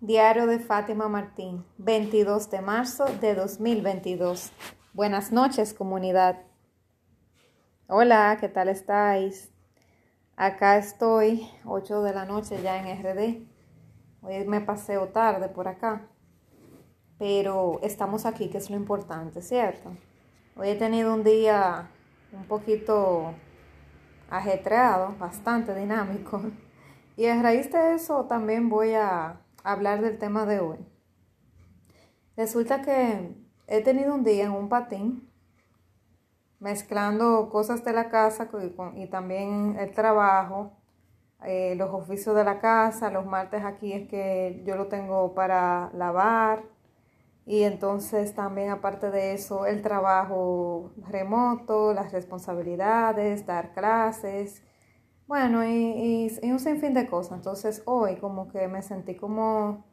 Diario 0.00 0.46
de 0.46 0.60
Fátima 0.60 1.08
Martín, 1.08 1.64
22 1.78 2.50
de 2.50 2.60
marzo 2.60 3.06
de 3.20 3.34
2022. 3.34 4.52
Buenas 4.92 5.32
noches, 5.32 5.74
comunidad. 5.74 6.44
Hola, 7.88 8.36
¿qué 8.38 8.48
tal 8.48 8.68
estáis? 8.68 9.52
Acá 10.36 10.78
estoy, 10.78 11.50
8 11.64 12.02
de 12.04 12.14
la 12.14 12.26
noche 12.26 12.62
ya 12.62 12.78
en 12.78 12.96
RD. 13.02 13.44
Hoy 14.22 14.46
me 14.46 14.60
paseo 14.60 15.08
tarde 15.08 15.48
por 15.48 15.66
acá, 15.66 16.08
pero 17.18 17.80
estamos 17.82 18.24
aquí, 18.24 18.50
que 18.50 18.58
es 18.58 18.70
lo 18.70 18.76
importante, 18.76 19.42
¿cierto? 19.42 19.96
Hoy 20.54 20.68
he 20.68 20.76
tenido 20.76 21.12
un 21.12 21.24
día 21.24 21.90
un 22.32 22.44
poquito 22.44 23.34
ajetreado, 24.30 25.16
bastante 25.18 25.74
dinámico. 25.74 26.40
Y 27.16 27.26
a 27.26 27.42
raíz 27.42 27.68
de 27.72 27.94
eso 27.94 28.26
también 28.26 28.68
voy 28.68 28.94
a 28.94 29.40
hablar 29.64 30.00
del 30.00 30.18
tema 30.18 30.46
de 30.46 30.60
hoy. 30.60 30.78
Resulta 32.36 32.82
que 32.82 33.34
he 33.66 33.82
tenido 33.82 34.14
un 34.14 34.24
día 34.24 34.44
en 34.44 34.52
un 34.52 34.68
patín 34.68 35.28
mezclando 36.60 37.50
cosas 37.50 37.84
de 37.84 37.92
la 37.92 38.08
casa 38.08 38.48
y 38.94 39.06
también 39.06 39.76
el 39.78 39.92
trabajo, 39.92 40.72
eh, 41.44 41.74
los 41.76 41.90
oficios 41.90 42.34
de 42.34 42.44
la 42.44 42.60
casa. 42.60 43.10
Los 43.10 43.26
martes 43.26 43.64
aquí 43.64 43.92
es 43.92 44.08
que 44.08 44.62
yo 44.66 44.76
lo 44.76 44.86
tengo 44.86 45.34
para 45.34 45.90
lavar 45.94 46.64
y 47.46 47.62
entonces 47.62 48.34
también 48.34 48.70
aparte 48.70 49.10
de 49.10 49.32
eso 49.32 49.66
el 49.66 49.82
trabajo 49.82 50.92
remoto, 51.08 51.94
las 51.94 52.12
responsabilidades, 52.12 53.46
dar 53.46 53.72
clases 53.72 54.62
bueno, 55.28 55.62
y, 55.62 56.32
un 56.42 56.58
sinfín 56.58 56.94
de 56.94 57.06
cosas. 57.06 57.36
Entonces 57.36 57.82
hoy 57.84 58.16
como 58.16 58.48
que 58.48 58.66
me 58.66 58.80
sentí 58.82 59.14
como 59.14 59.84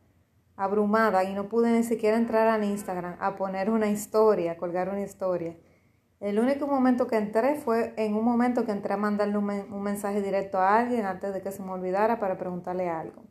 abrumada 0.56 1.26
y 1.26 1.34
no 1.34 1.50
pude 1.50 1.72
ni 1.72 1.84
siquiera 1.84 2.18
entrar 2.18 2.48
al 2.48 2.64
Instagram 2.64 3.18
a 3.20 3.36
poner 3.36 3.70
una 3.70 3.88
historia, 3.90 4.58
colgar 4.58 4.90
una 4.90 5.02
historia. 5.02 5.58
El 6.22 6.40
único 6.40 6.68
momento 6.68 7.08
que 7.08 7.18
entré 7.18 7.56
fue 7.56 7.94
en 7.98 8.16
un 8.16 8.24
momento 8.24 8.66
que 8.66 8.72
entré 8.72 8.94
a 8.94 8.98
mandarle 8.98 9.38
un, 9.38 9.84
mensaje 9.84 10.22
directo 10.22 10.58
a 10.58 10.80
alguien 10.80 11.06
antes 11.06 11.34
de 11.34 11.42
que 11.42 11.52
se 11.52 11.62
me 11.62 11.72
olvidara 11.72 12.18
para 12.20 12.38
preguntarle 12.38 12.90
algo. 12.90 13.24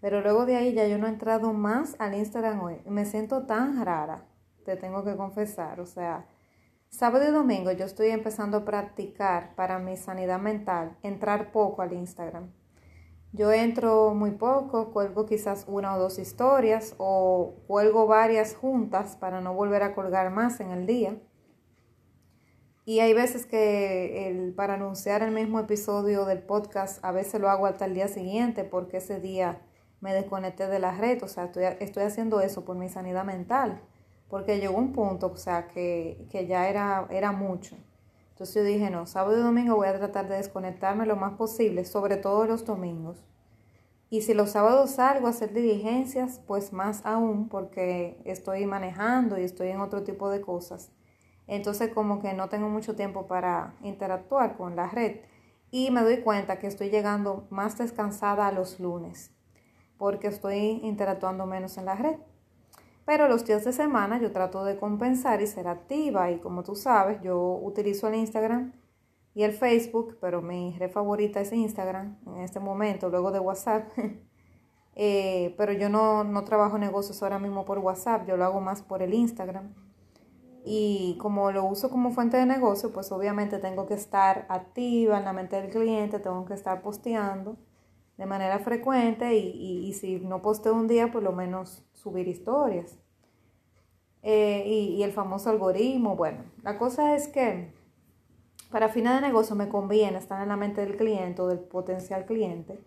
Pero 0.00 0.20
luego 0.22 0.46
de 0.46 0.56
ahí 0.56 0.74
ya 0.74 0.88
yo 0.88 0.98
no 0.98 1.06
he 1.06 1.10
entrado 1.10 1.52
más 1.52 1.94
al 2.00 2.14
Instagram 2.14 2.60
hoy. 2.60 2.80
Me 2.86 3.04
siento 3.04 3.46
tan 3.46 3.84
rara, 3.84 4.24
te 4.64 4.76
tengo 4.76 5.04
que 5.04 5.16
confesar. 5.16 5.80
O 5.80 5.86
sea, 5.86 6.26
Sábado 6.88 7.28
y 7.28 7.32
domingo 7.32 7.72
yo 7.72 7.84
estoy 7.84 8.08
empezando 8.08 8.58
a 8.58 8.64
practicar 8.64 9.54
para 9.54 9.78
mi 9.78 9.96
sanidad 9.96 10.38
mental, 10.38 10.96
entrar 11.02 11.52
poco 11.52 11.82
al 11.82 11.92
Instagram. 11.92 12.50
Yo 13.32 13.52
entro 13.52 14.14
muy 14.14 14.30
poco, 14.30 14.92
cuelgo 14.92 15.26
quizás 15.26 15.66
una 15.68 15.94
o 15.94 15.98
dos 15.98 16.18
historias 16.18 16.94
o 16.96 17.56
cuelgo 17.66 18.06
varias 18.06 18.54
juntas 18.54 19.16
para 19.16 19.42
no 19.42 19.52
volver 19.52 19.82
a 19.82 19.94
colgar 19.94 20.30
más 20.30 20.60
en 20.60 20.70
el 20.70 20.86
día. 20.86 21.18
Y 22.86 23.00
hay 23.00 23.12
veces 23.12 23.44
que 23.44 24.28
el, 24.28 24.54
para 24.54 24.74
anunciar 24.74 25.22
el 25.22 25.32
mismo 25.32 25.60
episodio 25.60 26.24
del 26.24 26.38
podcast, 26.38 27.04
a 27.04 27.12
veces 27.12 27.40
lo 27.40 27.50
hago 27.50 27.66
hasta 27.66 27.84
el 27.84 27.92
día 27.92 28.08
siguiente 28.08 28.64
porque 28.64 28.98
ese 28.98 29.20
día 29.20 29.60
me 30.00 30.14
desconecté 30.14 30.66
de 30.68 30.78
la 30.78 30.92
red. 30.92 31.22
O 31.22 31.28
sea, 31.28 31.44
estoy, 31.44 31.64
estoy 31.80 32.04
haciendo 32.04 32.40
eso 32.40 32.64
por 32.64 32.76
mi 32.78 32.88
sanidad 32.88 33.24
mental 33.24 33.82
porque 34.28 34.58
llegó 34.58 34.76
un 34.78 34.92
punto, 34.92 35.28
o 35.32 35.36
sea, 35.36 35.68
que, 35.68 36.26
ya 36.48 36.68
era, 36.68 37.06
era 37.10 37.32
mucho. 37.32 37.76
Entonces 38.30 38.54
yo 38.56 38.64
dije, 38.64 38.90
no, 38.90 39.06
sábado 39.06 39.38
y 39.38 39.42
domingo 39.42 39.76
voy 39.76 39.88
a 39.88 39.96
tratar 39.96 40.28
de 40.28 40.36
desconectarme 40.36 41.06
lo 41.06 41.16
más 41.16 41.34
posible, 41.34 41.84
sobre 41.84 42.16
todo 42.16 42.46
los 42.46 42.64
domingos. 42.64 43.24
Y 44.08 44.22
si 44.22 44.34
los 44.34 44.50
sábados 44.50 44.90
salgo 44.90 45.26
a 45.26 45.30
hacer 45.30 45.52
diligencias, 45.52 46.40
pues 46.46 46.72
más 46.72 47.04
aún, 47.04 47.48
porque 47.48 48.20
estoy 48.24 48.66
manejando 48.66 49.38
y 49.38 49.42
estoy 49.42 49.68
en 49.68 49.80
otro 49.80 50.04
tipo 50.04 50.28
de 50.30 50.40
cosas. 50.40 50.92
Entonces 51.46 51.92
como 51.92 52.20
que 52.20 52.34
no 52.34 52.48
tengo 52.48 52.68
mucho 52.68 52.94
tiempo 52.94 53.26
para 53.26 53.74
interactuar 53.82 54.56
con 54.56 54.76
la 54.76 54.88
red. 54.88 55.20
Y 55.70 55.90
me 55.90 56.02
doy 56.02 56.18
cuenta 56.18 56.58
que 56.58 56.66
estoy 56.66 56.90
llegando 56.90 57.46
más 57.50 57.78
descansada 57.78 58.46
a 58.46 58.52
los 58.52 58.78
lunes, 58.78 59.32
porque 59.98 60.28
estoy 60.28 60.80
interactuando 60.82 61.46
menos 61.46 61.76
en 61.76 61.86
la 61.86 61.96
red. 61.96 62.16
Pero 63.06 63.28
los 63.28 63.44
días 63.46 63.64
de 63.64 63.72
semana 63.72 64.20
yo 64.20 64.32
trato 64.32 64.64
de 64.64 64.76
compensar 64.76 65.40
y 65.40 65.46
ser 65.46 65.68
activa 65.68 66.32
y 66.32 66.40
como 66.40 66.64
tú 66.64 66.74
sabes, 66.74 67.20
yo 67.22 67.60
utilizo 67.62 68.08
el 68.08 68.16
Instagram 68.16 68.72
y 69.32 69.44
el 69.44 69.52
Facebook, 69.52 70.18
pero 70.20 70.42
mi 70.42 70.76
red 70.76 70.90
favorita 70.90 71.40
es 71.40 71.52
Instagram 71.52 72.18
en 72.26 72.38
este 72.38 72.58
momento, 72.58 73.08
luego 73.08 73.30
de 73.32 73.40
WhatsApp. 73.40 73.90
Eh, 74.98 75.54
pero 75.58 75.74
yo 75.74 75.90
no, 75.90 76.24
no 76.24 76.42
trabajo 76.44 76.78
negocios 76.78 77.22
ahora 77.22 77.38
mismo 77.38 77.66
por 77.66 77.80
WhatsApp, 77.80 78.26
yo 78.26 78.38
lo 78.38 78.46
hago 78.46 78.62
más 78.62 78.80
por 78.80 79.02
el 79.02 79.12
Instagram. 79.12 79.74
Y 80.64 81.18
como 81.20 81.52
lo 81.52 81.66
uso 81.66 81.90
como 81.90 82.12
fuente 82.12 82.38
de 82.38 82.46
negocio, 82.46 82.90
pues 82.94 83.12
obviamente 83.12 83.58
tengo 83.58 83.86
que 83.86 83.92
estar 83.92 84.46
activa 84.48 85.18
en 85.18 85.26
la 85.26 85.34
mente 85.34 85.60
del 85.60 85.70
cliente, 85.70 86.18
tengo 86.18 86.46
que 86.46 86.54
estar 86.54 86.80
posteando 86.80 87.58
de 88.16 88.26
manera 88.26 88.58
frecuente 88.58 89.36
y, 89.36 89.86
y, 89.86 89.92
si 89.92 90.20
no 90.20 90.40
posteo 90.40 90.74
un 90.74 90.88
día, 90.88 91.12
por 91.12 91.22
lo 91.22 91.32
menos 91.32 91.84
subir 91.92 92.28
historias. 92.28 92.98
Eh, 94.22 94.64
y, 94.66 95.02
el 95.02 95.12
famoso 95.12 95.50
algoritmo, 95.50 96.16
bueno, 96.16 96.44
la 96.62 96.78
cosa 96.78 97.14
es 97.14 97.28
que 97.28 97.72
para 98.70 98.88
fines 98.88 99.14
de 99.14 99.20
negocio 99.20 99.54
me 99.54 99.68
conviene 99.68 100.18
estar 100.18 100.42
en 100.42 100.48
la 100.48 100.56
mente 100.56 100.80
del 100.80 100.96
cliente 100.96 101.42
o 101.42 101.46
del 101.46 101.60
potencial 101.60 102.24
cliente, 102.26 102.82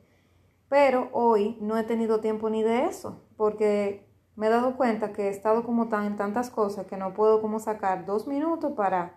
pero 0.68 1.10
hoy 1.14 1.58
no 1.62 1.78
he 1.78 1.84
tenido 1.84 2.20
tiempo 2.20 2.50
ni 2.50 2.62
de 2.62 2.86
eso, 2.86 3.24
porque 3.38 4.06
me 4.36 4.48
he 4.48 4.50
dado 4.50 4.76
cuenta 4.76 5.14
que 5.14 5.28
he 5.28 5.30
estado 5.30 5.64
como 5.64 5.88
tan 5.88 6.06
en 6.06 6.18
tantas 6.18 6.50
cosas 6.50 6.86
que 6.88 6.98
no 6.98 7.14
puedo 7.14 7.42
como 7.42 7.60
sacar 7.60 8.06
dos 8.06 8.28
minutos 8.28 8.74
para 8.74 9.16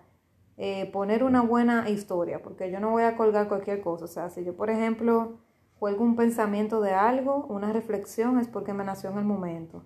eh, 0.57 0.91
poner 0.93 1.25
una 1.25 1.43
buena 1.43 1.89
historia, 1.89 2.43
porque 2.43 2.71
yo 2.71 2.79
no 2.79 2.91
voy 2.91 3.03
a 3.03 3.17
colgar 3.17 3.49
cualquier 3.49 3.81
cosa. 3.81 4.05
O 4.05 4.09
sea, 4.09 4.31
si 4.31 4.45
yo, 4.45 4.57
por 4.57 4.71
ejemplo, 4.71 5.39
cuelgo 5.83 6.05
un 6.05 6.15
pensamiento 6.15 6.81
de 6.81 6.95
algo, 6.95 7.45
una 7.49 7.73
reflexión, 7.73 8.39
es 8.39 8.47
porque 8.47 8.73
me 8.73 8.85
nació 8.85 9.11
en 9.11 9.19
el 9.19 9.25
momento. 9.25 9.83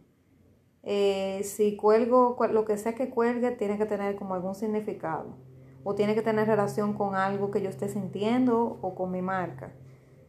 Eh, 0.83 1.41
si 1.43 1.75
cuelgo, 1.75 2.37
lo 2.51 2.67
que 2.67 2.77
sea 2.77 2.95
que 2.95 3.09
cuelgue, 3.09 3.53
tiene 3.53 3.79
que 3.79 3.87
tener 3.87 4.15
como 4.17 4.35
algún 4.35 4.55
significado 4.55 5.39
o 5.85 5.95
tiene 5.95 6.15
que 6.15 6.21
tener 6.21 6.49
relación 6.49 6.93
con 6.93 7.15
algo 7.15 7.51
que 7.51 7.63
yo 7.63 7.71
esté 7.71 7.89
sintiendo 7.89 8.79
o 8.83 8.95
con 8.95 9.11
mi 9.11 9.23
marca. 9.23 9.73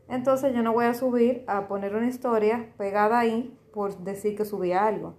Entonces 0.07 0.56
yo 0.56 0.63
no 0.63 0.72
voy 0.72 0.85
a 0.85 0.94
subir 0.94 1.44
a 1.47 1.67
poner 1.67 1.97
una 1.97 2.07
historia 2.07 2.72
pegada 2.77 3.19
ahí 3.19 3.59
por 3.73 3.97
decir 3.97 4.38
que 4.38 4.45
subí 4.45 4.72
algo, 4.72 5.16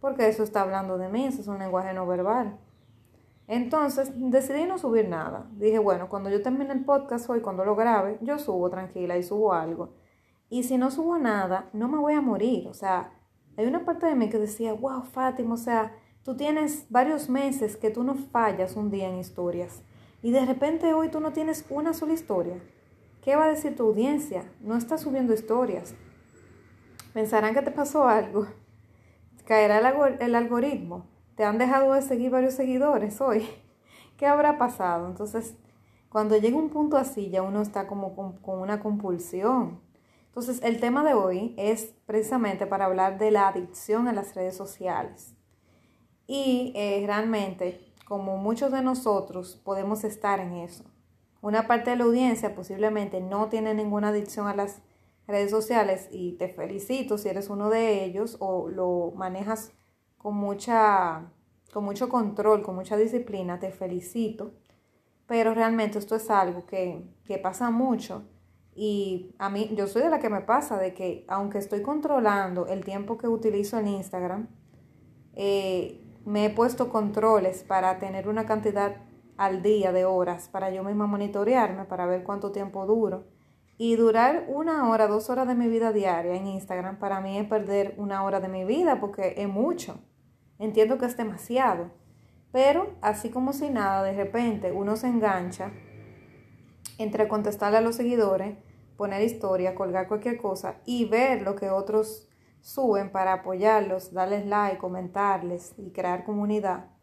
porque 0.00 0.26
eso 0.26 0.42
está 0.42 0.62
hablando 0.62 0.98
de 0.98 1.08
mí, 1.08 1.24
eso 1.24 1.40
es 1.40 1.46
un 1.46 1.60
lenguaje 1.60 1.94
no 1.94 2.04
verbal. 2.04 2.58
Entonces 3.48 4.12
decidí 4.14 4.66
no 4.66 4.76
subir 4.76 5.08
nada. 5.08 5.48
Dije, 5.52 5.78
bueno, 5.78 6.10
cuando 6.10 6.28
yo 6.28 6.42
termine 6.42 6.70
el 6.70 6.84
podcast 6.84 7.28
hoy, 7.30 7.40
cuando 7.40 7.64
lo 7.64 7.74
grabe, 7.74 8.18
yo 8.20 8.38
subo 8.38 8.68
tranquila 8.68 9.16
y 9.16 9.22
subo 9.22 9.54
algo. 9.54 9.94
Y 10.50 10.64
si 10.64 10.76
no 10.76 10.90
subo 10.90 11.16
nada, 11.16 11.70
no 11.72 11.88
me 11.88 11.96
voy 11.96 12.12
a 12.12 12.20
morir. 12.20 12.68
O 12.68 12.74
sea, 12.74 13.10
hay 13.56 13.66
una 13.66 13.86
parte 13.86 14.04
de 14.04 14.14
mí 14.14 14.28
que 14.28 14.38
decía, 14.38 14.74
wow, 14.74 15.02
Fátima, 15.02 15.54
o 15.54 15.58
sea, 15.58 15.96
tú 16.24 16.36
tienes 16.36 16.86
varios 16.90 17.30
meses 17.30 17.78
que 17.78 17.90
tú 17.90 18.04
no 18.04 18.16
fallas 18.16 18.76
un 18.76 18.90
día 18.90 19.08
en 19.08 19.18
historias. 19.18 19.82
Y 20.22 20.30
de 20.30 20.44
repente 20.44 20.92
hoy 20.92 21.08
tú 21.08 21.20
no 21.20 21.32
tienes 21.32 21.64
una 21.70 21.94
sola 21.94 22.12
historia. 22.12 22.60
¿Qué 23.22 23.34
va 23.34 23.44
a 23.44 23.50
decir 23.50 23.74
tu 23.74 23.84
audiencia? 23.84 24.44
No 24.60 24.76
estás 24.76 25.00
subiendo 25.00 25.32
historias. 25.32 25.94
Pensarán 27.14 27.54
que 27.54 27.62
te 27.62 27.70
pasó 27.70 28.06
algo. 28.06 28.46
Caerá 29.46 29.78
el, 29.78 30.20
el 30.20 30.34
algoritmo 30.34 31.06
te 31.38 31.44
han 31.44 31.56
dejado 31.56 31.92
de 31.92 32.02
seguir 32.02 32.32
varios 32.32 32.54
seguidores 32.54 33.20
hoy. 33.20 33.48
¿Qué 34.16 34.26
habrá 34.26 34.58
pasado? 34.58 35.06
Entonces, 35.06 35.54
cuando 36.08 36.36
llega 36.36 36.56
un 36.56 36.68
punto 36.68 36.96
así, 36.96 37.30
ya 37.30 37.42
uno 37.42 37.62
está 37.62 37.86
como 37.86 38.16
con, 38.16 38.58
una 38.58 38.80
compulsión. 38.80 39.80
Entonces, 40.26 40.60
el 40.64 40.80
tema 40.80 41.04
de 41.04 41.14
hoy 41.14 41.54
es 41.56 41.94
precisamente 42.06 42.66
para 42.66 42.86
hablar 42.86 43.18
de 43.18 43.30
la 43.30 43.46
adicción 43.46 44.08
a 44.08 44.12
las 44.12 44.34
redes 44.34 44.56
sociales. 44.56 45.36
Y 46.26 46.72
eh, 46.74 47.04
realmente, 47.06 47.94
como 48.08 48.36
muchos 48.36 48.72
de 48.72 48.82
nosotros, 48.82 49.60
podemos 49.62 50.02
estar 50.02 50.40
en 50.40 50.54
eso. 50.54 50.82
Una 51.40 51.68
parte 51.68 51.90
de 51.90 51.96
la 51.98 52.04
audiencia 52.04 52.56
posiblemente 52.56 53.20
no 53.20 53.48
tiene 53.48 53.74
ninguna 53.74 54.08
adicción 54.08 54.48
a 54.48 54.56
las 54.56 54.82
redes 55.28 55.52
sociales 55.52 56.08
y 56.10 56.32
te 56.32 56.48
felicito 56.48 57.16
si 57.16 57.28
eres 57.28 57.48
uno 57.48 57.70
de 57.70 58.02
ellos 58.02 58.38
o 58.40 58.68
lo 58.68 59.12
manejas 59.14 59.77
con, 60.18 60.36
mucha, 60.36 61.30
con 61.72 61.84
mucho 61.84 62.08
control, 62.08 62.62
con 62.62 62.74
mucha 62.74 62.96
disciplina, 62.96 63.58
te 63.58 63.70
felicito. 63.70 64.52
Pero 65.26 65.54
realmente 65.54 65.98
esto 65.98 66.16
es 66.16 66.28
algo 66.30 66.66
que, 66.66 67.04
pasa 67.42 67.70
mucho. 67.70 68.24
Y 68.74 69.34
a 69.38 69.50
mí, 69.50 69.70
yo 69.74 69.86
soy 69.86 70.02
de 70.02 70.10
la 70.10 70.18
que 70.18 70.28
me 70.28 70.40
pasa, 70.40 70.78
de 70.78 70.94
que 70.94 71.24
aunque 71.28 71.58
estoy 71.58 71.82
controlando 71.82 72.66
el 72.66 72.84
tiempo 72.84 73.18
que 73.18 73.28
utilizo 73.28 73.78
en 73.78 73.88
Instagram, 73.88 74.48
eh, 75.34 76.04
me 76.24 76.46
he 76.46 76.50
puesto 76.50 76.88
controles 76.90 77.62
para 77.62 77.98
tener 77.98 78.28
una 78.28 78.46
cantidad 78.46 78.96
al 79.36 79.62
día 79.62 79.92
de 79.92 80.04
horas, 80.04 80.48
para 80.48 80.70
yo 80.70 80.82
misma 80.84 81.06
monitorearme, 81.06 81.84
para 81.84 82.06
ver 82.06 82.24
cuánto 82.24 82.50
tiempo 82.52 82.86
duro. 82.86 83.24
Y 83.80 83.94
durar 83.94 84.46
una 84.48 84.90
hora, 84.90 85.06
dos 85.06 85.30
horas 85.30 85.46
de 85.46 85.54
mi 85.54 85.68
vida 85.68 85.92
diaria 85.92 86.34
en 86.34 86.48
Instagram 86.48 86.98
para 86.98 87.20
mí 87.20 87.38
es 87.38 87.46
perder 87.46 87.94
una 87.96 88.24
hora 88.24 88.40
de 88.40 88.48
mi 88.48 88.64
vida 88.64 88.98
porque 88.98 89.34
es 89.36 89.48
mucho. 89.48 90.00
Entiendo 90.58 90.98
que 90.98 91.06
es 91.06 91.16
demasiado. 91.16 91.92
Pero 92.50 92.96
así 93.02 93.30
como 93.30 93.52
si 93.52 93.70
nada, 93.70 94.02
de 94.02 94.14
repente 94.14 94.72
uno 94.72 94.96
se 94.96 95.06
engancha 95.06 95.70
entre 96.98 97.28
contestarle 97.28 97.78
a 97.78 97.80
los 97.80 97.94
seguidores, 97.94 98.58
poner 98.96 99.22
historia, 99.22 99.76
colgar 99.76 100.08
cualquier 100.08 100.38
cosa 100.38 100.80
y 100.84 101.04
ver 101.04 101.42
lo 101.42 101.54
que 101.54 101.70
otros 101.70 102.28
suben 102.60 103.12
para 103.12 103.32
apoyarlos, 103.34 104.12
darles 104.12 104.44
like, 104.44 104.78
comentarles 104.78 105.74
y 105.78 105.92
crear 105.92 106.24
comunidad. 106.24 106.97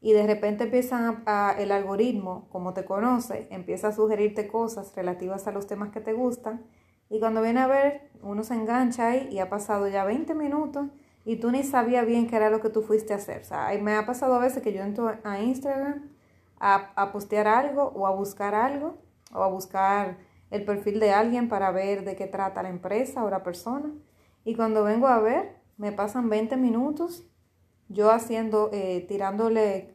Y 0.00 0.12
de 0.12 0.26
repente 0.26 0.64
empiezan 0.64 1.22
a, 1.26 1.54
el 1.58 1.72
algoritmo, 1.72 2.48
como 2.50 2.72
te 2.72 2.84
conoce, 2.84 3.48
empieza 3.50 3.88
a 3.88 3.92
sugerirte 3.92 4.48
cosas 4.48 4.94
relativas 4.96 5.46
a 5.46 5.52
los 5.52 5.66
temas 5.66 5.90
que 5.90 6.00
te 6.00 6.14
gustan. 6.14 6.64
Y 7.10 7.18
cuando 7.20 7.42
viene 7.42 7.60
a 7.60 7.66
ver, 7.66 8.10
uno 8.22 8.42
se 8.42 8.54
engancha 8.54 9.08
ahí 9.08 9.28
y 9.30 9.40
ha 9.40 9.50
pasado 9.50 9.88
ya 9.88 10.04
20 10.04 10.34
minutos 10.34 10.86
y 11.24 11.36
tú 11.36 11.50
ni 11.50 11.62
sabías 11.62 12.06
bien 12.06 12.26
qué 12.26 12.36
era 12.36 12.50
lo 12.50 12.60
que 12.60 12.70
tú 12.70 12.82
fuiste 12.82 13.12
a 13.12 13.16
hacer. 13.16 13.42
O 13.42 13.44
sea, 13.44 13.70
me 13.82 13.94
ha 13.94 14.06
pasado 14.06 14.34
a 14.34 14.38
veces 14.38 14.62
que 14.62 14.72
yo 14.72 14.82
entro 14.82 15.12
a 15.22 15.40
Instagram 15.40 16.08
a, 16.58 16.92
a 16.94 17.12
postear 17.12 17.46
algo 17.46 17.92
o 17.94 18.06
a 18.06 18.10
buscar 18.10 18.54
algo 18.54 18.96
o 19.32 19.42
a 19.42 19.48
buscar 19.48 20.18
el 20.50 20.64
perfil 20.64 20.98
de 20.98 21.12
alguien 21.12 21.48
para 21.48 21.70
ver 21.70 22.04
de 22.04 22.16
qué 22.16 22.26
trata 22.26 22.62
la 22.62 22.70
empresa 22.70 23.24
o 23.24 23.30
la 23.30 23.42
persona. 23.42 23.90
Y 24.44 24.54
cuando 24.54 24.82
vengo 24.82 25.06
a 25.06 25.20
ver, 25.20 25.56
me 25.76 25.92
pasan 25.92 26.28
20 26.28 26.56
minutos 26.56 27.29
yo 27.90 28.10
haciendo, 28.10 28.70
eh, 28.72 29.04
tirándole 29.06 29.94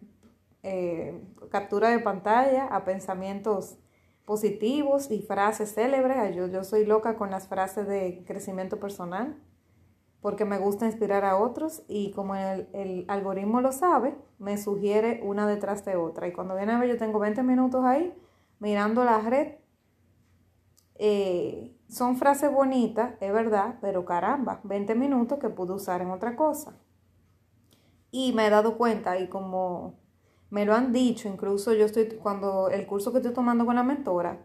eh, 0.61 1.19
captura 1.49 1.89
de 1.89 1.97
pantalla 1.99 2.67
a 2.67 2.85
pensamientos 2.85 3.79
positivos 4.25 5.09
y 5.09 5.23
frases 5.23 5.73
célebres. 5.73 6.35
Yo, 6.35 6.47
yo 6.47 6.63
soy 6.63 6.85
loca 6.85 7.15
con 7.15 7.31
las 7.31 7.47
frases 7.47 7.87
de 7.87 8.23
crecimiento 8.27 8.79
personal 8.79 9.41
porque 10.21 10.45
me 10.45 10.59
gusta 10.59 10.85
inspirar 10.85 11.25
a 11.25 11.37
otros 11.37 11.83
y 11.87 12.11
como 12.11 12.35
el, 12.35 12.67
el, 12.73 13.05
algoritmo 13.07 13.61
lo 13.61 13.71
sabe, 13.71 14.15
me 14.39 14.57
sugiere 14.57 15.21
una 15.23 15.47
detrás 15.47 15.83
de 15.85 15.95
otra. 15.95 16.27
Y 16.27 16.33
cuando 16.33 16.55
viene 16.55 16.73
a 16.73 16.79
ver, 16.79 16.89
yo 16.89 16.97
tengo 16.97 17.19
20 17.19 17.41
minutos 17.41 17.83
ahí 17.83 18.13
mirando 18.59 19.03
la 19.03 19.19
red 19.19 19.55
eh, 20.97 21.77
son 21.89 22.15
frases 22.15 22.51
bonitas, 22.51 23.15
es 23.19 23.33
verdad, 23.33 23.75
pero 23.81 24.05
caramba, 24.05 24.61
20 24.63 24.95
minutos 24.95 25.39
que 25.39 25.49
pude 25.49 25.73
usar 25.73 26.01
en 26.01 26.09
otra 26.09 26.35
cosa. 26.35 26.73
Y 28.17 28.31
me 28.31 28.47
he 28.47 28.49
dado 28.49 28.77
cuenta, 28.77 29.19
y 29.19 29.27
como 29.27 29.99
me 30.49 30.63
lo 30.63 30.73
han 30.73 30.93
dicho, 30.93 31.27
incluso 31.27 31.73
yo 31.73 31.83
estoy, 31.85 32.07
cuando 32.15 32.69
el 32.69 32.87
curso 32.87 33.11
que 33.11 33.17
estoy 33.17 33.33
tomando 33.33 33.65
con 33.65 33.75
la 33.75 33.83
mentora 33.83 34.39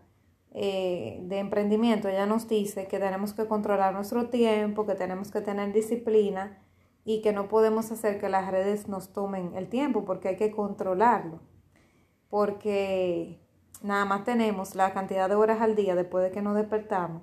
eh, 0.51 1.21
de 1.23 1.39
emprendimiento, 1.39 2.09
ella 2.09 2.27
nos 2.27 2.49
dice 2.49 2.89
que 2.89 2.99
tenemos 2.99 3.33
que 3.33 3.47
controlar 3.47 3.95
nuestro 3.95 4.29
tiempo, 4.29 4.87
que 4.87 4.97
tenemos 4.97 5.31
que 5.31 5.41
tener 5.41 5.73
disciplina 5.73 6.59
y 7.05 7.23
que 7.23 7.33
no 7.33 7.47
podemos 7.47 7.93
hacer 7.93 8.19
que 8.19 8.29
las 8.29 8.51
redes 8.51 8.89
nos 8.89 9.13
tomen 9.13 9.55
el 9.55 9.69
tiempo 9.69 10.05
porque 10.05 10.31
hay 10.31 10.37
que 10.37 10.51
controlarlo. 10.51 11.39
Porque 12.29 13.41
nada 13.85 14.05
más 14.05 14.25
tenemos 14.25 14.75
la 14.75 14.93
cantidad 14.93 15.29
de 15.29 15.37
horas 15.37 15.61
al 15.61 15.77
día 15.77 15.95
después 15.95 16.25
de 16.25 16.33
que 16.33 16.43
nos 16.43 16.57
despertamos 16.57 17.23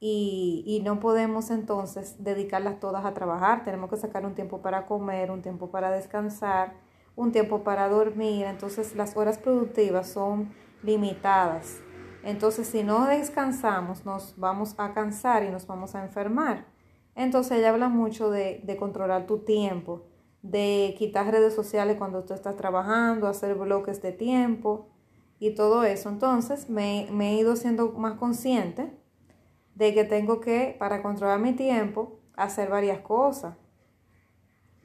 y, 0.00 0.64
y, 0.66 0.80
no 0.80 0.98
podemos 0.98 1.50
entonces 1.50 2.16
dedicarlas 2.18 2.80
todas 2.80 3.04
a 3.04 3.12
trabajar. 3.12 3.64
Tenemos 3.64 3.90
que 3.90 3.96
sacar 3.98 4.24
un 4.24 4.34
tiempo 4.34 4.62
para 4.62 4.86
comer, 4.86 5.30
un 5.30 5.42
tiempo 5.42 5.70
para 5.70 5.90
descansar, 5.90 6.72
un 7.16 7.32
tiempo 7.32 7.62
para 7.64 7.88
dormir. 7.88 8.46
Entonces 8.46 8.96
las 8.96 9.16
horas 9.16 9.38
productivas 9.38 10.08
son 10.08 10.52
limitadas. 10.82 11.80
Entonces 12.22 12.66
si 12.66 12.82
no 12.82 13.06
descansamos 13.06 14.04
nos 14.06 14.34
vamos 14.38 14.74
a 14.78 14.94
cansar 14.94 15.44
y 15.44 15.50
nos 15.50 15.66
vamos 15.66 15.94
a 15.94 16.02
enfermar. 16.02 16.66
Entonces 17.14 17.58
ella 17.58 17.70
habla 17.70 17.88
mucho 17.88 18.30
de, 18.30 18.62
de 18.64 18.76
controlar 18.76 19.26
tu 19.26 19.38
tiempo, 19.38 20.02
de 20.42 20.94
quitar 20.98 21.30
redes 21.30 21.54
sociales 21.54 21.96
cuando 21.98 22.24
tú 22.24 22.32
estás 22.34 22.56
trabajando, 22.56 23.26
hacer 23.26 23.54
bloques 23.54 24.00
de 24.00 24.12
tiempo 24.12 24.88
y 25.38 25.54
todo 25.54 25.84
eso. 25.84 26.08
Entonces 26.08 26.70
me, 26.70 27.08
he 27.08 27.34
ido 27.34 27.56
siendo 27.56 27.92
más 27.92 28.14
consciente 28.14 28.92
de 29.80 29.94
que 29.94 30.04
tengo 30.04 30.40
que, 30.40 30.76
para 30.78 31.00
controlar 31.00 31.40
mi 31.40 31.54
tiempo, 31.54 32.20
hacer 32.36 32.68
varias 32.68 32.98
cosas. 32.98 33.56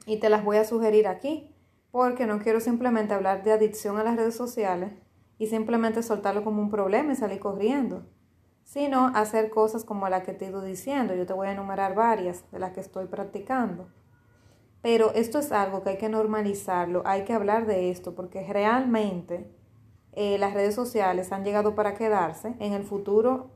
Y 0.06 0.16
te 0.20 0.30
las 0.30 0.42
voy 0.42 0.56
a 0.56 0.64
sugerir 0.64 1.06
aquí, 1.06 1.54
porque 1.90 2.26
no 2.26 2.38
quiero 2.38 2.60
simplemente 2.60 3.12
hablar 3.12 3.42
de 3.42 3.52
adicción 3.52 3.98
a 3.98 4.04
las 4.04 4.16
redes 4.16 4.34
sociales 4.34 4.92
y 5.36 5.48
simplemente 5.48 6.02
soltarlo 6.02 6.42
como 6.42 6.62
un 6.62 6.70
problema 6.70 7.12
y 7.12 7.16
salir 7.16 7.40
corriendo, 7.40 8.06
sino 8.64 9.08
hacer 9.08 9.50
cosas 9.50 9.84
como 9.84 10.08
la 10.08 10.22
que 10.22 10.32
te 10.32 10.46
he 10.46 10.48
ido 10.48 10.62
diciendo. 10.62 11.14
Yo 11.14 11.26
te 11.26 11.34
voy 11.34 11.48
a 11.48 11.52
enumerar 11.52 11.94
varias 11.94 12.50
de 12.50 12.58
las 12.58 12.72
que 12.72 12.80
estoy 12.80 13.04
practicando. 13.04 13.88
Pero 14.80 15.12
esto 15.12 15.40
es 15.40 15.52
algo 15.52 15.82
que 15.82 15.90
hay 15.90 15.98
que 15.98 16.08
normalizarlo, 16.08 17.02
hay 17.04 17.24
que 17.24 17.34
hablar 17.34 17.66
de 17.66 17.90
esto, 17.90 18.14
porque 18.14 18.50
realmente 18.50 19.54
eh, 20.12 20.38
las 20.38 20.54
redes 20.54 20.74
sociales 20.74 21.32
han 21.32 21.44
llegado 21.44 21.74
para 21.74 21.92
quedarse. 21.92 22.54
En 22.60 22.72
el 22.72 22.84
futuro 22.84 23.55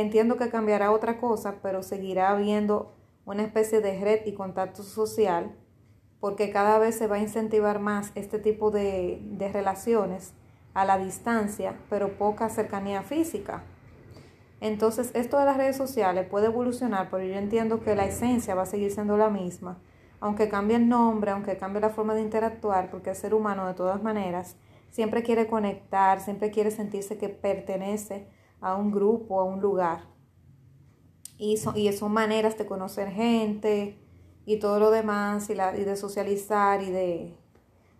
entiendo 0.00 0.36
que 0.36 0.50
cambiará 0.50 0.90
otra 0.92 1.18
cosa, 1.18 1.56
pero 1.62 1.82
seguirá 1.82 2.30
habiendo 2.30 2.92
una 3.24 3.42
especie 3.42 3.80
de 3.80 4.00
red 4.00 4.26
y 4.26 4.32
contacto 4.32 4.82
social, 4.82 5.54
porque 6.20 6.50
cada 6.50 6.78
vez 6.78 6.96
se 6.96 7.06
va 7.06 7.16
a 7.16 7.20
incentivar 7.20 7.78
más 7.78 8.12
este 8.14 8.38
tipo 8.38 8.70
de, 8.70 9.20
de 9.22 9.52
relaciones 9.52 10.32
a 10.74 10.84
la 10.84 10.98
distancia, 10.98 11.76
pero 11.88 12.18
poca 12.18 12.48
cercanía 12.48 13.02
física. 13.02 13.64
Entonces, 14.60 15.12
esto 15.14 15.38
de 15.38 15.44
las 15.44 15.56
redes 15.56 15.76
sociales 15.76 16.26
puede 16.28 16.46
evolucionar, 16.46 17.08
pero 17.10 17.24
yo 17.24 17.34
entiendo 17.34 17.80
que 17.80 17.94
la 17.94 18.06
esencia 18.06 18.54
va 18.54 18.62
a 18.62 18.66
seguir 18.66 18.90
siendo 18.90 19.16
la 19.16 19.30
misma, 19.30 19.78
aunque 20.20 20.48
cambie 20.48 20.76
el 20.76 20.88
nombre, 20.88 21.30
aunque 21.30 21.56
cambie 21.56 21.80
la 21.80 21.90
forma 21.90 22.14
de 22.14 22.22
interactuar, 22.22 22.90
porque 22.90 23.10
el 23.10 23.16
ser 23.16 23.34
humano 23.34 23.66
de 23.66 23.74
todas 23.74 24.02
maneras 24.02 24.56
siempre 24.90 25.22
quiere 25.22 25.46
conectar, 25.46 26.20
siempre 26.20 26.50
quiere 26.50 26.70
sentirse 26.70 27.18
que 27.18 27.28
pertenece 27.28 28.26
a 28.60 28.74
un 28.74 28.90
grupo, 28.90 29.40
a 29.40 29.44
un 29.44 29.60
lugar. 29.60 30.04
Y 31.36 31.56
son, 31.56 31.76
y 31.76 31.92
son 31.92 32.12
maneras 32.12 32.58
de 32.58 32.66
conocer 32.66 33.10
gente 33.10 33.98
y 34.44 34.58
todo 34.58 34.80
lo 34.80 34.90
demás, 34.90 35.50
y, 35.50 35.54
la, 35.54 35.72
de 35.72 35.96
socializar 35.96 36.82
y 36.82 36.90
de, 36.90 37.36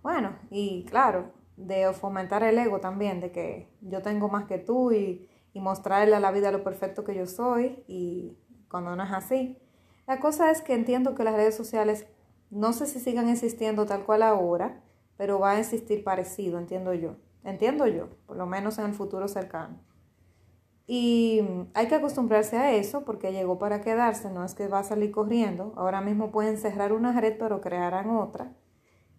bueno, 0.03 0.37
y 0.51 0.85
claro, 0.85 1.31
de 1.57 1.93
fomentar 1.93 2.43
el 2.43 2.59
ego 2.59 2.81
también, 2.81 3.21
de 3.21 3.31
que 3.31 3.69
yo 3.81 4.03
tengo 4.03 4.29
más 4.29 4.47
que 4.47 4.59
tú 4.59 4.93
y, 4.93 5.29
y 5.53 5.61
mostrarle 5.61 6.15
a 6.15 6.21
la 6.21 6.31
vida 6.31 6.51
lo 6.51 6.65
perfecto 6.65 7.05
que 7.05 7.15
yo 7.15 7.27
soy 7.27 7.85
y 7.87 8.37
cuando 8.71 8.97
no 8.97 9.05
es 9.05 9.13
así. 9.13 9.59
La 10.07 10.21
cosa 10.21 10.51
es 10.51 10.63
que 10.63 10.75
entiendo 10.75 11.15
que 11.15 11.25
las 11.25 11.35
redes 11.35 11.55
sociales 11.55 12.07
no 12.51 12.73
sé 12.73 12.87
si 12.87 12.99
sigan 12.99 13.29
existiendo 13.29 13.85
tal 13.87 14.05
cual 14.05 14.23
ahora, 14.23 14.81
pero 15.17 15.39
va 15.39 15.53
a 15.53 15.59
existir 15.59 16.03
parecido, 16.03 16.59
entiendo 16.59 16.95
yo. 16.95 17.17
Entiendo 17.45 17.87
yo, 17.87 18.09
por 18.27 18.37
lo 18.37 18.47
menos 18.47 18.79
en 18.79 18.87
el 18.87 18.95
futuro 18.95 19.29
cercano. 19.29 19.79
Y 20.91 21.43
hay 21.75 21.87
que 21.87 21.97
acostumbrarse 21.97 22.57
a 22.57 22.73
eso 22.73 23.05
porque 23.05 23.31
llegó 23.31 23.59
para 23.59 23.83
quedarse, 23.83 24.31
no 24.31 24.43
es 24.43 24.55
que 24.55 24.69
va 24.69 24.79
a 24.79 24.85
salir 24.85 25.11
corriendo. 25.11 25.75
Ahora 25.77 26.01
mismo 26.01 26.31
pueden 26.33 26.57
cerrar 26.57 26.95
una 26.95 27.13
red, 27.21 27.37
pero 27.39 27.61
crearán 27.61 28.09
otra. 28.09 28.55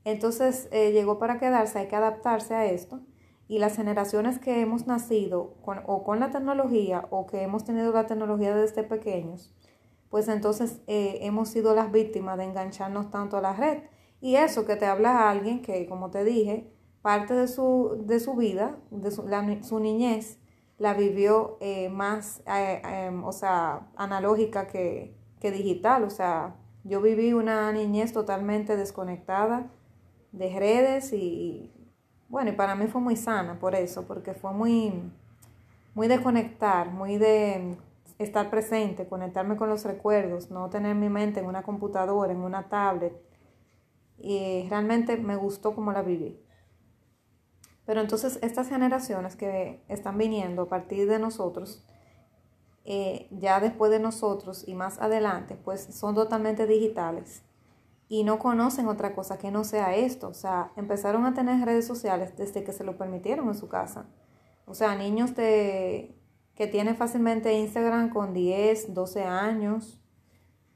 Entonces 0.04 0.68
eh, 0.72 0.92
llegó 0.92 1.20
para 1.20 1.38
quedarse, 1.40 1.78
hay 1.78 1.88
que 1.88 1.96
adaptarse 1.96 2.56
a 2.56 2.66
esto. 2.66 3.02
Y 3.48 3.60
las 3.60 3.76
generaciones 3.76 4.40
que 4.40 4.62
hemos 4.62 4.88
nacido 4.88 5.58
con, 5.62 5.84
o 5.86 6.04
con 6.04 6.20
la 6.20 6.32
tecnología 6.32 7.08
o 7.12 7.28
que 7.28 7.44
hemos 7.44 7.66
tenido 7.66 7.94
la 7.94 8.08
tecnología 8.08 8.56
desde 8.56 8.82
pequeños, 8.82 9.56
pues 10.10 10.28
entonces 10.28 10.82
eh, 10.88 11.20
hemos 11.22 11.50
sido 11.50 11.76
las 11.76 11.92
víctimas 11.92 12.40
de 12.40 12.46
engancharnos 12.46 13.12
tanto 13.12 13.38
a 13.38 13.42
la 13.42 13.54
red 13.54 13.84
y 14.22 14.36
eso 14.38 14.66
que 14.66 14.76
te 14.76 14.88
habla 14.88 15.30
alguien 15.30 15.62
que, 15.62 15.86
como 15.88 16.10
te 16.10 16.24
dije, 16.24 16.74
parte 17.04 17.36
de 17.36 17.48
su, 17.48 18.04
de 18.06 18.20
su 18.20 18.36
vida, 18.36 18.78
de 18.90 19.12
su, 19.12 19.24
su 19.62 19.80
niñez, 19.80 20.40
la 20.80 20.94
vivió 20.94 21.58
eh, 21.60 21.90
más, 21.90 22.42
eh, 22.48 22.82
em, 22.84 23.24
o 23.24 23.32
sea, 23.32 23.88
analógica 23.96 24.68
que, 24.68 25.14
que 25.40 25.52
digital. 25.52 26.04
O 26.04 26.10
sea, 26.10 26.56
yo 26.84 27.02
viví 27.02 27.34
una 27.34 27.72
niñez 27.72 28.14
totalmente 28.14 28.78
desconectada 28.78 29.70
de 30.32 30.58
redes 30.58 31.14
y, 31.14 31.72
bueno, 32.30 32.52
y 32.52 32.54
para 32.54 32.76
mí 32.76 32.88
fue 32.88 33.02
muy 33.02 33.16
sana 33.16 33.60
por 33.60 33.76
eso, 33.76 34.08
porque 34.08 34.34
fue 34.34 34.54
muy, 34.54 34.94
muy 35.96 36.08
de 36.08 36.22
conectar, 36.22 36.92
muy 36.92 37.18
de 37.18 37.78
estar 38.18 38.50
presente, 38.50 39.08
conectarme 39.08 39.58
con 39.58 39.70
los 39.70 39.84
recuerdos, 39.86 40.52
no 40.52 40.70
tener 40.70 40.96
mi 40.96 41.10
mente 41.10 41.40
en 41.40 41.46
una 41.46 41.64
computadora, 41.64 42.32
en 42.32 42.40
una 42.40 42.70
tablet, 42.70 43.14
y 44.18 44.68
realmente 44.70 45.18
me 45.18 45.36
gustó 45.36 45.74
como 45.74 45.92
la 45.92 46.02
viví. 46.02 46.38
Pero 47.90 48.02
entonces 48.02 48.38
estas 48.44 48.70
generaciones 48.70 49.36
que 49.36 49.82
están 49.88 50.16
viniendo 50.16 50.62
a 50.62 50.70
partir 50.70 51.10
de 51.10 51.18
nosotros, 51.18 51.84
eh, 52.86 53.28
ya 53.32 53.60
después 53.60 53.90
de 53.90 53.98
nosotros 53.98 54.64
y 54.68 54.76
más 54.76 55.00
adelante, 55.00 55.56
pues 55.56 55.86
son 55.86 56.14
totalmente 56.14 56.68
digitales 56.68 57.42
y 58.08 58.24
no 58.24 58.38
conocen 58.38 58.88
otra 58.88 59.16
cosa 59.16 59.40
que 59.40 59.50
no 59.50 59.64
sea 59.64 59.96
esto. 59.96 60.28
O 60.28 60.36
sea, 60.36 60.72
empezaron 60.76 61.26
a 61.26 61.34
tener 61.34 61.66
redes 61.66 61.88
sociales 61.88 62.38
desde 62.38 62.64
que 62.64 62.74
se 62.74 62.84
lo 62.84 62.96
permitieron 62.96 63.48
en 63.48 63.56
su 63.56 63.68
casa. 63.68 64.06
O 64.68 64.76
sea, 64.76 64.94
niños 64.94 65.36
de 65.36 66.16
que 66.54 66.68
tiene 66.68 66.94
fácilmente 66.94 67.58
Instagram 67.58 68.12
con 68.12 68.36
10, 68.36 68.94
12 68.94 69.24
años, 69.24 70.00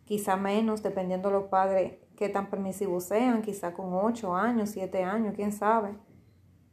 quizá 0.05 0.35
menos, 0.35 0.81
dependiendo 0.81 1.29
de 1.29 1.35
los 1.35 1.43
padres 1.43 1.93
que 2.17 2.29
tan 2.29 2.49
permisivos 2.49 3.03
sean, 3.03 3.43
quizá 3.43 3.75
con 3.75 3.93
8 3.93 4.35
años, 4.35 4.71
7 4.71 5.03
años, 5.03 5.35
quién 5.35 5.51
sabe. 5.51 5.95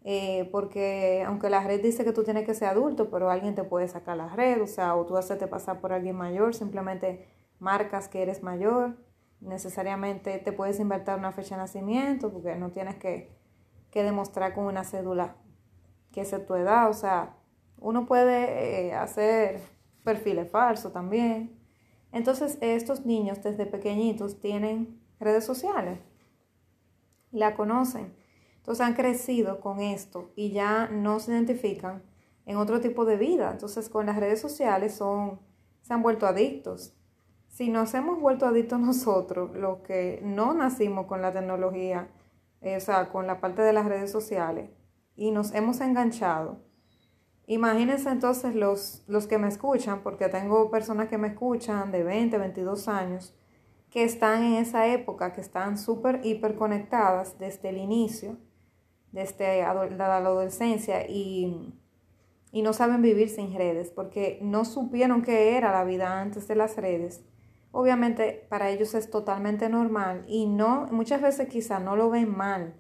Eh, 0.03 0.49
porque 0.51 1.23
aunque 1.27 1.51
la 1.51 1.63
red 1.63 1.83
dice 1.83 2.05
que 2.05 2.13
tú 2.13 2.25
tienes 2.25 2.47
que 2.47 2.55
ser 2.55 2.69
adulto, 2.69 3.11
pero 3.11 3.31
alguien 3.31 3.55
te 3.55 3.65
puede 3.65 3.87
sacar 3.89 4.17
la 4.17 4.29
red, 4.29 4.63
o 4.63 4.67
sea, 4.67 4.95
o 4.97 5.05
tú 5.05 5.17
hacerte 5.17 5.47
pasar 5.47 5.81
por 5.81 5.93
alguien 5.93 6.17
mayor, 6.17 6.55
simplemente 6.55 7.29
marcas 7.59 8.09
que 8.09 8.23
eres 8.23 8.43
mayor, 8.43 8.97
necesariamente 9.41 10.39
te 10.39 10.53
puedes 10.53 10.81
invertir 10.81 11.15
una 11.15 11.33
fecha 11.33 11.57
de 11.57 11.63
nacimiento, 11.63 12.33
porque 12.33 12.57
no 12.57 12.71
tienes 12.71 12.97
que, 12.97 13.37
que 13.91 14.03
demostrar 14.03 14.55
con 14.55 14.65
una 14.65 14.85
cédula 14.85 15.37
que 16.13 16.23
es 16.23 16.47
tu 16.47 16.55
edad, 16.55 16.89
o 16.89 16.95
sea, 16.95 17.37
uno 17.79 18.07
puede 18.07 18.89
eh, 18.89 18.95
hacer 18.95 19.61
perfiles 20.05 20.51
falsos 20.51 20.93
también. 20.93 21.59
Entonces, 22.13 22.59
estos 22.61 23.07
niños 23.07 23.43
desde 23.43 23.67
pequeñitos 23.67 24.41
tienen 24.41 25.01
redes 25.21 25.45
sociales, 25.45 26.01
la 27.31 27.55
conocen. 27.55 28.20
Entonces 28.71 28.87
han 28.87 28.95
crecido 28.95 29.59
con 29.59 29.81
esto 29.81 30.31
y 30.37 30.53
ya 30.53 30.89
no 30.93 31.19
se 31.19 31.33
identifican 31.33 32.05
en 32.47 32.57
otro 32.57 32.81
tipo 32.81 33.05
de 33.05 33.17
vida. 33.17 33.51
Entonces 33.51 33.89
con 33.89 34.07
las 34.07 34.17
redes 34.17 34.41
sociales 34.41 34.95
son, 34.95 35.41
se 35.83 35.93
han 35.93 36.03
vuelto 36.03 36.25
adictos. 36.25 36.95
Si 37.49 37.69
nos 37.69 37.93
hemos 37.95 38.21
vuelto 38.21 38.47
adictos 38.47 38.79
nosotros, 38.81 39.57
los 39.57 39.81
que 39.81 40.21
no 40.23 40.55
nacimos 40.55 41.07
con 41.07 41.21
la 41.21 41.33
tecnología, 41.33 42.11
eh, 42.61 42.77
o 42.77 42.81
sea, 42.81 43.09
con 43.09 43.27
la 43.27 43.41
parte 43.41 43.61
de 43.63 43.73
las 43.73 43.87
redes 43.87 44.13
sociales, 44.13 44.71
y 45.17 45.33
nos 45.33 45.53
hemos 45.53 45.81
enganchado, 45.81 46.59
Imagínense 47.47 48.09
entonces 48.09 48.55
los, 48.55 49.03
los 49.09 49.27
que 49.27 49.37
me 49.37 49.49
escuchan, 49.49 50.05
porque 50.05 50.29
tengo 50.29 50.71
personas 50.71 51.09
que 51.09 51.19
me 51.19 51.27
escuchan 51.27 51.91
de 51.91 52.05
20, 52.05 52.39
22 52.39 52.87
años, 52.87 53.35
que 53.91 54.05
están 54.05 54.45
en 54.45 54.53
esa 54.55 54.87
época, 54.87 55.33
que 55.33 55.41
están 55.41 55.77
súper 55.77 56.21
hiper 56.23 56.55
conectadas 56.55 57.37
desde 57.41 57.71
el 57.71 57.79
inicio, 57.79 58.37
desde 59.13 59.63
la 59.63 60.17
adolescencia 60.17 61.09
y, 61.09 61.75
y 62.53 62.63
no 62.63 62.73
saben 62.73 63.03
vivir 63.03 63.29
sin 63.29 63.55
redes, 63.55 63.91
porque 63.91 64.39
no 64.43 64.65
supieron 64.65 65.23
qué 65.23 65.57
era 65.57 65.73
la 65.73 65.85
vida 65.85 66.21
antes 66.21 66.49
de 66.49 66.57
las 66.57 66.77
redes. 66.77 67.23
Obviamente 67.73 68.47
para 68.49 68.71
ellos 68.71 68.95
es 68.95 69.11
totalmente 69.11 69.69
normal 69.69 70.25
y 70.27 70.47
no, 70.47 70.89
muchas 70.91 71.23
veces 71.23 71.49
quizá 71.49 71.79
no 71.79 71.95
lo 71.95 72.11
ven 72.11 72.37
mal 72.37 72.75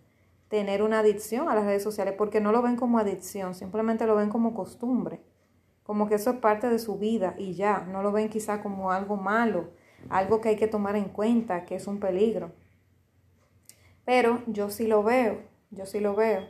tener 0.49 0.82
una 0.82 0.99
adicción 0.99 1.49
a 1.49 1.54
las 1.54 1.64
redes 1.64 1.84
sociales 1.84 2.14
porque 2.18 2.40
no 2.40 2.50
lo 2.50 2.60
ven 2.60 2.75
como 2.75 2.99
adicción, 2.99 3.54
simplemente 3.54 4.06
lo 4.06 4.16
ven 4.16 4.30
como 4.30 4.52
costumbre, 4.52 5.20
como 5.84 6.08
que 6.08 6.16
eso 6.16 6.30
es 6.30 6.37
parte 6.38 6.68
de 6.68 6.80
su 6.80 6.99
vida 6.99 7.37
y 7.38 7.54
ya, 7.54 7.87
no 7.88 8.02
lo 8.02 8.10
ven 8.10 8.28
quizá 8.28 8.60
como 8.60 8.90
algo 8.90 9.16
malo, 9.16 9.70
algo 10.08 10.40
que 10.40 10.49
hay 10.49 10.56
que 10.56 10.66
tomar 10.66 10.96
en 10.96 11.04
cuenta, 11.04 11.64
que 11.64 11.76
es 11.76 11.87
un 11.87 12.00
peligro. 12.00 12.50
Pero 14.04 14.42
yo 14.49 14.70
sí 14.70 14.88
lo 14.88 15.04
veo, 15.04 15.42
yo 15.70 15.86
sí 15.86 16.00
lo 16.00 16.14
veo. 16.14 16.48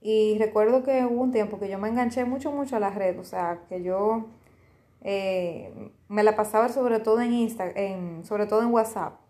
Y 0.00 0.36
recuerdo 0.38 0.82
que 0.82 1.04
hubo 1.04 1.22
un 1.22 1.32
tiempo 1.32 1.58
que 1.60 1.68
yo 1.68 1.78
me 1.78 1.88
enganché 1.88 2.24
mucho, 2.24 2.50
mucho 2.52 2.76
a 2.76 2.80
las 2.80 2.94
redes, 2.94 3.18
o 3.18 3.24
sea, 3.24 3.60
que 3.68 3.82
yo 3.82 4.26
eh, 5.02 5.92
me 6.08 6.22
la 6.22 6.36
pasaba 6.36 6.68
sobre 6.68 7.00
todo 7.00 7.20
en 7.20 7.32
Insta, 7.32 7.70
en, 7.70 8.24
sobre 8.24 8.46
todo 8.46 8.62
en 8.62 8.72
WhatsApp, 8.72 9.20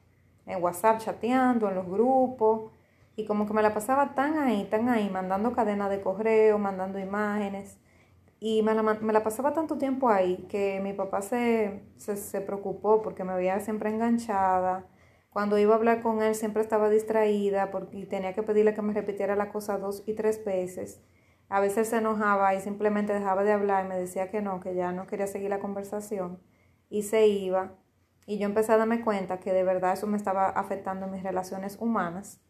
en 0.47 0.63
WhatsApp 0.63 1.01
chateando, 1.01 1.69
en 1.69 1.75
los 1.75 1.87
grupos, 1.87 2.73
y 3.17 3.27
como 3.27 3.47
que 3.47 3.53
me 3.53 3.63
la 3.63 3.75
pasaba 3.75 4.15
tan 4.15 4.39
ahí, 4.39 4.65
tan 4.71 4.89
ahí, 4.89 5.11
mandando 5.11 5.53
cadenas 5.53 5.91
de 5.91 6.01
correo, 6.01 6.59
mandando 6.59 6.99
imágenes. 6.99 7.79
Y 8.41 8.63
me 8.63 8.75
la, 8.75 8.83
me 8.83 9.13
la 9.13 9.23
pasaba 9.23 9.53
tanto 9.53 9.79
tiempo 9.79 10.09
ahí 10.09 10.47
que 10.49 10.81
mi 10.81 10.93
papá 10.95 11.23
se, 11.23 11.83
se, 11.97 12.41
preocupó 12.41 13.03
porque 13.03 13.25
me 13.25 13.35
veía 13.35 13.61
siempre 13.61 13.91
enganchada. 13.91 14.87
Cuando 15.33 15.57
iba 15.57 15.73
a 15.73 15.79
hablar 15.79 16.03
con 16.03 16.21
él 16.21 16.35
siempre 16.35 16.61
estaba 16.61 16.91
distraída 16.91 17.71
porque 17.71 18.05
tenía 18.05 18.35
que 18.35 18.43
pedirle 18.43 18.75
que 18.75 18.83
me 18.83 18.93
repitiera 18.93 19.35
la 19.35 19.51
cosa 19.51 19.79
dos 19.79 20.03
y 20.07 20.13
tres 20.13 20.45
veces. 20.45 21.01
A 21.49 21.59
veces 21.61 21.89
se 21.89 21.97
enojaba 21.97 22.55
y 22.55 22.61
simplemente 22.61 23.15
dejaba 23.15 23.43
de 23.43 23.53
hablar 23.53 23.87
y 23.87 23.89
me 23.89 23.99
decía 23.99 24.31
que 24.31 24.43
no, 24.43 24.61
que 24.61 24.75
ya 24.75 24.93
no 24.93 25.07
quería 25.07 25.27
seguir 25.27 25.49
la 25.49 25.59
conversación 25.59 26.39
y 26.91 27.05
se 27.05 27.29
iba. 27.29 27.79
Y 28.27 28.39
yo 28.39 28.45
empecé 28.45 28.73
a 28.73 28.77
darme 28.77 29.01
cuenta 29.01 29.41
que 29.41 29.55
de 29.55 29.65
verdad 29.65 29.95
eso 29.95 30.07
me 30.07 30.19
estaba 30.19 30.51
afectando 30.51 31.07
en 31.07 31.13
mis 31.13 31.23
relaciones 31.23 31.79
humanas 31.81 32.43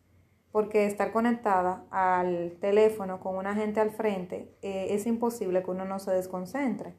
porque 0.50 0.84
estar 0.84 1.12
conectada 1.12 1.84
al 1.90 2.58
teléfono 2.60 3.20
con 3.20 3.36
una 3.36 3.54
gente 3.54 3.78
al 3.78 3.92
frente 3.92 4.56
eh, 4.60 4.88
es 4.90 5.06
imposible 5.06 5.62
que 5.62 5.70
uno 5.70 5.84
no 5.84 6.00
se 6.00 6.10
desconcentre. 6.10 6.96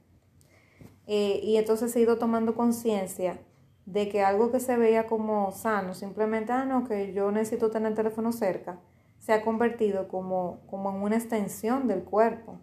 Eh, 1.07 1.41
y 1.43 1.57
entonces 1.57 1.93
he 1.95 1.99
ido 1.99 2.17
tomando 2.17 2.55
conciencia 2.55 3.37
de 3.85 4.09
que 4.09 4.23
algo 4.23 4.51
que 4.51 4.59
se 4.59 4.77
veía 4.77 5.07
como 5.07 5.51
sano, 5.51 5.93
simplemente, 5.93 6.51
ah, 6.53 6.65
no, 6.65 6.85
que 6.85 7.13
yo 7.13 7.31
necesito 7.31 7.69
tener 7.69 7.89
el 7.91 7.97
teléfono 7.97 8.31
cerca, 8.31 8.79
se 9.19 9.33
ha 9.33 9.41
convertido 9.41 10.07
como, 10.07 10.61
como 10.67 10.89
en 10.91 11.01
una 11.01 11.15
extensión 11.15 11.87
del 11.87 12.03
cuerpo. 12.03 12.59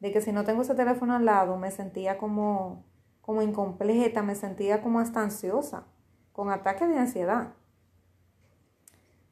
De 0.00 0.12
que 0.12 0.20
si 0.20 0.32
no 0.32 0.44
tengo 0.44 0.62
ese 0.62 0.74
teléfono 0.74 1.14
al 1.14 1.24
lado, 1.24 1.56
me 1.56 1.70
sentía 1.70 2.18
como, 2.18 2.84
como 3.20 3.42
incompleta, 3.42 4.22
me 4.22 4.34
sentía 4.34 4.82
como 4.82 5.00
hasta 5.00 5.22
ansiosa, 5.22 5.84
con 6.32 6.50
ataques 6.50 6.88
de 6.88 6.98
ansiedad. 6.98 7.54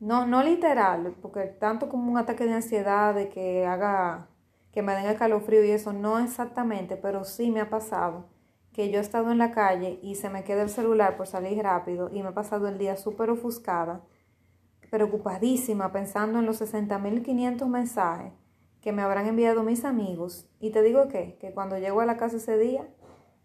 No, 0.00 0.26
no 0.26 0.42
literal, 0.42 1.14
porque 1.22 1.42
tanto 1.42 1.88
como 1.88 2.10
un 2.10 2.18
ataque 2.18 2.44
de 2.44 2.54
ansiedad, 2.54 3.14
de 3.14 3.28
que 3.28 3.66
haga, 3.66 4.28
que 4.72 4.82
me 4.82 4.94
den 4.94 5.06
escalofrío 5.06 5.64
y 5.64 5.70
eso, 5.70 5.92
no 5.92 6.18
exactamente, 6.18 6.96
pero 6.96 7.24
sí 7.24 7.50
me 7.50 7.60
ha 7.60 7.70
pasado 7.70 8.24
que 8.72 8.90
yo 8.90 8.98
he 8.98 9.00
estado 9.00 9.30
en 9.30 9.38
la 9.38 9.50
calle 9.50 9.98
y 10.02 10.14
se 10.14 10.30
me 10.30 10.44
queda 10.44 10.62
el 10.62 10.70
celular 10.70 11.16
por 11.16 11.26
salir 11.26 11.62
rápido 11.62 12.10
y 12.12 12.22
me 12.22 12.30
he 12.30 12.32
pasado 12.32 12.68
el 12.68 12.78
día 12.78 12.96
súper 12.96 13.30
ofuscada, 13.30 14.02
preocupadísima, 14.90 15.92
pensando 15.92 16.38
en 16.38 16.46
los 16.46 16.60
60.500 16.60 17.66
mensajes 17.66 18.32
que 18.80 18.92
me 18.92 19.02
habrán 19.02 19.26
enviado 19.26 19.62
mis 19.62 19.84
amigos. 19.84 20.48
Y 20.58 20.70
te 20.70 20.82
digo 20.82 21.08
que, 21.08 21.36
que 21.40 21.52
cuando 21.52 21.78
llego 21.78 22.00
a 22.00 22.06
la 22.06 22.16
casa 22.16 22.36
ese 22.36 22.58
día, 22.58 22.88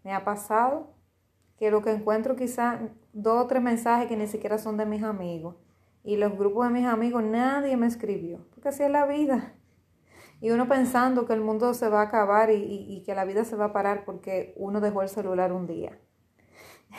me 0.02 0.12
ha 0.12 0.24
pasado 0.24 0.94
que 1.56 1.70
lo 1.70 1.82
que 1.82 1.92
encuentro 1.92 2.36
quizá 2.36 2.80
dos 3.12 3.44
o 3.44 3.46
tres 3.46 3.62
mensajes 3.62 4.08
que 4.08 4.16
ni 4.16 4.26
siquiera 4.26 4.58
son 4.58 4.76
de 4.76 4.86
mis 4.86 5.02
amigos 5.02 5.56
y 6.08 6.16
los 6.16 6.38
grupos 6.38 6.66
de 6.66 6.72
mis 6.72 6.86
amigos, 6.86 7.22
nadie 7.22 7.76
me 7.76 7.86
escribió, 7.86 8.38
porque 8.50 8.70
así 8.70 8.82
es 8.82 8.90
la 8.90 9.04
vida. 9.04 9.52
Y 10.40 10.50
uno 10.50 10.68
pensando 10.68 11.26
que 11.26 11.32
el 11.32 11.40
mundo 11.40 11.74
se 11.74 11.88
va 11.88 12.00
a 12.00 12.04
acabar 12.04 12.50
y, 12.50 13.02
que 13.04 13.14
la 13.14 13.24
vida 13.24 13.44
se 13.44 13.56
va 13.56 13.66
a 13.66 13.72
parar 13.72 14.04
porque 14.04 14.54
uno 14.56 14.80
dejó 14.80 15.02
el 15.02 15.08
celular 15.08 15.52
un 15.52 15.66
día. 15.66 15.98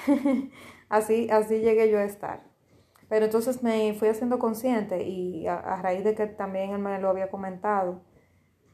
así, 0.89 1.29
así 1.29 1.59
llegué 1.59 1.89
yo 1.89 1.99
a 1.99 2.03
estar. 2.03 2.43
Pero 3.07 3.25
entonces 3.25 3.63
me 3.63 3.93
fui 3.93 4.07
haciendo 4.07 4.39
consciente 4.39 5.03
y 5.03 5.47
a, 5.47 5.81
raíz 5.81 6.03
de 6.03 6.15
que 6.15 6.27
también 6.27 6.71
él 6.71 6.79
me 6.79 6.99
lo 6.99 7.09
había 7.09 7.31
comentado 7.31 8.01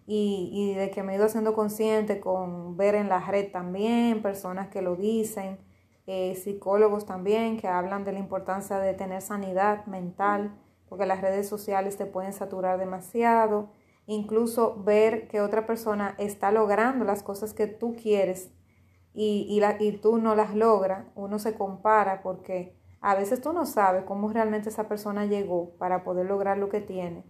y, 0.08 0.50
y, 0.52 0.74
de 0.76 0.92
que 0.92 1.04
me 1.04 1.14
he 1.14 1.16
ido 1.16 1.26
haciendo 1.26 1.54
consciente 1.54 2.20
con 2.20 2.76
ver 2.76 2.96
en 2.96 3.08
la 3.08 3.20
red 3.20 3.52
también 3.52 4.22
personas 4.22 4.68
que 4.70 4.82
lo 4.82 4.96
dicen 4.96 5.60
eh, 6.08 6.36
psicólogos 6.36 7.06
también 7.08 7.58
que 7.58 7.68
hablan 7.68 8.04
de 8.04 8.12
la 8.12 8.20
importancia 8.20 8.78
de 8.78 8.94
tener 8.94 9.24
sanidad 9.24 9.88
mental, 9.88 10.56
porque 10.88 11.08
las 11.08 11.22
redes 11.22 11.50
sociales 11.50 11.98
te 11.98 12.06
pueden 12.06 12.32
saturar 12.32 12.78
demasiado, 12.78 13.72
incluso 14.08 14.82
ver 14.84 15.28
que 15.28 15.42
otra 15.42 15.66
persona 15.66 16.16
está 16.18 16.52
logrando 16.52 17.06
las 17.06 17.24
cosas 17.24 17.54
que 17.54 17.68
tú 17.68 17.96
quieres 17.96 18.52
y, 19.14 19.48
y, 19.50 19.60
la, 19.60 19.78
y 19.80 19.94
tú 19.94 20.18
no 20.18 20.36
las 20.36 20.56
logras, 20.56 21.06
uno 21.16 21.40
se 21.40 21.56
compara 21.56 22.22
porque 22.22 22.76
a 23.02 23.16
veces 23.16 23.42
tú 23.42 23.54
no 23.54 23.66
sabes 23.66 24.04
cómo 24.04 24.30
realmente 24.32 24.70
esa 24.70 24.88
persona 24.88 25.26
llegó 25.26 25.72
para 25.78 26.04
poder 26.04 26.26
lograr 26.26 26.58
lo 26.58 26.70
que 26.70 26.82
tiene 26.82 27.24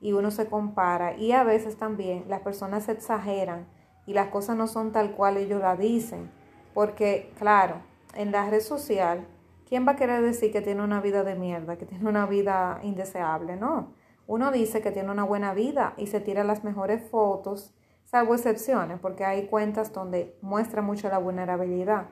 y 0.00 0.12
uno 0.12 0.30
se 0.30 0.46
compara 0.46 1.16
y 1.16 1.32
a 1.32 1.44
veces 1.44 1.76
también 1.76 2.24
las 2.28 2.40
personas 2.40 2.84
se 2.84 2.92
exageran 2.92 3.66
y 4.06 4.14
las 4.14 4.28
cosas 4.28 4.56
no 4.56 4.66
son 4.66 4.92
tal 4.92 5.12
cual 5.12 5.36
ellos 5.36 5.60
la 5.60 5.76
dicen, 5.76 6.30
porque 6.74 7.32
claro, 7.38 7.76
en 8.14 8.32
la 8.32 8.48
red 8.50 8.60
social, 8.60 9.26
¿quién 9.68 9.86
va 9.86 9.92
a 9.92 9.96
querer 9.96 10.22
decir 10.22 10.52
que 10.52 10.60
tiene 10.60 10.82
una 10.82 11.00
vida 11.00 11.24
de 11.24 11.34
mierda, 11.34 11.76
que 11.76 11.86
tiene 11.86 12.08
una 12.08 12.26
vida 12.26 12.80
indeseable? 12.82 13.56
No. 13.56 13.94
Uno 14.26 14.50
dice 14.50 14.80
que 14.80 14.92
tiene 14.92 15.10
una 15.10 15.24
buena 15.24 15.54
vida 15.54 15.94
y 15.96 16.06
se 16.06 16.20
tira 16.20 16.44
las 16.44 16.64
mejores 16.64 17.02
fotos, 17.10 17.74
salvo 18.04 18.34
excepciones, 18.34 18.98
porque 19.00 19.24
hay 19.24 19.46
cuentas 19.46 19.92
donde 19.92 20.36
muestra 20.40 20.82
mucho 20.82 21.08
la 21.08 21.18
vulnerabilidad. 21.18 22.06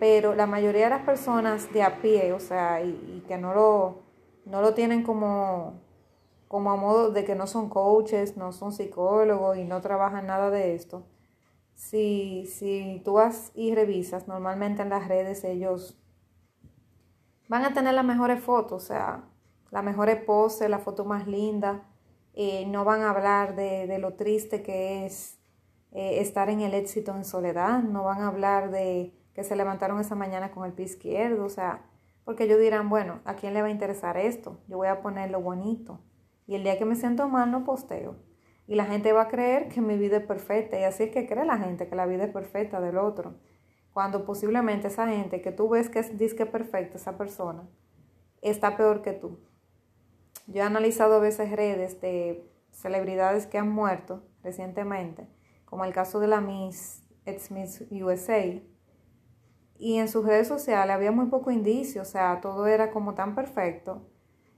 Pero 0.00 0.34
la 0.34 0.46
mayoría 0.46 0.84
de 0.84 0.90
las 0.90 1.04
personas 1.04 1.72
de 1.72 1.82
a 1.82 2.02
pie, 2.02 2.32
o 2.32 2.40
sea, 2.40 2.82
y, 2.82 3.24
que 3.26 3.38
no 3.38 3.54
lo, 3.54 4.02
no 4.44 4.60
lo 4.60 4.74
tienen 4.74 5.02
como, 5.02 5.80
como 6.48 6.70
a 6.70 6.76
modo 6.76 7.10
de 7.10 7.24
que 7.24 7.34
no 7.34 7.46
son 7.46 7.68
coaches, 7.68 8.36
no 8.36 8.52
son 8.52 8.72
psicólogos 8.72 9.56
y 9.56 9.64
no 9.64 9.80
trabajan 9.80 10.26
nada 10.26 10.50
de 10.50 10.74
esto, 10.74 11.04
si, 11.74 12.46
si 12.46 13.02
tú 13.04 13.14
vas 13.14 13.52
y 13.54 13.74
revisas, 13.74 14.28
normalmente 14.28 14.82
en 14.82 14.88
las 14.88 15.08
redes 15.08 15.44
ellos 15.44 15.98
van 17.48 17.64
a 17.64 17.74
tener 17.74 17.94
las 17.94 18.04
mejores 18.04 18.42
fotos, 18.42 18.82
o 18.82 18.86
sea, 18.86 19.24
la 19.70 19.82
mejor 19.82 20.24
pose, 20.24 20.68
la 20.68 20.78
foto 20.78 21.04
más 21.04 21.26
linda, 21.26 21.82
eh, 22.34 22.66
no 22.66 22.84
van 22.84 23.02
a 23.02 23.10
hablar 23.10 23.56
de, 23.56 23.86
de, 23.86 23.98
lo 23.98 24.14
triste 24.14 24.62
que 24.62 25.06
es 25.06 25.38
eh, 25.92 26.20
estar 26.20 26.50
en 26.50 26.60
el 26.60 26.74
éxito 26.74 27.14
en 27.14 27.24
soledad, 27.24 27.82
no 27.82 28.04
van 28.04 28.20
a 28.20 28.28
hablar 28.28 28.70
de 28.70 29.14
que 29.34 29.44
se 29.44 29.56
levantaron 29.56 30.00
esa 30.00 30.14
mañana 30.14 30.50
con 30.50 30.64
el 30.64 30.72
pie 30.72 30.86
izquierdo, 30.86 31.44
o 31.44 31.48
sea, 31.48 31.82
porque 32.24 32.44
ellos 32.44 32.58
dirán, 32.58 32.88
bueno, 32.88 33.20
¿a 33.24 33.36
quién 33.36 33.54
le 33.54 33.62
va 33.62 33.68
a 33.68 33.70
interesar 33.70 34.16
esto? 34.16 34.58
Yo 34.66 34.78
voy 34.78 34.88
a 34.88 35.00
poner 35.00 35.30
lo 35.30 35.40
bonito. 35.40 36.00
Y 36.46 36.56
el 36.56 36.64
día 36.64 36.76
que 36.76 36.84
me 36.84 36.96
siento 36.96 37.28
mal 37.28 37.50
no 37.50 37.64
posteo. 37.64 38.16
Y 38.66 38.74
la 38.74 38.84
gente 38.84 39.12
va 39.12 39.22
a 39.22 39.28
creer 39.28 39.68
que 39.68 39.80
mi 39.80 39.96
vida 39.96 40.16
es 40.16 40.26
perfecta. 40.26 40.78
Y 40.78 40.82
así 40.82 41.04
es 41.04 41.10
que 41.10 41.26
cree 41.26 41.44
la 41.44 41.58
gente 41.58 41.88
que 41.88 41.94
la 41.94 42.04
vida 42.06 42.24
es 42.24 42.32
perfecta 42.32 42.80
del 42.80 42.98
otro. 42.98 43.34
Cuando 43.92 44.24
posiblemente 44.24 44.88
esa 44.88 45.06
gente 45.06 45.40
que 45.40 45.52
tú 45.52 45.68
ves 45.68 45.88
que 45.88 46.00
es 46.00 46.18
disque 46.18 46.46
perfecta, 46.46 46.96
esa 46.96 47.16
persona, 47.16 47.62
está 48.42 48.76
peor 48.76 49.02
que 49.02 49.12
tú. 49.12 49.38
Yo 50.46 50.62
he 50.62 50.66
analizado 50.66 51.14
a 51.14 51.20
veces 51.20 51.50
redes 51.50 52.00
de 52.00 52.48
celebridades 52.70 53.46
que 53.46 53.58
han 53.58 53.68
muerto 53.68 54.22
recientemente, 54.42 55.26
como 55.64 55.84
el 55.84 55.92
caso 55.92 56.20
de 56.20 56.28
la 56.28 56.40
Miss, 56.40 57.04
ex 57.24 57.50
Miss 57.50 57.84
USA, 57.90 58.62
y 59.78 59.98
en 59.98 60.08
sus 60.08 60.24
redes 60.24 60.48
sociales 60.48 60.94
había 60.94 61.10
muy 61.10 61.26
poco 61.26 61.50
indicio, 61.50 62.02
o 62.02 62.04
sea, 62.06 62.40
todo 62.40 62.66
era 62.66 62.90
como 62.90 63.14
tan 63.14 63.34
perfecto, 63.34 64.06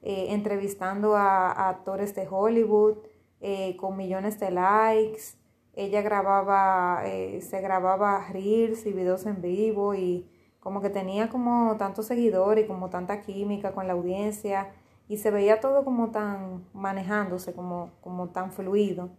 eh, 0.02 0.26
entrevistando 0.30 1.16
a, 1.16 1.68
actores 1.70 2.14
de 2.14 2.28
Hollywood 2.30 2.98
eh, 3.40 3.76
con 3.76 3.96
millones 3.96 4.38
de 4.38 4.50
likes, 4.50 5.38
ella 5.72 6.02
grababa, 6.02 7.02
eh, 7.06 7.40
se 7.40 7.60
grababa 7.60 8.26
reels 8.30 8.84
y 8.84 8.92
videos 8.92 9.26
en 9.26 9.40
vivo 9.40 9.94
y 9.94 10.28
como 10.60 10.80
que 10.80 10.90
tenía 10.90 11.28
como 11.28 11.76
tanto 11.78 12.02
seguidor 12.02 12.58
y 12.58 12.66
como 12.66 12.90
tanta 12.90 13.22
química 13.22 13.72
con 13.72 13.86
la 13.86 13.92
audiencia 13.94 14.72
y 15.08 15.16
se 15.16 15.30
veía 15.30 15.60
todo 15.60 15.84
como 15.84 16.10
tan 16.10 16.66
manejándose, 16.74 17.54
como, 17.54 17.92
como 18.02 18.28
tan 18.28 18.52
fluido, 18.52 19.10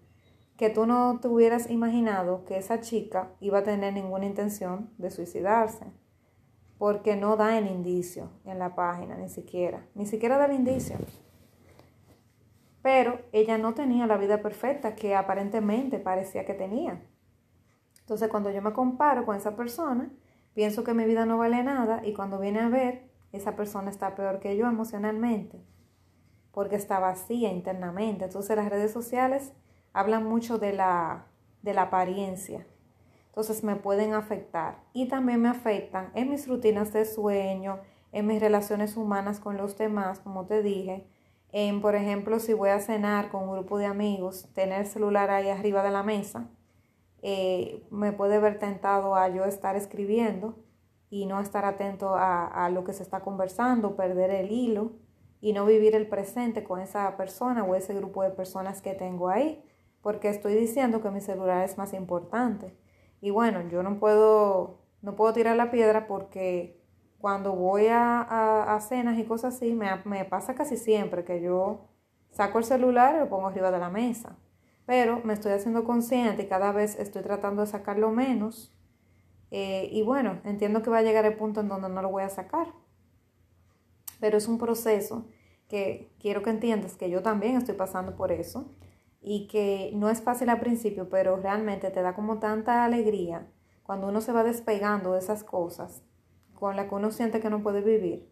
que 0.55 0.69
tú 0.69 0.85
no 0.85 1.19
te 1.19 1.27
hubieras 1.27 1.69
imaginado 1.69 2.45
que 2.45 2.57
esa 2.57 2.79
chica 2.79 3.31
iba 3.39 3.59
a 3.59 3.63
tener 3.63 3.93
ninguna 3.93 4.25
intención 4.25 4.91
de 4.97 5.09
suicidarse, 5.09 5.85
porque 6.77 7.15
no 7.15 7.37
da 7.37 7.57
el 7.57 7.67
indicio 7.67 8.29
en 8.45 8.59
la 8.59 8.75
página, 8.75 9.17
ni 9.17 9.29
siquiera, 9.29 9.87
ni 9.95 10.05
siquiera 10.05 10.37
da 10.37 10.45
el 10.45 10.53
indicio. 10.53 10.95
Pero 12.81 13.19
ella 13.31 13.57
no 13.57 13.73
tenía 13.73 14.05
la 14.05 14.17
vida 14.17 14.41
perfecta 14.41 14.95
que 14.95 15.15
aparentemente 15.15 15.99
parecía 15.99 16.45
que 16.45 16.53
tenía. 16.53 17.03
Entonces 18.01 18.29
cuando 18.29 18.51
yo 18.51 18.61
me 18.61 18.73
comparo 18.73 19.25
con 19.25 19.35
esa 19.35 19.55
persona, 19.55 20.11
pienso 20.53 20.83
que 20.83 20.93
mi 20.93 21.05
vida 21.05 21.25
no 21.25 21.37
vale 21.37 21.63
nada 21.63 22.01
y 22.05 22.13
cuando 22.13 22.39
viene 22.39 22.59
a 22.59 22.69
ver, 22.69 23.09
esa 23.31 23.55
persona 23.55 23.89
está 23.89 24.15
peor 24.15 24.39
que 24.39 24.55
yo 24.55 24.67
emocionalmente 24.67 25.61
porque 26.59 26.75
está 26.75 26.99
vacía 26.99 27.53
internamente. 27.53 28.25
Entonces 28.25 28.53
las 28.57 28.67
redes 28.67 28.91
sociales 28.91 29.53
hablan 29.93 30.25
mucho 30.25 30.59
de 30.59 30.73
la, 30.73 31.25
de 31.61 31.73
la 31.73 31.83
apariencia. 31.83 32.67
Entonces 33.27 33.63
me 33.63 33.77
pueden 33.77 34.13
afectar 34.13 34.83
y 34.91 35.07
también 35.07 35.41
me 35.41 35.47
afectan 35.47 36.11
en 36.15 36.29
mis 36.29 36.49
rutinas 36.49 36.91
de 36.91 37.05
sueño, 37.05 37.79
en 38.11 38.27
mis 38.27 38.41
relaciones 38.41 38.97
humanas 38.97 39.39
con 39.39 39.55
los 39.55 39.77
demás, 39.77 40.19
como 40.19 40.47
te 40.47 40.61
dije. 40.61 41.07
En, 41.53 41.79
por 41.79 41.95
ejemplo, 41.95 42.39
si 42.39 42.53
voy 42.53 42.71
a 42.71 42.81
cenar 42.81 43.29
con 43.29 43.43
un 43.43 43.53
grupo 43.53 43.77
de 43.77 43.85
amigos, 43.85 44.49
tener 44.53 44.81
el 44.81 44.87
celular 44.87 45.29
ahí 45.29 45.47
arriba 45.47 45.81
de 45.81 45.91
la 45.91 46.03
mesa, 46.03 46.49
eh, 47.21 47.87
me 47.89 48.11
puede 48.11 48.37
ver 48.39 48.59
tentado 48.59 49.15
a 49.15 49.29
yo 49.29 49.45
estar 49.45 49.77
escribiendo 49.77 50.57
y 51.09 51.25
no 51.25 51.39
estar 51.39 51.63
atento 51.63 52.15
a, 52.15 52.47
a 52.47 52.69
lo 52.69 52.83
que 52.83 52.91
se 52.91 53.03
está 53.03 53.21
conversando, 53.21 53.95
perder 53.95 54.31
el 54.31 54.51
hilo 54.51 54.91
y 55.41 55.53
no 55.53 55.65
vivir 55.65 55.95
el 55.95 56.07
presente 56.07 56.63
con 56.63 56.79
esa 56.79 57.15
persona 57.17 57.63
o 57.63 57.75
ese 57.75 57.93
grupo 57.93 58.23
de 58.23 58.31
personas 58.31 58.81
que 58.81 58.93
tengo 58.93 59.29
ahí, 59.29 59.63
porque 60.01 60.29
estoy 60.29 60.55
diciendo 60.55 61.01
que 61.01 61.11
mi 61.11 61.21
celular 61.21 61.63
es 61.63 61.77
más 61.77 61.93
importante. 61.93 62.75
Y 63.21 63.31
bueno, 63.31 63.67
yo 63.69 63.83
no 63.83 63.99
puedo, 63.99 64.79
no 65.01 65.15
puedo 65.15 65.33
tirar 65.33 65.55
la 65.55 65.71
piedra 65.71 66.07
porque 66.07 66.81
cuando 67.19 67.53
voy 67.53 67.87
a, 67.87 68.21
a, 68.75 68.79
cenas 68.81 69.17
y 69.19 69.25
cosas 69.25 69.55
así, 69.55 69.73
me, 69.73 69.89
me, 70.05 70.23
pasa 70.25 70.55
casi 70.55 70.77
siempre 70.77 71.25
que 71.25 71.41
yo 71.41 71.89
saco 72.31 72.59
el 72.59 72.63
celular 72.63 73.15
y 73.15 73.19
lo 73.19 73.29
pongo 73.29 73.47
arriba 73.47 73.71
de 73.71 73.79
la 73.79 73.89
mesa. 73.89 74.37
Pero 74.85 75.21
me 75.23 75.33
estoy 75.33 75.51
haciendo 75.51 75.83
consciente 75.83 76.43
y 76.43 76.47
cada 76.47 76.71
vez 76.71 76.97
estoy 76.97 77.21
tratando 77.21 77.61
de 77.61 77.67
sacarlo 77.67 78.11
menos. 78.11 78.73
Eh, 79.51 79.89
y 79.91 80.01
bueno, 80.01 80.39
entiendo 80.45 80.81
que 80.81 80.89
va 80.89 80.99
a 80.99 81.01
llegar 81.01 81.25
el 81.25 81.35
punto 81.35 81.59
en 81.59 81.67
donde 81.67 81.89
no 81.89 82.01
lo 82.01 82.09
voy 82.09 82.23
a 82.23 82.29
sacar 82.29 82.73
pero 84.19 84.37
es 84.37 84.47
un 84.47 84.57
proceso 84.57 85.27
que 85.67 86.11
quiero 86.19 86.41
que 86.41 86.49
entiendas 86.49 86.95
que 86.95 87.09
yo 87.09 87.21
también 87.21 87.55
estoy 87.55 87.75
pasando 87.75 88.15
por 88.15 88.31
eso 88.31 88.73
y 89.21 89.47
que 89.47 89.91
no 89.95 90.09
es 90.09 90.21
fácil 90.21 90.49
al 90.49 90.59
principio, 90.59 91.09
pero 91.09 91.37
realmente 91.37 91.91
te 91.91 92.01
da 92.01 92.15
como 92.15 92.39
tanta 92.39 92.83
alegría 92.83 93.47
cuando 93.83 94.07
uno 94.07 94.21
se 94.21 94.31
va 94.31 94.43
despegando 94.43 95.13
de 95.13 95.19
esas 95.19 95.43
cosas 95.43 96.03
con 96.53 96.75
las 96.75 96.87
que 96.87 96.95
uno 96.95 97.11
siente 97.11 97.39
que 97.39 97.49
no 97.49 97.63
puede 97.63 97.81
vivir. 97.81 98.29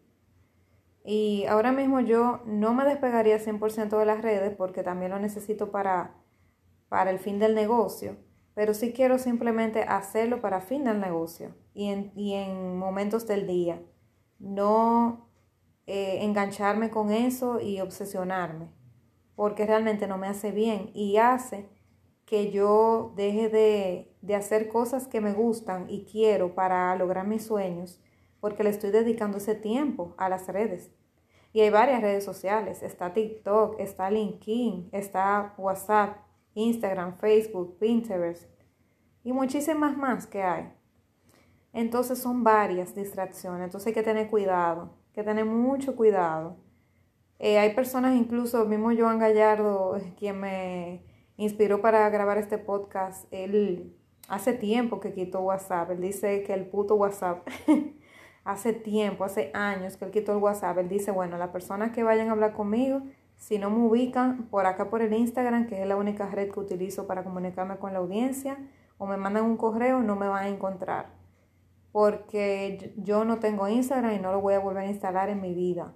Y 1.04 1.46
ahora 1.46 1.72
mismo 1.72 2.00
yo 2.00 2.42
no 2.44 2.74
me 2.74 2.84
despegaría 2.84 3.38
100% 3.38 3.98
de 3.98 4.04
las 4.04 4.20
redes 4.20 4.54
porque 4.56 4.82
también 4.82 5.10
lo 5.10 5.18
necesito 5.18 5.70
para, 5.70 6.14
para 6.88 7.10
el 7.10 7.18
fin 7.18 7.38
del 7.38 7.54
negocio, 7.54 8.16
pero 8.54 8.74
sí 8.74 8.92
quiero 8.92 9.18
simplemente 9.18 9.84
hacerlo 9.84 10.40
para 10.40 10.60
fin 10.60 10.84
del 10.84 11.00
negocio 11.00 11.54
y 11.72 11.86
en, 11.86 12.12
y 12.14 12.34
en 12.34 12.76
momentos 12.76 13.26
del 13.26 13.46
día. 13.46 13.80
No 14.38 15.27
eh, 15.90 16.22
engancharme 16.22 16.90
con 16.90 17.10
eso 17.10 17.60
y 17.60 17.80
obsesionarme, 17.80 18.68
porque 19.34 19.64
realmente 19.64 20.06
no 20.06 20.18
me 20.18 20.26
hace 20.26 20.52
bien 20.52 20.90
y 20.92 21.16
hace 21.16 21.66
que 22.26 22.50
yo 22.50 23.14
deje 23.16 23.48
de, 23.48 24.14
de 24.20 24.34
hacer 24.34 24.68
cosas 24.68 25.08
que 25.08 25.22
me 25.22 25.32
gustan 25.32 25.86
y 25.88 26.04
quiero 26.04 26.54
para 26.54 26.94
lograr 26.94 27.26
mis 27.26 27.46
sueños, 27.46 28.02
porque 28.38 28.64
le 28.64 28.68
estoy 28.68 28.90
dedicando 28.90 29.38
ese 29.38 29.54
tiempo 29.54 30.14
a 30.18 30.28
las 30.28 30.46
redes. 30.48 30.90
Y 31.54 31.60
hay 31.60 31.70
varias 31.70 32.02
redes 32.02 32.22
sociales, 32.22 32.82
está 32.82 33.14
TikTok, 33.14 33.80
está 33.80 34.10
LinkedIn, 34.10 34.90
está 34.92 35.54
WhatsApp, 35.56 36.18
Instagram, 36.52 37.16
Facebook, 37.16 37.78
Pinterest 37.78 38.44
y 39.24 39.32
muchísimas 39.32 39.96
más 39.96 40.26
que 40.26 40.42
hay. 40.42 40.70
Entonces 41.72 42.18
son 42.18 42.44
varias 42.44 42.94
distracciones, 42.94 43.64
entonces 43.64 43.86
hay 43.86 43.94
que 43.94 44.02
tener 44.02 44.28
cuidado 44.28 44.98
que 45.18 45.24
tener 45.24 45.46
mucho 45.46 45.96
cuidado. 45.96 46.58
Eh, 47.40 47.58
hay 47.58 47.74
personas, 47.74 48.14
incluso 48.14 48.64
mismo 48.66 48.90
Joan 48.96 49.18
Gallardo, 49.18 49.98
quien 50.16 50.38
me 50.38 51.02
inspiró 51.36 51.80
para 51.80 52.08
grabar 52.08 52.38
este 52.38 52.56
podcast, 52.56 53.26
él 53.32 53.96
hace 54.28 54.52
tiempo 54.52 55.00
que 55.00 55.12
quitó 55.12 55.40
WhatsApp. 55.40 55.90
Él 55.90 56.02
dice 56.02 56.44
que 56.44 56.54
el 56.54 56.66
puto 56.66 56.94
WhatsApp, 56.94 57.44
hace 58.44 58.72
tiempo, 58.72 59.24
hace 59.24 59.50
años 59.54 59.96
que 59.96 60.04
él 60.04 60.12
quitó 60.12 60.30
el 60.30 60.38
WhatsApp. 60.38 60.78
Él 60.78 60.88
dice, 60.88 61.10
bueno, 61.10 61.36
las 61.36 61.48
personas 61.48 61.90
que 61.90 62.04
vayan 62.04 62.28
a 62.28 62.32
hablar 62.32 62.52
conmigo, 62.52 63.02
si 63.36 63.58
no 63.58 63.70
me 63.70 63.78
ubican 63.88 64.44
por 64.44 64.66
acá 64.66 64.88
por 64.88 65.02
el 65.02 65.12
Instagram, 65.12 65.66
que 65.66 65.82
es 65.82 65.88
la 65.88 65.96
única 65.96 66.30
red 66.30 66.52
que 66.52 66.60
utilizo 66.60 67.08
para 67.08 67.24
comunicarme 67.24 67.78
con 67.78 67.92
la 67.92 67.98
audiencia, 67.98 68.56
o 68.98 69.06
me 69.06 69.16
mandan 69.16 69.46
un 69.46 69.56
correo, 69.56 70.00
no 70.00 70.14
me 70.14 70.28
van 70.28 70.44
a 70.44 70.48
encontrar 70.48 71.17
porque 71.92 72.94
yo 72.96 73.24
no 73.24 73.38
tengo 73.38 73.68
Instagram 73.68 74.14
y 74.14 74.18
no 74.18 74.32
lo 74.32 74.40
voy 74.40 74.54
a 74.54 74.58
volver 74.58 74.84
a 74.84 74.90
instalar 74.90 75.30
en 75.30 75.40
mi 75.40 75.54
vida. 75.54 75.94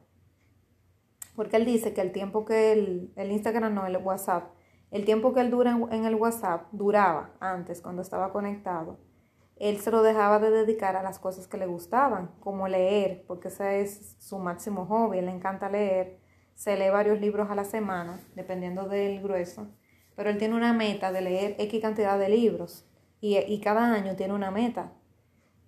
Porque 1.37 1.57
él 1.57 1.65
dice 1.65 1.95
que 1.95 2.01
el 2.01 2.13
tiempo 2.13 2.45
que 2.45 2.73
el, 2.73 3.13
el 3.17 3.33
Instagram, 3.33 3.75
no, 3.75 3.87
el 3.87 3.97
WhatsApp, 3.97 4.53
el 4.91 5.07
tiempo 5.07 5.33
que 5.33 5.41
él 5.41 5.51
dura 5.51 5.79
en, 5.91 6.05
el 6.05 6.15
WhatsApp, 6.15 6.67
duraba 6.73 7.31
antes 7.41 7.81
cuando 7.81 8.03
estaba 8.03 8.31
conectado, 8.31 8.99
él 9.57 9.79
se 9.79 9.91
lo 9.91 10.03
dejaba 10.03 10.39
de 10.39 10.51
dedicar 10.51 10.97
a 10.97 11.03
las 11.03 11.19
cosas 11.19 11.47
que 11.47 11.57
le 11.57 11.67
gustaban, 11.67 12.33
como 12.41 12.69
leer, 12.69 13.25
porque 13.27 13.49
ese 13.49 13.81
es 13.81 14.17
su 14.19 14.39
máximo 14.39 14.87
hobby, 14.87 15.21
le 15.23 15.31
encanta 15.31 15.71
leer, 15.71 16.21
se 16.55 16.77
lee 16.77 16.91
varios 16.91 17.21
libros 17.21 17.51
a 17.51 17.55
la 17.55 17.65
semana, 17.65 18.21
dependiendo 18.35 18.87
del 18.87 19.23
grueso, 19.23 19.69
pero 20.15 20.29
él 20.29 20.37
tiene 20.37 20.57
una 20.57 20.75
meta 20.75 21.11
de 21.11 21.23
leer 21.23 21.57
X 21.59 21.81
cantidad 21.81 22.19
de 22.19 22.29
libros 22.29 22.87
y, 23.21 23.39
y 23.39 23.61
cada 23.61 23.95
año 23.95 24.15
tiene 24.15 24.35
una 24.35 24.51
meta 24.51 24.93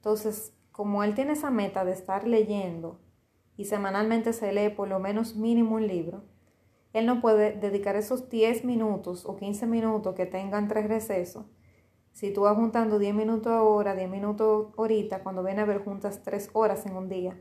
entonces, 0.05 0.53
como 0.71 1.03
él 1.03 1.15
tiene 1.15 1.33
esa 1.33 1.51
meta 1.51 1.83
de 1.83 1.93
estar 1.93 2.29
leyendo 2.29 3.01
y 3.57 3.65
semanalmente 3.65 4.35
se 4.35 4.53
lee 4.53 4.69
por 4.69 4.87
lo 4.87 4.99
menos 4.99 5.35
mínimo 5.35 5.77
un 5.77 5.87
libro, 5.87 6.25
él 6.93 7.07
no 7.07 7.23
puede 7.23 7.53
dedicar 7.53 7.97
esos 7.97 8.29
10 8.29 8.67
minutos 8.67 9.25
o 9.25 9.35
15 9.37 9.67
minutos 9.67 10.15
que 10.15 10.27
tengan 10.27 10.69
tres 10.69 10.89
recesos. 10.89 11.47
Si 12.13 12.31
tú 12.35 12.43
vas 12.43 12.55
juntando 12.55 12.99
10 12.99 13.15
minutos 13.15 13.51
ahora, 13.51 13.95
10 13.95 14.11
minutos 14.11 14.75
ahorita, 14.77 15.23
cuando 15.23 15.43
viene 15.43 15.63
a 15.63 15.65
ver 15.65 15.83
juntas 15.83 16.23
3 16.23 16.51
horas 16.53 16.85
en 16.85 16.97
un 16.97 17.09
día. 17.09 17.41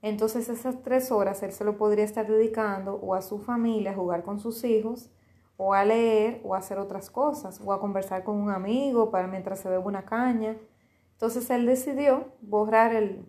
Entonces 0.00 0.48
esas 0.48 0.82
3 0.82 1.10
horas 1.10 1.42
él 1.42 1.50
se 1.50 1.64
lo 1.64 1.76
podría 1.76 2.04
estar 2.04 2.28
dedicando 2.28 2.94
o 3.02 3.16
a 3.16 3.22
su 3.22 3.40
familia, 3.40 3.90
a 3.90 3.96
jugar 3.96 4.22
con 4.22 4.38
sus 4.38 4.62
hijos, 4.62 5.10
o 5.56 5.74
a 5.74 5.84
leer, 5.84 6.40
o 6.44 6.54
a 6.54 6.58
hacer 6.58 6.78
otras 6.78 7.10
cosas, 7.10 7.60
o 7.64 7.72
a 7.72 7.80
conversar 7.80 8.22
con 8.22 8.36
un 8.36 8.50
amigo 8.50 9.10
para 9.10 9.26
mientras 9.26 9.58
se 9.58 9.68
bebe 9.68 9.82
una 9.82 10.04
caña, 10.04 10.56
entonces 11.20 11.50
él 11.50 11.66
decidió 11.66 12.32
borrar 12.40 12.94
el, 12.94 13.26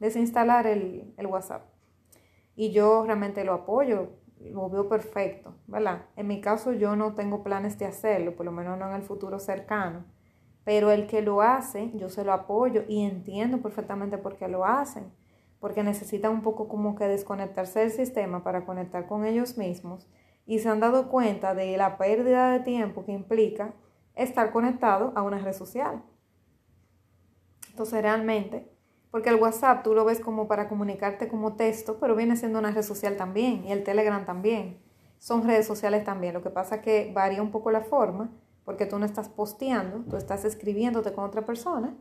desinstalar 0.00 0.66
el, 0.66 1.12
el 1.18 1.26
WhatsApp. 1.26 1.66
Y 2.56 2.70
yo 2.70 3.04
realmente 3.04 3.44
lo 3.44 3.52
apoyo, 3.52 4.12
lo 4.40 4.70
veo 4.70 4.88
perfecto, 4.88 5.54
¿verdad? 5.66 6.06
En 6.16 6.26
mi 6.26 6.40
caso 6.40 6.72
yo 6.72 6.96
no 6.96 7.14
tengo 7.14 7.42
planes 7.42 7.78
de 7.78 7.84
hacerlo, 7.84 8.34
por 8.34 8.46
lo 8.46 8.52
menos 8.52 8.78
no 8.78 8.88
en 8.88 8.96
el 8.96 9.02
futuro 9.02 9.38
cercano, 9.38 10.06
Pero 10.64 10.90
el 10.90 11.06
que 11.06 11.20
lo 11.20 11.42
hace, 11.42 11.90
yo 11.94 12.08
se 12.08 12.24
lo 12.24 12.32
apoyo 12.32 12.84
y 12.88 13.04
entiendo 13.04 13.60
perfectamente 13.60 14.16
por 14.16 14.36
qué 14.38 14.48
lo 14.48 14.64
hacen. 14.64 15.12
Porque 15.60 15.82
necesitan 15.82 16.32
un 16.32 16.40
poco 16.40 16.66
como 16.66 16.94
que 16.94 17.04
desconectarse 17.06 17.80
del 17.80 17.90
sistema 17.90 18.42
para 18.42 18.64
conectar 18.64 19.06
con 19.06 19.26
ellos 19.26 19.58
mismos. 19.58 20.08
Y 20.46 20.60
se 20.60 20.70
han 20.70 20.80
dado 20.80 21.10
cuenta 21.10 21.54
de 21.54 21.76
la 21.76 21.98
pérdida 21.98 22.52
de 22.52 22.60
tiempo 22.60 23.04
que 23.04 23.12
implica 23.12 23.74
estar 24.14 24.50
conectado 24.50 25.12
a 25.14 25.22
una 25.22 25.38
red 25.40 25.52
social. 25.52 26.02
Entonces 27.74 28.02
realmente, 28.02 28.70
porque 29.10 29.30
el 29.30 29.34
WhatsApp 29.34 29.82
tú 29.82 29.94
lo 29.94 30.04
ves 30.04 30.20
como 30.20 30.46
para 30.46 30.68
comunicarte 30.68 31.26
como 31.26 31.56
texto, 31.56 31.98
pero 31.98 32.14
viene 32.14 32.36
siendo 32.36 32.60
una 32.60 32.70
red 32.70 32.84
social 32.84 33.16
también 33.16 33.64
y 33.64 33.72
el 33.72 33.82
Telegram 33.82 34.24
también. 34.24 34.78
Son 35.18 35.42
redes 35.42 35.66
sociales 35.66 36.04
también. 36.04 36.34
Lo 36.34 36.40
que 36.40 36.50
pasa 36.50 36.76
es 36.76 36.82
que 36.82 37.10
varía 37.12 37.42
un 37.42 37.50
poco 37.50 37.72
la 37.72 37.80
forma 37.80 38.30
porque 38.64 38.86
tú 38.86 38.96
no 39.00 39.04
estás 39.04 39.28
posteando, 39.28 40.08
tú 40.08 40.16
estás 40.16 40.44
escribiéndote 40.44 41.12
con 41.12 41.24
otra 41.24 41.44
persona, 41.44 41.96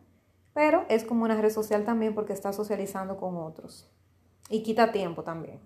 pero 0.54 0.86
es 0.90 1.06
como 1.06 1.26
una 1.26 1.42
red 1.42 1.50
social 1.50 1.86
también 1.86 2.14
porque 2.14 2.34
estás 2.34 2.56
socializando 2.56 3.18
con 3.18 3.36
otros 3.38 3.90
y 4.50 4.62
quita 4.62 4.92
tiempo 4.92 5.24
también. 5.24 5.60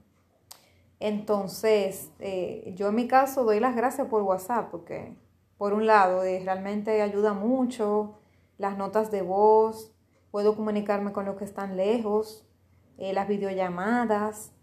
Entonces, 1.01 2.11
eh, 2.19 2.73
yo 2.77 2.87
en 2.87 2.95
mi 2.95 3.09
caso 3.09 3.43
doy 3.43 3.59
las 3.59 3.75
gracias 3.75 4.07
por 4.07 4.21
WhatsApp 4.21 4.71
porque, 4.71 5.17
por 5.57 5.73
un 5.73 5.85
lado, 5.85 6.23
eh, 6.23 6.41
realmente 6.45 7.01
ayuda 7.01 7.33
mucho, 7.33 8.19
las 8.57 8.77
notas 8.77 9.11
de 9.11 9.21
voz, 9.21 9.93
puedo 10.37 10.55
comunicarme 10.55 11.13
con 11.13 11.25
los 11.25 11.35
que 11.35 11.45
están 11.45 11.77
lejos, 11.77 12.45
eh, 12.99 13.11
las 13.11 13.27
videollamadas. 13.27 14.53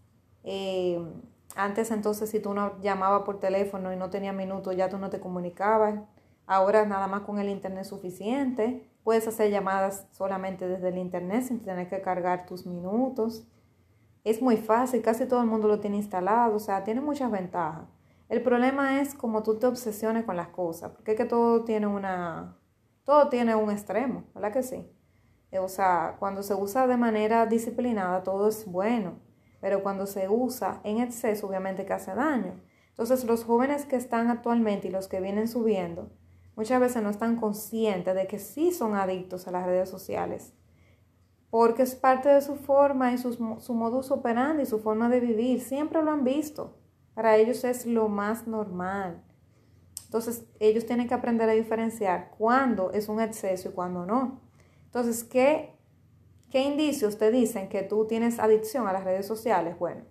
antes 1.57 1.91
entonces 1.91 2.29
si 2.29 2.39
tú 2.39 2.53
no 2.53 2.79
llamabas 2.81 3.23
por 3.23 3.41
teléfono 3.41 3.91
y 3.91 3.97
no 3.97 4.09
tenía 4.09 4.31
minutos, 4.31 4.73
ya 4.77 4.87
tú 4.87 4.97
no 4.97 5.09
te 5.09 5.19
comunicabas. 5.19 5.99
Ahora 6.47 6.85
nada 6.85 7.07
más 7.07 7.23
con 7.23 7.39
el 7.39 7.49
internet 7.49 7.83
suficiente. 7.83 8.89
Puedes 9.03 9.27
hacer 9.27 9.51
llamadas 9.51 10.07
solamente 10.11 10.65
desde 10.65 10.87
el 10.87 10.97
internet 10.97 11.43
sin 11.43 11.59
tener 11.59 11.89
que 11.89 11.99
cargar 11.99 12.45
tus 12.45 12.65
minutos. 12.65 13.45
Es 14.23 14.41
muy 14.41 14.55
fácil, 14.55 15.01
casi 15.01 15.25
todo 15.25 15.41
el 15.41 15.47
mundo 15.47 15.67
lo 15.67 15.81
tiene 15.81 15.97
instalado, 15.97 16.55
o 16.55 16.59
sea, 16.59 16.85
tiene 16.85 17.01
muchas 17.01 17.29
ventajas. 17.29 17.83
El 18.29 18.41
problema 18.41 19.01
es 19.01 19.13
como 19.13 19.43
tú 19.43 19.59
te 19.59 19.67
obsesiones 19.67 20.23
con 20.23 20.37
las 20.37 20.47
cosas, 20.47 20.91
porque 20.91 21.11
es 21.11 21.17
que 21.17 21.25
todo 21.25 21.65
tiene 21.65 21.87
una 21.87 22.55
todo 23.03 23.27
tiene 23.27 23.55
un 23.55 23.69
extremo, 23.71 24.23
¿verdad 24.33 24.53
que 24.53 24.63
sí? 24.63 24.89
Eh, 25.51 25.59
o 25.59 25.67
sea, 25.69 26.15
cuando 26.19 26.43
se 26.43 26.53
usa 26.53 26.87
de 26.87 26.97
manera 26.97 27.45
disciplinada 27.45 28.23
todo 28.23 28.47
es 28.49 28.65
bueno, 28.65 29.19
pero 29.61 29.83
cuando 29.83 30.05
se 30.05 30.29
usa 30.29 30.81
en 30.83 30.99
exceso 30.99 31.47
obviamente 31.47 31.85
que 31.85 31.93
hace 31.93 32.13
daño. 32.13 32.61
Entonces, 32.89 33.25
los 33.25 33.43
jóvenes 33.43 33.85
que 33.85 33.95
están 33.95 34.29
actualmente 34.29 34.87
y 34.87 34.91
los 34.91 35.07
que 35.07 35.19
vienen 35.19 35.47
subiendo 35.47 36.11
muchas 36.55 36.79
veces 36.79 37.03
no 37.03 37.09
están 37.09 37.35
conscientes 37.35 38.15
de 38.15 38.27
que 38.27 38.39
sí 38.39 38.71
son 38.71 38.95
adictos 38.95 39.47
a 39.47 39.51
las 39.51 39.65
redes 39.65 39.89
sociales, 39.89 40.53
porque 41.49 41.83
es 41.83 41.95
parte 41.95 42.29
de 42.29 42.41
su 42.41 42.55
forma 42.55 43.11
y 43.11 43.17
su, 43.17 43.33
su 43.59 43.73
modus 43.73 44.11
operandi, 44.11 44.65
su 44.65 44.79
forma 44.79 45.09
de 45.09 45.19
vivir, 45.19 45.61
siempre 45.61 46.01
lo 46.01 46.11
han 46.11 46.23
visto. 46.23 46.77
Para 47.13 47.37
ellos 47.37 47.63
es 47.63 47.85
lo 47.85 48.09
más 48.09 48.45
normal. 48.45 49.23
Entonces, 50.05 50.45
ellos 50.59 50.85
tienen 50.85 51.07
que 51.07 51.13
aprender 51.13 51.49
a 51.49 51.53
diferenciar 51.53 52.31
cuándo 52.37 52.91
es 52.91 53.09
un 53.09 53.19
exceso 53.19 53.69
y 53.69 53.71
cuándo 53.71 54.05
no. 54.05 54.41
Entonces, 54.95 55.25
¿qué, 55.25 55.75
qué 56.49 56.61
indicios 56.61 57.17
te 57.17 57.29
dicen 57.29 57.67
que 57.67 57.83
tú 57.83 58.07
tienes 58.07 58.39
adicción 58.39 58.87
a 58.87 58.93
las 58.93 59.03
redes 59.03 59.27
sociales? 59.27 59.77
Bueno, 59.77 60.05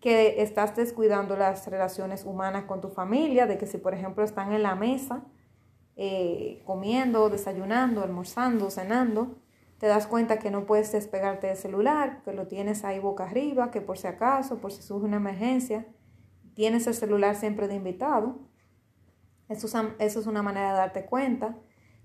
que 0.00 0.40
estás 0.40 0.74
descuidando 0.74 1.36
las 1.36 1.66
relaciones 1.66 2.24
humanas 2.24 2.64
con 2.64 2.80
tu 2.80 2.88
familia, 2.88 3.46
de 3.46 3.58
que 3.58 3.66
si, 3.66 3.76
por 3.76 3.92
ejemplo, 3.92 4.24
están 4.24 4.54
en 4.54 4.62
la 4.62 4.74
mesa, 4.74 5.26
eh, 5.96 6.62
comiendo, 6.64 7.28
desayunando, 7.28 8.02
almorzando, 8.02 8.70
cenando, 8.70 9.36
te 9.76 9.86
das 9.86 10.06
cuenta 10.06 10.38
que 10.38 10.50
no 10.50 10.64
puedes 10.64 10.90
despegarte 10.92 11.48
del 11.48 11.58
celular, 11.58 12.22
que 12.24 12.32
lo 12.32 12.46
tienes 12.46 12.84
ahí 12.84 12.98
boca 13.00 13.24
arriba, 13.24 13.70
que 13.70 13.82
por 13.82 13.98
si 13.98 14.06
acaso, 14.06 14.62
por 14.62 14.72
si 14.72 14.80
surge 14.80 15.04
una 15.04 15.18
emergencia, 15.18 15.86
tienes 16.54 16.86
el 16.86 16.94
celular 16.94 17.36
siempre 17.36 17.68
de 17.68 17.74
invitado. 17.74 18.38
Eso 19.50 19.66
es, 19.98 20.26
una 20.26 20.42
manera 20.42 20.70
de 20.70 20.78
darte 20.78 21.04
cuenta. 21.04 21.58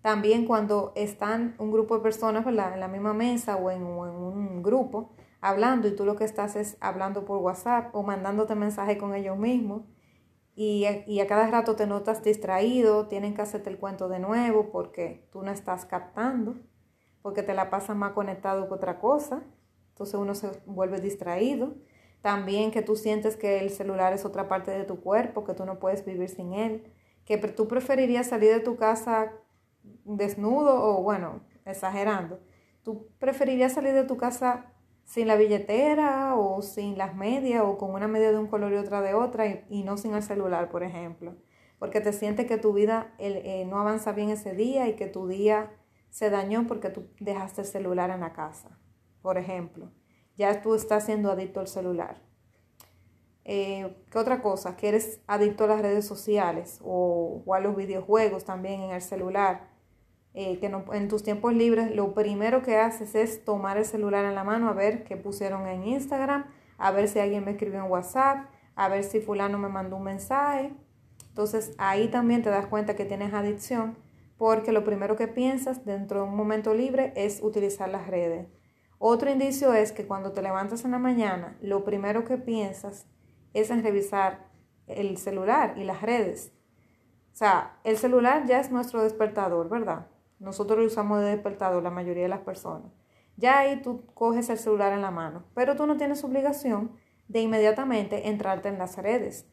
También 0.06 0.46
cuando 0.46 0.92
están 0.94 1.56
un 1.58 1.72
grupo 1.72 1.96
de 1.96 2.04
personas 2.04 2.46
en 2.46 2.56
la 2.56 2.88
misma 2.88 3.16
mesa 3.16 3.56
o 3.56 3.72
en, 3.72 3.82
un 3.82 4.62
grupo 4.62 5.10
hablando 5.42 5.88
y 5.88 5.96
tú 5.96 6.06
lo 6.06 6.16
que 6.16 6.26
estás 6.26 6.56
es 6.56 6.78
hablando 6.80 7.26
por 7.26 7.40
WhatsApp 7.40 7.90
o 7.96 8.04
mandándote 8.04 8.54
mensaje 8.54 9.00
con 9.00 9.16
ellos 9.16 9.36
mismos, 9.36 9.82
y 10.56 10.86
a, 10.86 11.26
cada 11.26 11.48
rato 11.48 11.76
te 11.76 11.88
notas 11.88 12.24
distraído, 12.24 13.08
tienen 13.08 13.34
que 13.34 13.42
hacerte 13.42 13.72
el 13.72 13.80
cuento 13.80 14.08
de 14.08 14.20
nuevo 14.20 14.70
porque 14.72 15.28
tú 15.32 15.42
no 15.42 15.50
estás 15.50 15.88
captando, 15.88 16.56
porque 17.24 17.42
te 17.42 17.56
la 17.56 17.72
pasas 17.72 17.96
más 17.96 18.12
conectado 18.12 18.68
que 18.68 18.76
otra 18.76 19.00
cosa, 19.00 19.42
entonces 19.90 20.20
uno 20.20 20.36
se 20.36 20.52
vuelve 20.68 21.02
distraído. 21.02 21.74
También 22.22 22.70
que 22.70 22.84
tú 22.84 22.96
sientes 22.96 23.38
que 23.38 23.58
el 23.58 23.72
celular 23.72 24.14
es 24.14 24.24
otra 24.24 24.48
parte 24.48 24.70
de 24.70 24.84
tu 24.84 25.02
cuerpo, 25.02 25.46
que 25.46 25.56
tú 25.56 25.66
no 25.66 25.80
puedes 25.80 26.06
vivir 26.06 26.30
sin 26.30 26.54
él, 26.54 26.94
que 27.26 27.40
tú 27.40 27.68
preferirías 27.68 28.28
salir 28.28 28.52
de 28.52 28.60
tu 28.60 28.76
casa 28.76 29.34
desnudo 30.06 30.76
o 30.76 31.04
bueno, 31.04 31.42
exagerando. 31.66 32.40
Tú 32.84 33.10
preferirías 33.20 33.74
salir 33.74 33.94
de 33.94 34.04
tu 34.04 34.16
casa 34.16 34.72
sin 35.04 35.28
la 35.28 35.36
billetera 35.36 36.36
o 36.36 36.62
sin 36.62 36.98
las 36.98 37.16
medias 37.16 37.64
o 37.64 37.78
con 37.78 37.92
una 37.92 38.08
media 38.08 38.32
de 38.32 38.38
un 38.38 38.48
color 38.48 38.74
y 38.74 38.78
otra 38.78 39.02
de 39.02 39.14
otra 39.14 39.46
y, 39.70 39.84
no 39.84 39.98
sin 39.98 40.14
el 40.14 40.24
celular, 40.24 40.70
por 40.70 40.84
ejemplo. 40.84 41.36
Porque 41.80 42.02
te 42.02 42.14
sientes 42.14 42.48
que 42.48 42.58
tu 42.58 42.74
vida 42.74 43.14
eh, 43.18 43.66
no 43.68 43.80
avanza 43.80 44.14
bien 44.14 44.30
ese 44.30 44.54
día 44.54 44.88
y 44.88 44.96
que 44.96 45.08
tu 45.08 45.28
día 45.28 45.72
se 46.10 46.30
dañó 46.30 46.66
porque 46.68 46.90
tú 46.90 47.08
dejaste 47.20 47.62
el 47.62 47.68
celular 47.68 48.10
en 48.10 48.22
la 48.22 48.34
casa, 48.34 48.80
por 49.22 49.38
ejemplo. 49.38 49.92
Ya 50.38 50.62
tú 50.62 50.76
estás 50.76 51.06
siendo 51.06 51.32
adicto 51.32 51.60
al 51.60 51.68
celular. 51.68 52.22
Eh, 53.44 53.96
¿Qué 54.10 54.18
otra 54.18 54.42
cosa? 54.42 54.76
Que 54.76 54.88
eres 54.88 55.22
adicto 55.28 55.66
a 55.66 55.68
las 55.68 55.82
redes 55.82 56.06
sociales 56.06 56.80
o, 56.84 57.44
o 57.46 57.54
a 57.54 57.60
los 57.60 57.76
videojuegos 57.76 58.44
también 58.44 58.82
en 58.82 58.92
el 58.92 59.02
celular 59.02 59.75
eh, 60.38 60.60
que 60.60 60.66
en 60.66 61.08
tus 61.08 61.24
tiempos 61.24 61.54
libres 61.54 61.96
lo 61.96 62.14
primero 62.14 62.62
que 62.62 62.76
haces 62.78 63.16
es 63.16 63.46
tomar 63.46 63.78
el 63.78 63.86
celular 63.86 64.26
en 64.26 64.36
la 64.36 64.44
mano 64.44 64.68
a 64.68 64.74
ver 64.74 65.06
qué 65.06 65.16
pusieron 65.16 65.66
en 65.66 65.86
Instagram, 65.86 66.46
a 66.78 66.92
ver 66.92 67.08
si 67.08 67.20
alguien 67.20 67.46
me 67.46 67.52
escribió 67.52 67.80
en 67.80 67.90
WhatsApp, 67.90 68.50
a 68.76 68.90
ver 68.90 69.06
si 69.06 69.22
fulano 69.22 69.58
me 69.58 69.70
mandó 69.70 69.96
un 69.96 70.04
mensaje. 70.04 70.74
Entonces 71.30 71.74
ahí 71.78 72.10
también 72.10 72.44
te 72.44 72.50
das 72.50 72.68
cuenta 72.68 72.98
que 72.98 73.06
tienes 73.06 73.34
adicción 73.34 73.98
porque 74.38 74.74
lo 74.74 74.84
primero 74.84 75.16
que 75.16 75.30
piensas 75.30 75.86
dentro 75.86 76.20
de 76.20 76.28
un 76.28 76.36
momento 76.36 76.74
libre 76.74 77.14
es 77.16 77.42
utilizar 77.42 77.88
las 77.88 78.08
redes. 78.08 78.48
Otro 79.00 79.32
indicio 79.32 79.74
es 79.74 79.94
que 79.94 80.06
cuando 80.06 80.34
te 80.34 80.42
levantas 80.42 80.84
en 80.84 80.92
la 80.92 81.00
mañana, 81.00 81.58
lo 81.62 81.86
primero 81.86 82.26
que 82.26 82.38
piensas 82.38 83.08
es 83.54 83.70
en 83.70 83.84
revisar 83.84 84.50
el 84.88 85.18
celular 85.18 85.76
y 85.78 85.86
las 85.86 86.02
redes. 86.02 86.52
O 87.32 87.38
sea, 87.38 87.80
el 87.86 87.96
celular 87.96 88.46
ya 88.48 88.60
es 88.60 88.70
nuestro 88.70 89.02
despertador, 89.02 89.70
¿verdad? 89.70 90.08
Nosotros 90.40 90.80
lo 90.80 90.86
usamos 90.86 91.22
de 91.22 91.28
despertador, 91.28 91.82
la 91.82 91.90
mayoría 91.90 92.24
de 92.24 92.30
las 92.30 92.42
personas. 92.42 92.92
Ya 93.38 93.60
ahí 93.60 93.82
tú 93.82 94.06
coges 94.14 94.50
el 94.50 94.58
celular 94.58 94.94
en 94.94 95.02
la 95.02 95.12
mano, 95.12 95.46
pero 95.54 95.76
tú 95.76 95.86
no 95.86 95.98
tienes 95.98 96.24
obligación 96.24 96.92
de 97.28 97.42
inmediatamente 97.42 98.30
entrarte 98.30 98.70
en 98.70 98.78
las 98.78 98.98
redes. 98.98 99.48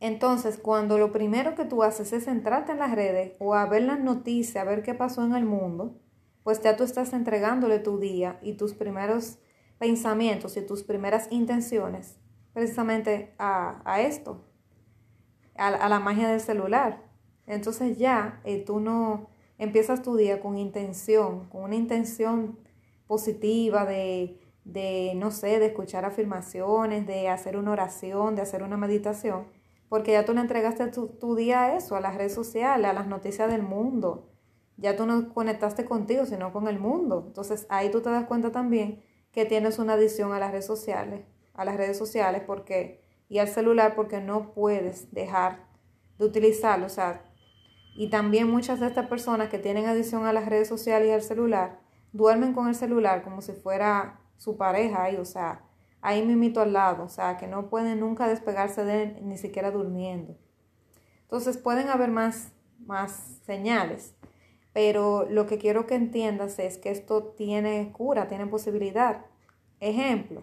Entonces, 0.00 0.58
cuando 0.58 0.98
lo 0.98 1.12
primero 1.12 1.54
que 1.54 1.64
tú 1.64 1.82
haces 1.82 2.12
es 2.12 2.26
entrarte 2.26 2.72
en 2.72 2.78
las 2.78 2.94
redes 2.94 3.32
o 3.38 3.54
a 3.54 3.66
ver 3.66 3.82
las 3.82 4.00
noticias, 4.00 4.56
a 4.56 4.68
ver 4.68 4.82
qué 4.82 4.94
pasó 4.94 5.24
en 5.24 5.34
el 5.34 5.44
mundo, 5.44 6.00
pues 6.42 6.60
ya 6.60 6.76
tú 6.76 6.84
estás 6.84 7.12
entregándole 7.12 7.78
tu 7.78 7.98
día 7.98 8.38
y 8.42 8.54
tus 8.54 8.74
primeros 8.74 9.38
pensamientos 9.78 10.56
y 10.56 10.66
tus 10.66 10.82
primeras 10.82 11.32
intenciones 11.32 12.18
precisamente 12.52 13.34
a, 13.38 14.00
esto, 14.00 14.44
a 15.56 15.88
la 15.88 15.98
magia 15.98 16.28
del 16.28 16.40
celular. 16.40 17.02
Entonces 17.46 17.98
ya 17.98 18.40
eh, 18.44 18.64
tú 18.64 18.80
no 18.80 19.28
empiezas 19.58 20.02
tu 20.02 20.16
día 20.16 20.40
con 20.40 20.56
intención, 20.58 21.48
con 21.48 21.62
una 21.64 21.76
intención 21.76 22.58
positiva 23.06 23.84
de, 23.84 24.40
de, 24.64 25.12
no 25.16 25.30
sé, 25.30 25.58
de 25.58 25.66
escuchar 25.66 26.04
afirmaciones, 26.04 27.06
de 27.06 27.28
hacer 27.28 27.56
una 27.56 27.72
oración, 27.72 28.34
de 28.34 28.42
hacer 28.42 28.62
una 28.62 28.76
meditación, 28.76 29.46
porque 29.88 30.12
ya 30.12 30.24
tú 30.24 30.34
le 30.34 30.40
entregaste 30.40 30.86
tu, 30.88 31.08
tu 31.08 31.34
día 31.36 31.64
a 31.64 31.76
eso, 31.76 31.96
a 31.96 32.00
las 32.00 32.16
redes 32.16 32.34
sociales, 32.34 32.88
a 32.90 32.92
las 32.92 33.06
noticias 33.06 33.50
del 33.50 33.62
mundo. 33.62 34.30
Ya 34.76 34.96
tú 34.96 35.06
no 35.06 35.32
conectaste 35.32 35.84
contigo, 35.84 36.26
sino 36.26 36.52
con 36.52 36.66
el 36.66 36.80
mundo. 36.80 37.24
Entonces 37.26 37.66
ahí 37.68 37.90
tú 37.90 38.00
te 38.00 38.10
das 38.10 38.26
cuenta 38.26 38.50
también 38.50 39.02
que 39.30 39.44
tienes 39.44 39.78
una 39.78 39.94
adicción 39.94 40.32
a 40.32 40.38
las 40.38 40.50
redes 40.50 40.66
sociales, 40.66 41.24
a 41.52 41.64
las 41.64 41.76
redes 41.76 41.98
sociales 41.98 42.42
porque 42.46 43.04
y 43.28 43.38
al 43.38 43.48
celular 43.48 43.94
porque 43.94 44.20
no 44.20 44.52
puedes 44.52 45.12
dejar 45.12 45.66
de 46.18 46.26
utilizarlo, 46.26 46.86
o 46.86 46.90
sea, 46.90 47.24
y 47.94 48.08
también 48.08 48.50
muchas 48.50 48.80
de 48.80 48.86
estas 48.86 49.06
personas 49.06 49.48
que 49.48 49.58
tienen 49.58 49.86
adicción 49.86 50.26
a 50.26 50.32
las 50.32 50.46
redes 50.46 50.68
sociales 50.68 51.08
y 51.08 51.12
al 51.12 51.22
celular, 51.22 51.80
duermen 52.12 52.52
con 52.52 52.68
el 52.68 52.74
celular 52.74 53.22
como 53.22 53.40
si 53.40 53.52
fuera 53.52 54.20
su 54.36 54.56
pareja 54.56 55.04
ahí, 55.04 55.16
o 55.16 55.24
sea, 55.24 55.62
ahí 56.00 56.24
mimito 56.24 56.60
al 56.60 56.72
lado, 56.72 57.04
o 57.04 57.08
sea, 57.08 57.36
que 57.36 57.46
no 57.46 57.70
pueden 57.70 58.00
nunca 58.00 58.28
despegarse 58.28 58.84
de 58.84 59.02
él 59.02 59.18
ni 59.22 59.38
siquiera 59.38 59.70
durmiendo. 59.70 60.36
Entonces 61.22 61.56
pueden 61.56 61.88
haber 61.88 62.10
más 62.10 62.54
más 62.86 63.40
señales. 63.44 64.14
Pero 64.72 65.26
lo 65.30 65.46
que 65.46 65.58
quiero 65.58 65.86
que 65.86 65.94
entiendas 65.94 66.58
es 66.58 66.78
que 66.78 66.90
esto 66.90 67.34
tiene 67.36 67.92
cura, 67.92 68.28
tiene 68.28 68.46
posibilidad. 68.46 69.24
Ejemplo, 69.80 70.42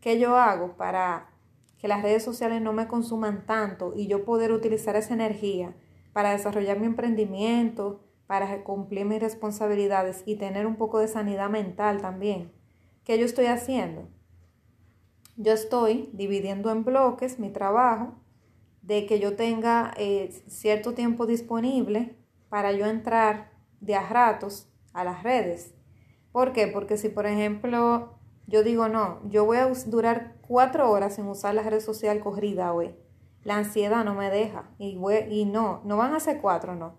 ¿qué 0.00 0.18
yo 0.18 0.36
hago 0.36 0.76
para 0.76 1.30
que 1.78 1.88
las 1.88 2.02
redes 2.02 2.22
sociales 2.22 2.62
no 2.62 2.72
me 2.72 2.86
consuman 2.86 3.46
tanto 3.46 3.92
y 3.94 4.06
yo 4.06 4.24
poder 4.24 4.52
utilizar 4.52 4.96
esa 4.96 5.14
energía 5.14 5.74
para 6.14 6.30
desarrollar 6.30 6.80
mi 6.80 6.86
emprendimiento, 6.86 8.00
para 8.26 8.64
cumplir 8.64 9.04
mis 9.04 9.20
responsabilidades 9.20 10.22
y 10.24 10.36
tener 10.36 10.66
un 10.66 10.76
poco 10.76 10.98
de 10.98 11.08
sanidad 11.08 11.50
mental 11.50 12.00
también? 12.00 12.50
¿Qué 13.04 13.18
yo 13.18 13.26
estoy 13.26 13.46
haciendo? 13.46 14.08
Yo 15.36 15.52
estoy 15.52 16.08
dividiendo 16.14 16.70
en 16.70 16.84
bloques 16.84 17.38
mi 17.38 17.50
trabajo 17.50 18.14
de 18.80 19.04
que 19.04 19.18
yo 19.18 19.36
tenga 19.36 19.92
eh, 19.98 20.30
cierto 20.46 20.94
tiempo 20.94 21.26
disponible 21.26 22.16
para 22.48 22.72
yo 22.72 22.86
entrar 22.86 23.50
de 23.80 23.94
a 23.94 24.08
ratos 24.08 24.68
a 24.92 25.04
las 25.04 25.22
redes. 25.22 25.74
¿Por 26.32 26.52
qué? 26.52 26.66
Porque 26.66 26.96
si, 26.96 27.08
por 27.08 27.26
ejemplo, 27.26 28.18
yo 28.46 28.62
digo, 28.62 28.88
no, 28.88 29.20
yo 29.28 29.44
voy 29.44 29.58
a 29.58 29.66
durar 29.86 30.36
cuatro 30.46 30.90
horas 30.90 31.16
sin 31.16 31.26
usar 31.26 31.54
la 31.54 31.62
red 31.62 31.80
social 31.80 32.20
corrida 32.20 32.72
hoy, 32.72 32.94
la 33.44 33.56
ansiedad 33.56 34.04
no 34.04 34.14
me 34.14 34.30
deja. 34.30 34.70
Y, 34.78 34.98
y 35.30 35.44
no, 35.44 35.80
no 35.84 35.96
van 35.96 36.14
a 36.14 36.20
ser 36.20 36.40
cuatro, 36.40 36.74
no. 36.74 36.94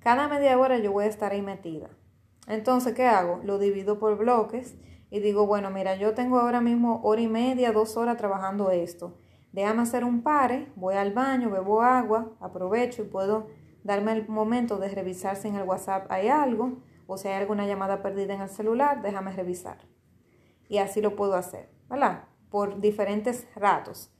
Cada 0.00 0.28
media 0.28 0.58
hora 0.58 0.78
yo 0.78 0.92
voy 0.92 1.04
a 1.04 1.08
estar 1.08 1.32
ahí 1.32 1.42
metida. 1.42 1.90
Entonces, 2.46 2.94
¿qué 2.94 3.06
hago? 3.06 3.40
Lo 3.44 3.58
divido 3.58 3.98
por 3.98 4.16
bloques 4.16 4.76
y 5.10 5.20
digo, 5.20 5.46
bueno, 5.46 5.70
mira, 5.70 5.96
yo 5.96 6.14
tengo 6.14 6.38
ahora 6.38 6.60
mismo 6.60 7.00
hora 7.02 7.20
y 7.20 7.28
media, 7.28 7.72
dos 7.72 7.96
horas 7.96 8.16
trabajando 8.16 8.70
esto. 8.70 9.18
Déjame 9.52 9.82
hacer 9.82 10.04
un 10.04 10.22
pare, 10.22 10.70
voy 10.76 10.94
al 10.94 11.12
baño, 11.12 11.50
bebo 11.50 11.82
agua, 11.82 12.32
aprovecho 12.40 13.02
y 13.02 13.06
puedo 13.06 13.48
darme 13.82 14.12
el 14.12 14.28
momento 14.28 14.78
de 14.78 14.88
revisar 14.88 15.36
si 15.36 15.48
en 15.48 15.56
el 15.56 15.62
WhatsApp 15.66 16.10
hay 16.10 16.28
algo 16.28 16.78
o 17.06 17.16
si 17.16 17.28
hay 17.28 17.34
alguna 17.34 17.66
llamada 17.66 18.02
perdida 18.02 18.34
en 18.34 18.42
el 18.42 18.50
celular, 18.50 19.00
déjame 19.02 19.32
revisar. 19.32 19.78
Y 20.68 20.78
así 20.78 21.00
lo 21.00 21.16
puedo 21.16 21.34
hacer, 21.34 21.70
¿verdad? 21.88 22.24
Por 22.50 22.80
diferentes 22.80 23.46
ratos. 23.56 24.10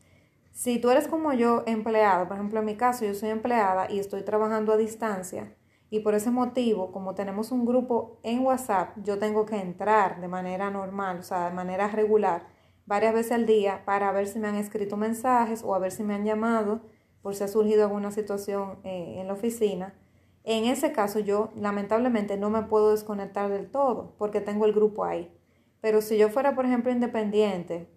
Si 0.59 0.81
tú 0.81 0.91
eres 0.91 1.07
como 1.07 1.33
yo, 1.35 1.63
empleado, 1.67 2.27
por 2.27 2.37
ejemplo 2.37 2.59
en 2.59 2.65
mi 2.65 2.75
caso 2.75 3.05
yo 3.05 3.15
soy 3.15 3.29
empleada 3.29 3.89
y 3.89 4.01
estoy 4.01 4.23
trabajando 4.23 4.73
a 4.73 4.77
distancia 4.77 5.55
y 5.89 6.01
por 6.01 6.17
ese 6.17 6.33
motivo, 6.33 6.91
como 6.91 7.15
tenemos 7.15 7.53
un 7.53 7.65
grupo 7.65 8.19
en 8.25 8.41
WhatsApp, 8.45 8.97
yo 9.05 9.21
tengo 9.21 9.47
que 9.47 9.55
entrar 9.55 10.21
de 10.21 10.27
manera 10.27 10.69
normal, 10.69 11.21
o 11.21 11.23
sea, 11.23 11.49
de 11.49 11.55
manera 11.55 11.87
regular, 11.87 12.49
varias 12.87 13.15
veces 13.15 13.31
al 13.31 13.47
día 13.47 13.85
para 13.85 14.11
ver 14.11 14.27
si 14.27 14.41
me 14.41 14.49
han 14.49 14.57
escrito 14.57 14.97
mensajes 14.97 15.63
o 15.63 15.77
a 15.77 15.79
ver 15.79 15.93
si 15.93 16.03
me 16.03 16.15
han 16.15 16.25
llamado 16.25 16.81
por 17.23 17.37
si 17.37 17.45
ha 17.45 17.49
surgido 17.49 17.85
alguna 17.85 18.11
situación 18.11 18.81
eh, 18.83 19.19
en 19.21 19.29
la 19.29 19.35
oficina. 19.35 19.95
En 20.43 20.65
ese 20.65 20.91
caso 20.91 21.21
yo 21.21 21.53
lamentablemente 21.55 22.37
no 22.37 22.51
me 22.51 22.63
puedo 22.63 22.91
desconectar 22.91 23.49
del 23.49 23.71
todo 23.71 24.17
porque 24.19 24.41
tengo 24.41 24.67
el 24.67 24.73
grupo 24.73 25.05
ahí. 25.05 25.33
Pero 25.81 26.01
si 26.01 26.19
yo 26.19 26.31
fuera, 26.31 26.57
por 26.57 26.65
ejemplo, 26.65 26.91
independiente 26.91 27.97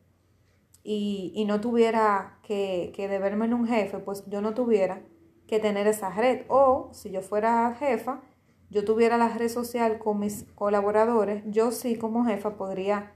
y, 0.84 1.44
no 1.48 1.62
tuviera 1.62 2.40
que, 2.44 2.92
que 2.96 3.08
deberme 3.08 3.46
en 3.46 3.54
un 3.54 3.68
jefe, 3.68 4.00
pues 4.00 4.24
yo 4.28 4.42
no 4.42 4.54
tuviera 4.54 5.02
que 5.48 5.60
tener 5.60 5.88
esa 5.88 6.10
red. 6.10 6.44
O 6.48 6.90
si 6.94 7.12
yo 7.12 7.22
fuera 7.22 7.76
jefa, 7.80 8.22
yo 8.70 8.86
tuviera 8.86 9.18
la 9.18 9.30
red 9.30 9.50
social 9.50 10.00
con 10.00 10.20
mis 10.20 10.46
colaboradores, 10.56 11.44
yo 11.46 11.72
sí 11.72 11.98
como 11.98 12.26
jefa 12.26 12.56
podría 12.56 13.12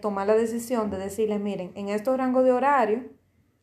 tomar 0.00 0.28
la 0.28 0.36
decisión 0.36 0.90
de 0.90 0.98
decirles, 0.98 1.40
miren, 1.40 1.72
en 1.74 1.88
estos 1.88 2.16
rangos 2.16 2.44
de 2.44 2.52
horario 2.52 3.02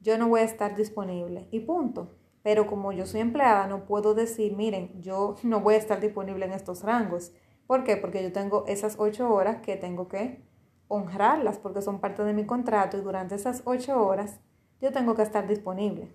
yo 0.02 0.18
no 0.18 0.28
voy 0.28 0.42
a 0.42 0.44
estar 0.44 0.76
disponible 0.76 1.48
y 1.52 1.62
punto. 1.62 2.10
Pero 2.44 2.66
como 2.66 2.92
yo 2.92 3.06
soy 3.06 3.22
empleada, 3.22 3.68
no 3.68 3.86
puedo 3.86 4.16
decir, 4.16 4.56
miren, 4.56 5.00
yo 5.00 5.36
no 5.44 5.62
voy 5.62 5.76
a 5.76 5.78
estar 5.78 6.02
disponible 6.02 6.46
en 6.46 6.54
estos 6.54 6.84
rangos. 6.84 7.32
¿Por 7.68 7.84
qué? 7.84 7.98
Porque 7.98 8.24
yo 8.24 8.32
tengo 8.34 8.66
esas 8.68 8.96
ocho 9.00 9.32
horas 9.32 9.62
que 9.62 9.78
tengo 9.78 10.08
que 10.10 10.42
honrarlas 10.92 11.58
porque 11.58 11.82
son 11.82 12.00
parte 12.00 12.24
de 12.24 12.34
mi 12.34 12.46
contrato 12.46 12.98
y 12.98 13.02
durante 13.02 13.36
esas 13.36 13.62
ocho 13.64 14.06
horas 14.06 14.42
yo 14.82 14.92
tengo 14.92 15.16
que 15.16 15.22
estar 15.22 15.48
disponible. 15.48 16.14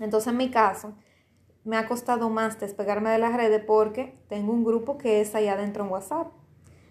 Entonces, 0.00 0.30
en 0.30 0.36
mi 0.36 0.50
caso, 0.50 0.92
me 1.64 1.78
ha 1.78 1.86
costado 1.86 2.28
más 2.28 2.60
despegarme 2.60 3.10
de 3.10 3.18
las 3.18 3.34
redes 3.34 3.64
porque 3.64 4.22
tengo 4.28 4.52
un 4.52 4.64
grupo 4.64 4.98
que 4.98 5.22
es 5.22 5.34
allá 5.34 5.54
adentro 5.54 5.84
en 5.84 5.90
WhatsApp. 5.90 6.32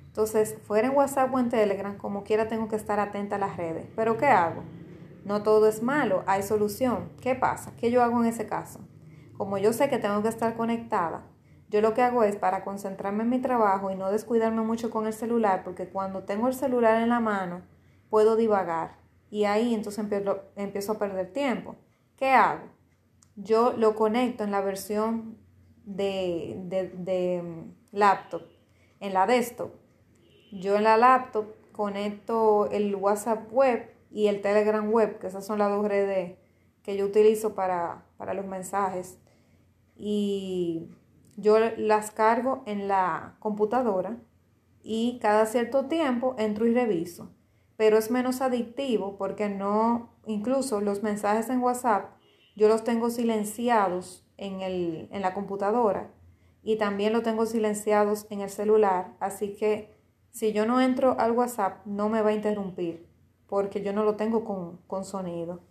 Entonces, 0.07 0.57
fuera 0.63 0.88
en 0.88 0.95
WhatsApp 0.95 1.31
o 1.33 1.39
en 1.39 1.49
Telegram, 1.49 1.95
como 1.97 2.23
quiera, 2.23 2.47
tengo 2.47 2.67
que 2.67 2.75
estar 2.75 2.99
atenta 2.99 3.36
a 3.36 3.39
las 3.39 3.55
redes. 3.55 3.86
Pero, 3.95 4.17
¿qué 4.17 4.27
hago? 4.27 4.63
No 5.25 5.43
todo 5.43 5.67
es 5.67 5.83
malo, 5.83 6.23
hay 6.25 6.41
solución. 6.41 7.12
¿Qué 7.21 7.36
pasa? 7.36 7.73
¿Qué 7.77 7.91
yo 7.91 8.01
hago 8.01 8.19
en 8.19 8.27
ese 8.27 8.47
caso? 8.47 8.79
Como 9.38 9.57
yo 9.57 9.73
sé 9.73 9.89
que 9.89 9.99
tengo 9.99 10.23
que 10.23 10.29
estar 10.29 10.55
conectada, 10.55 11.23
yo 11.73 11.81
lo 11.81 11.95
que 11.95 12.03
hago 12.03 12.23
es 12.23 12.36
para 12.36 12.63
concentrarme 12.63 13.23
en 13.23 13.31
mi 13.31 13.39
trabajo 13.39 13.89
y 13.89 13.95
no 13.95 14.12
descuidarme 14.12 14.62
mucho 14.62 14.91
con 14.91 15.07
el 15.07 15.13
celular, 15.13 15.63
porque 15.63 15.89
cuando 15.89 16.21
tengo 16.21 16.47
el 16.47 16.53
celular 16.53 17.01
en 17.01 17.09
la 17.09 17.19
mano, 17.19 17.63
puedo 18.12 18.36
divagar. 18.36 18.99
Y 19.31 19.45
ahí 19.45 19.73
entonces 19.73 20.05
empiezo, 20.55 20.91
a 20.91 20.99
perder 20.99 21.33
tiempo. 21.33 21.75
¿Qué 22.15 22.29
hago? 22.29 22.67
Yo 23.36 23.73
lo 23.75 23.95
conecto 23.95 24.43
en 24.43 24.51
la 24.51 24.62
versión 24.62 25.39
de, 25.83 26.62
de 26.93 27.41
mm, 27.41 27.71
laptop, 27.91 28.43
en 28.99 29.13
la 29.15 29.25
desktop. 29.25 29.71
Yo 30.51 30.75
en 30.75 30.83
la 30.83 30.95
laptop 30.95 31.55
conecto 31.71 32.69
el 32.69 32.93
WhatsApp 32.95 33.51
web 33.51 33.89
y 34.12 34.27
el 34.27 34.41
Telegram 34.41 34.88
web, 34.91 35.17
que 35.17 35.25
esas 35.25 35.43
son 35.43 35.57
las 35.57 35.71
dos 35.71 35.88
redes 35.88 36.38
que 36.83 36.95
yo 36.95 37.07
utilizo 37.07 37.55
para, 37.55 38.05
para 38.17 38.36
los 38.36 38.45
mensajes. 38.45 39.17
Y 39.95 40.91
yo 41.38 41.58
las 41.78 42.12
cargo 42.12 42.63
en 42.65 42.88
la 42.88 43.36
computadora 43.39 44.17
y 44.82 45.19
cada 45.19 45.46
cierto 45.46 45.86
tiempo 45.86 46.36
entro 46.38 46.67
y 46.67 46.74
reviso. 46.74 47.32
Pero 47.78 47.98
es 47.98 48.12
menos 48.12 48.41
adictivo 48.41 49.17
porque 49.17 49.50
no, 49.50 50.13
incluso 50.26 50.82
los 50.82 51.04
mensajes 51.04 51.50
en 51.50 51.62
WhatsApp, 51.62 52.12
yo 52.56 52.67
los 52.67 52.84
tengo 52.84 53.10
silenciados 53.10 54.26
en, 54.38 54.62
el, 54.62 55.08
en 55.12 55.22
la 55.22 55.34
computadora 55.34 56.12
y 56.62 56.78
también 56.78 57.13
los 57.13 57.24
tengo 57.24 57.46
silenciados 57.46 58.28
en 58.30 58.41
el 58.41 58.50
celular. 58.50 59.15
Así 59.19 59.56
que 59.56 59.98
si 60.32 60.54
yo 60.54 60.65
no 60.65 60.82
entro 60.82 61.19
al 61.19 61.32
WhatsApp, 61.32 61.86
no 61.86 62.10
me 62.10 62.22
va 62.22 62.30
a 62.30 62.34
interrumpir 62.34 63.08
porque 63.48 63.84
yo 63.84 63.93
no 63.93 64.04
lo 64.04 64.15
tengo 64.15 64.43
con, 64.46 64.78
con 64.88 65.06
sonido. 65.06 65.62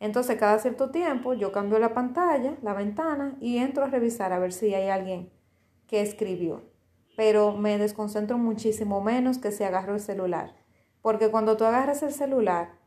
Entonces, 0.00 0.38
cada 0.38 0.58
cierto 0.58 0.90
tiempo 0.90 1.34
yo 1.34 1.50
cambio 1.50 1.78
la 1.78 1.94
pantalla, 1.94 2.56
la 2.62 2.74
ventana 2.74 3.36
y 3.40 3.58
entro 3.58 3.84
a 3.84 3.88
revisar 3.88 4.32
a 4.32 4.38
ver 4.38 4.52
si 4.52 4.74
hay 4.74 4.88
alguien 4.88 5.30
que 5.86 6.00
escribió. 6.02 6.62
Pero 7.16 7.56
me 7.56 7.78
desconcentro 7.78 8.38
muchísimo 8.38 9.00
menos 9.00 9.38
que 9.38 9.50
si 9.50 9.64
agarro 9.64 9.94
el 9.94 10.00
celular. 10.00 10.54
Porque 11.02 11.30
cuando 11.30 11.56
tú 11.56 11.64
agarras 11.64 12.02
el 12.02 12.12
celular 12.12 12.78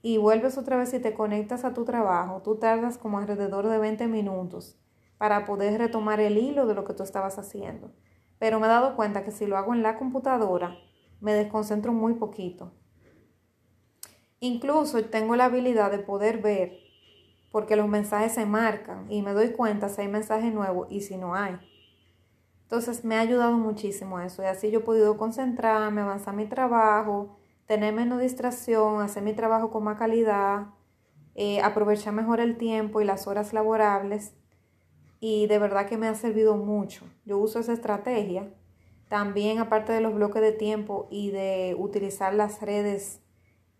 y 0.00 0.16
vuelves 0.16 0.56
otra 0.56 0.76
vez 0.76 0.94
y 0.94 1.00
te 1.00 1.12
conectas 1.12 1.64
a 1.64 1.74
tu 1.74 1.84
trabajo, 1.84 2.40
tú 2.42 2.56
tardas 2.56 2.96
como 2.96 3.18
alrededor 3.18 3.66
de 3.68 3.78
20 3.78 4.06
minutos 4.06 4.78
para 5.18 5.44
poder 5.44 5.78
retomar 5.78 6.20
el 6.20 6.38
hilo 6.38 6.66
de 6.66 6.74
lo 6.74 6.84
que 6.84 6.94
tú 6.94 7.02
estabas 7.02 7.38
haciendo. 7.38 7.92
Pero 8.38 8.60
me 8.60 8.66
he 8.66 8.70
dado 8.70 8.96
cuenta 8.96 9.24
que 9.24 9.32
si 9.32 9.46
lo 9.46 9.58
hago 9.58 9.74
en 9.74 9.82
la 9.82 9.98
computadora, 9.98 10.78
me 11.20 11.34
desconcentro 11.34 11.92
muy 11.92 12.14
poquito. 12.14 12.72
Incluso 14.40 15.02
tengo 15.04 15.34
la 15.36 15.46
habilidad 15.46 15.90
de 15.90 15.98
poder 15.98 16.38
ver, 16.38 16.78
porque 17.50 17.76
los 17.76 17.88
mensajes 17.88 18.32
se 18.32 18.46
marcan 18.46 19.10
y 19.10 19.22
me 19.22 19.32
doy 19.32 19.50
cuenta 19.50 19.88
si 19.88 20.02
hay 20.02 20.08
mensaje 20.08 20.50
nuevo 20.50 20.86
y 20.88 21.00
si 21.00 21.16
no 21.16 21.34
hay. 21.34 21.58
Entonces 22.62 23.04
me 23.04 23.16
ha 23.16 23.20
ayudado 23.20 23.52
muchísimo 23.52 24.20
eso 24.20 24.42
y 24.42 24.46
así 24.46 24.70
yo 24.70 24.80
he 24.80 24.82
podido 24.82 25.16
concentrarme, 25.16 26.02
avanzar 26.02 26.34
mi 26.34 26.46
trabajo, 26.46 27.38
tener 27.66 27.94
menos 27.94 28.20
distracción, 28.20 29.00
hacer 29.00 29.22
mi 29.22 29.32
trabajo 29.32 29.70
con 29.70 29.84
más 29.84 29.98
calidad, 29.98 30.66
eh, 31.34 31.60
aprovechar 31.62 32.12
mejor 32.12 32.40
el 32.40 32.56
tiempo 32.58 33.00
y 33.00 33.04
las 33.04 33.26
horas 33.26 33.52
laborables 33.52 34.34
y 35.20 35.46
de 35.46 35.58
verdad 35.58 35.86
que 35.86 35.96
me 35.96 36.08
ha 36.08 36.14
servido 36.14 36.56
mucho. 36.56 37.06
Yo 37.24 37.38
uso 37.38 37.58
esa 37.58 37.72
estrategia. 37.72 38.52
También 39.08 39.58
aparte 39.58 39.92
de 39.92 40.00
los 40.00 40.14
bloques 40.14 40.42
de 40.42 40.52
tiempo 40.52 41.08
y 41.10 41.30
de 41.30 41.74
utilizar 41.78 42.34
las 42.34 42.60
redes 42.60 43.22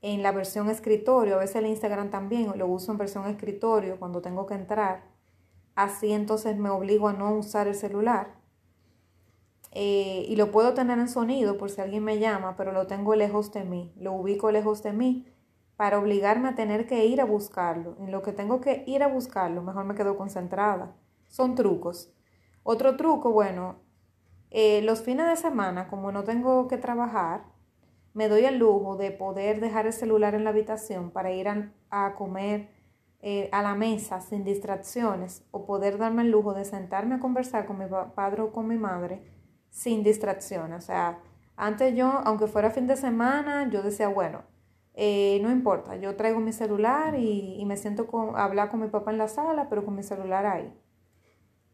en 0.00 0.22
la 0.22 0.32
versión 0.32 0.70
escritorio, 0.70 1.36
a 1.36 1.38
veces 1.38 1.56
el 1.56 1.66
Instagram 1.66 2.10
también 2.10 2.52
lo 2.56 2.66
uso 2.66 2.92
en 2.92 2.98
versión 2.98 3.26
escritorio 3.26 3.98
cuando 3.98 4.20
tengo 4.20 4.46
que 4.46 4.54
entrar. 4.54 5.04
Así 5.74 6.12
entonces 6.12 6.56
me 6.56 6.70
obligo 6.70 7.08
a 7.08 7.12
no 7.12 7.32
usar 7.34 7.68
el 7.68 7.74
celular. 7.74 8.38
Eh, 9.72 10.24
y 10.28 10.36
lo 10.36 10.50
puedo 10.50 10.74
tener 10.74 10.98
en 10.98 11.08
sonido 11.08 11.58
por 11.58 11.70
si 11.70 11.80
alguien 11.80 12.04
me 12.04 12.18
llama, 12.18 12.56
pero 12.56 12.72
lo 12.72 12.86
tengo 12.86 13.14
lejos 13.14 13.52
de 13.52 13.64
mí, 13.64 13.92
lo 13.96 14.12
ubico 14.12 14.50
lejos 14.50 14.82
de 14.82 14.92
mí 14.92 15.26
para 15.76 15.98
obligarme 15.98 16.48
a 16.48 16.54
tener 16.54 16.86
que 16.86 17.06
ir 17.06 17.20
a 17.20 17.24
buscarlo. 17.24 17.96
En 18.00 18.10
lo 18.10 18.22
que 18.22 18.32
tengo 18.32 18.60
que 18.60 18.82
ir 18.86 19.02
a 19.02 19.08
buscarlo, 19.08 19.62
mejor 19.62 19.84
me 19.84 19.94
quedo 19.94 20.16
concentrada. 20.16 20.96
Son 21.28 21.54
trucos. 21.54 22.12
Otro 22.64 22.96
truco, 22.96 23.30
bueno, 23.30 23.76
eh, 24.50 24.82
los 24.82 25.02
fines 25.02 25.28
de 25.28 25.36
semana, 25.36 25.88
como 25.88 26.10
no 26.10 26.24
tengo 26.24 26.66
que 26.66 26.78
trabajar, 26.78 27.44
me 28.14 28.28
doy 28.28 28.44
el 28.44 28.58
lujo 28.58 28.96
de 28.96 29.10
poder 29.10 29.60
dejar 29.60 29.86
el 29.86 29.92
celular 29.92 30.34
en 30.34 30.44
la 30.44 30.50
habitación 30.50 31.10
para 31.10 31.32
ir 31.32 31.48
a, 31.48 32.14
comer 32.14 32.68
eh, 33.20 33.48
a 33.52 33.62
la 33.62 33.74
mesa 33.74 34.20
sin 34.20 34.44
distracciones 34.44 35.44
o 35.50 35.66
poder 35.66 35.98
darme 35.98 36.22
el 36.22 36.30
lujo 36.30 36.54
de 36.54 36.64
sentarme 36.64 37.16
a 37.16 37.20
conversar 37.20 37.66
con 37.66 37.78
mi 37.78 37.84
padre 38.14 38.42
o 38.42 38.52
con 38.52 38.66
mi 38.66 38.76
madre 38.76 39.22
sin 39.70 40.02
distracciones. 40.02 40.78
O 40.78 40.86
sea, 40.86 41.20
antes 41.56 41.94
yo, 41.94 42.06
aunque 42.24 42.46
fuera 42.46 42.70
fin 42.70 42.86
de 42.86 42.96
semana, 42.96 43.68
yo 43.70 43.82
decía, 43.82 44.08
bueno, 44.08 44.42
eh, 44.94 45.38
no 45.42 45.50
importa, 45.50 45.96
yo 45.96 46.16
traigo 46.16 46.40
mi 46.40 46.52
celular 46.52 47.14
y, 47.16 47.62
me 47.66 47.76
siento 47.76 48.08
a 48.34 48.44
hablar 48.44 48.68
con 48.68 48.80
mi 48.80 48.88
papá 48.88 49.12
en 49.12 49.18
la 49.18 49.28
sala, 49.28 49.68
pero 49.68 49.84
con 49.84 49.94
mi 49.94 50.02
celular 50.02 50.46
ahí. 50.46 50.72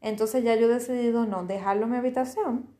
Entonces 0.02 0.44
ya 0.44 0.54
yo 0.56 0.66
he 0.66 0.74
decidido 0.74 1.24
no 1.24 1.44
dejarlo 1.44 1.84
en 1.84 1.92
mi 1.92 1.96
habitación, 1.96 2.73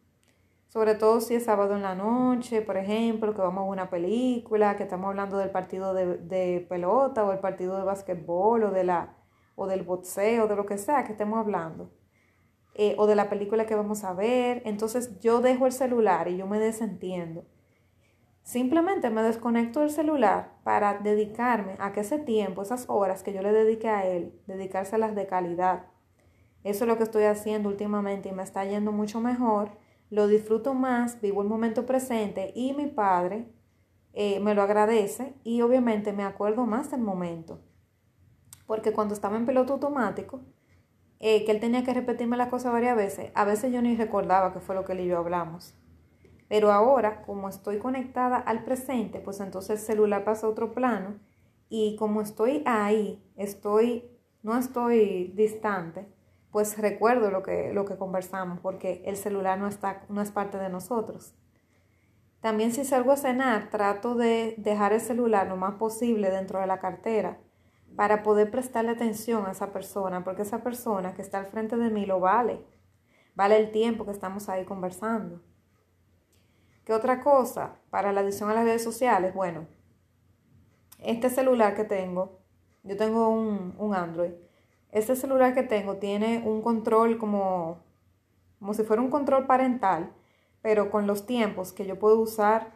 sobre 0.75 0.97
todo 0.97 1.21
si 1.21 1.37
es 1.37 1.45
sábado 1.45 1.77
en 1.77 1.83
la 1.83 1.95
noche, 1.95 2.61
por 2.61 2.77
ejemplo, 2.77 3.33
que 3.33 3.41
vamos 3.41 3.61
a 3.63 3.71
una 3.71 3.91
película, 3.91 4.77
que 4.77 4.83
estamos 4.83 5.07
hablando 5.07 5.39
del 5.39 5.51
partido 5.51 5.95
de, 5.95 6.67
pelota 6.69 7.25
o 7.25 7.33
el 7.33 7.39
partido 7.39 7.79
de 7.79 7.85
básquetbol 7.85 8.65
o, 8.65 8.71
de 8.73 8.83
la, 8.83 9.17
o 9.55 9.69
del 9.69 9.85
boxeo, 9.85 10.49
de 10.49 10.57
lo 10.57 10.67
que 10.67 10.77
sea 10.77 11.05
que 11.05 11.13
estemos 11.13 11.39
hablando. 11.39 11.93
Eh, 12.75 12.97
o 12.99 13.07
de 13.07 13.15
la 13.15 13.31
película 13.31 13.67
que 13.67 13.77
vamos 13.77 14.03
a 14.03 14.15
ver. 14.15 14.63
Entonces 14.65 15.21
yo 15.21 15.41
dejo 15.41 15.67
el 15.67 15.73
celular 15.73 16.27
y 16.27 16.39
yo 16.39 16.49
me 16.49 16.59
desentiendo. 16.59 17.45
Simplemente 18.43 19.11
me 19.11 19.23
desconecto 19.23 19.79
del 19.79 19.91
celular 19.91 20.55
para 20.65 20.99
dedicarme 20.99 21.77
a 21.79 21.93
que 21.93 22.01
ese 22.01 22.19
tiempo, 22.19 22.63
esas 22.63 22.87
horas 22.89 23.23
que 23.23 23.33
yo 23.33 23.43
le 23.43 23.53
dediqué 23.53 23.89
a 23.89 24.07
él, 24.07 24.41
dedicárselas 24.49 25.15
de 25.15 25.29
calidad. 25.29 25.85
Eso 26.65 26.83
es 26.83 26.89
lo 26.89 26.97
que 26.97 27.05
estoy 27.05 27.25
haciendo 27.25 27.69
últimamente 27.69 28.31
y 28.31 28.33
me 28.33 28.43
está 28.43 28.65
yendo 28.65 28.91
mucho 28.91 29.21
mejor. 29.21 29.84
Lo 30.15 30.29
disfruto 30.29 30.75
más, 30.75 31.21
vivo 31.21 31.43
el 31.43 31.49
momento 31.49 31.87
presente 31.87 32.53
y 32.55 32.73
mi 32.73 32.87
padre 32.87 33.49
eh, 34.13 34.39
me 34.39 34.55
lo 34.55 34.63
agradece 34.63 35.35
y 35.43 35.61
obviamente 35.61 36.13
me 36.13 36.23
acuerdo 36.23 36.67
más 36.67 36.93
del 36.93 37.01
momento. 37.01 37.59
Porque 38.65 38.93
cuando 38.93 39.13
estaba 39.13 39.37
en 39.37 39.45
piloto 39.45 39.73
automático, 39.73 40.43
eh, 41.19 41.45
que 41.45 41.51
él 41.51 41.59
tenía 41.59 41.83
que 41.83 41.93
repetirme 41.93 42.37
las 42.37 42.47
cosas 42.47 42.73
varias 42.73 42.97
veces, 42.97 43.33
a 43.35 43.45
veces 43.45 43.73
yo 43.73 43.83
ni 43.83 43.97
recordaba 43.97 44.53
que 44.53 44.61
fue 44.61 44.77
lo 44.77 44.85
que 44.85 44.93
él 44.93 45.01
y 45.01 45.09
yo 45.09 45.19
hablamos. 45.19 45.75
Pero 46.47 46.71
ahora, 46.71 47.23
como 47.23 47.49
estoy 47.49 47.79
conectada 47.79 48.37
al 48.37 48.63
presente, 48.63 49.19
pues 49.19 49.41
entonces 49.41 49.81
el 49.81 49.85
celular 49.85 50.23
pasa 50.23 50.47
a 50.47 50.51
otro 50.51 50.71
plano 50.71 51.19
y 51.69 51.97
como 51.97 52.21
estoy 52.21 52.63
ahí, 52.67 53.21
estoy, 53.35 54.05
no 54.45 54.57
estoy 54.57 55.33
distante, 55.35 56.07
pues 56.55 56.79
recuerdo 56.79 57.33
lo 57.33 57.43
que, 57.43 57.73
lo 57.73 57.85
que 57.85 57.97
conversamos 57.97 58.61
porque 58.61 59.03
el 59.07 59.17
celular 59.17 59.59
no, 59.59 59.67
está, 59.67 60.05
no 60.09 60.23
es 60.23 60.31
parte 60.31 60.57
de 60.57 60.69
nosotros. 60.69 61.35
También 62.41 62.71
si 62.71 62.85
salgo 62.85 63.11
a 63.11 63.17
cenar, 63.17 63.71
trato 63.71 64.15
de 64.15 64.55
dejar 64.59 64.93
el 64.93 65.01
celular 65.01 65.49
lo 65.49 65.57
más 65.57 65.75
posible 65.75 66.31
dentro 66.31 66.61
de 66.61 66.69
la 66.69 66.79
cartera 66.79 67.41
para 67.97 68.23
poder 68.23 68.53
prestarle 68.53 68.93
atención 68.93 69.47
a 69.47 69.51
esa 69.51 69.73
persona, 69.73 70.23
porque 70.23 70.43
esa 70.43 70.63
persona 70.63 71.13
que 71.15 71.23
está 71.23 71.39
al 71.39 71.47
frente 71.47 71.77
de 71.77 71.91
mí 71.91 72.07
lo 72.07 72.21
vale, 72.21 72.65
vale 73.35 73.57
el 73.59 73.73
tiempo 73.73 74.05
que 74.05 74.13
estamos 74.13 74.49
ahí 74.49 74.65
conversando. 74.65 75.41
¿Qué 76.85 76.93
otra 76.93 77.21
cosa 77.21 77.81
para 77.91 78.13
la 78.13 78.21
adición 78.21 78.49
a 78.49 78.55
las 78.55 78.63
redes 78.63 78.85
sociales? 78.85 79.35
Bueno, 79.35 79.67
este 81.01 81.31
celular 81.31 81.75
que 81.75 81.83
tengo, 81.83 82.39
yo 82.85 82.97
tengo 82.97 83.29
un, 83.29 83.93
Android, 83.93 84.35
este 84.95 85.15
celular 85.17 85.55
que 85.55 85.63
tengo 85.63 85.97
tiene 85.97 86.43
un 86.47 86.63
control 86.63 87.19
como, 87.19 87.81
como 88.59 88.73
si 88.73 88.83
fuera 88.85 89.03
un 89.03 89.11
control 89.11 89.47
parental, 89.47 90.11
pero 90.63 90.91
con 90.91 91.07
los 91.07 91.27
tiempos 91.27 91.73
que 91.73 91.85
yo 91.85 91.99
puedo 91.99 92.19
usar. 92.19 92.73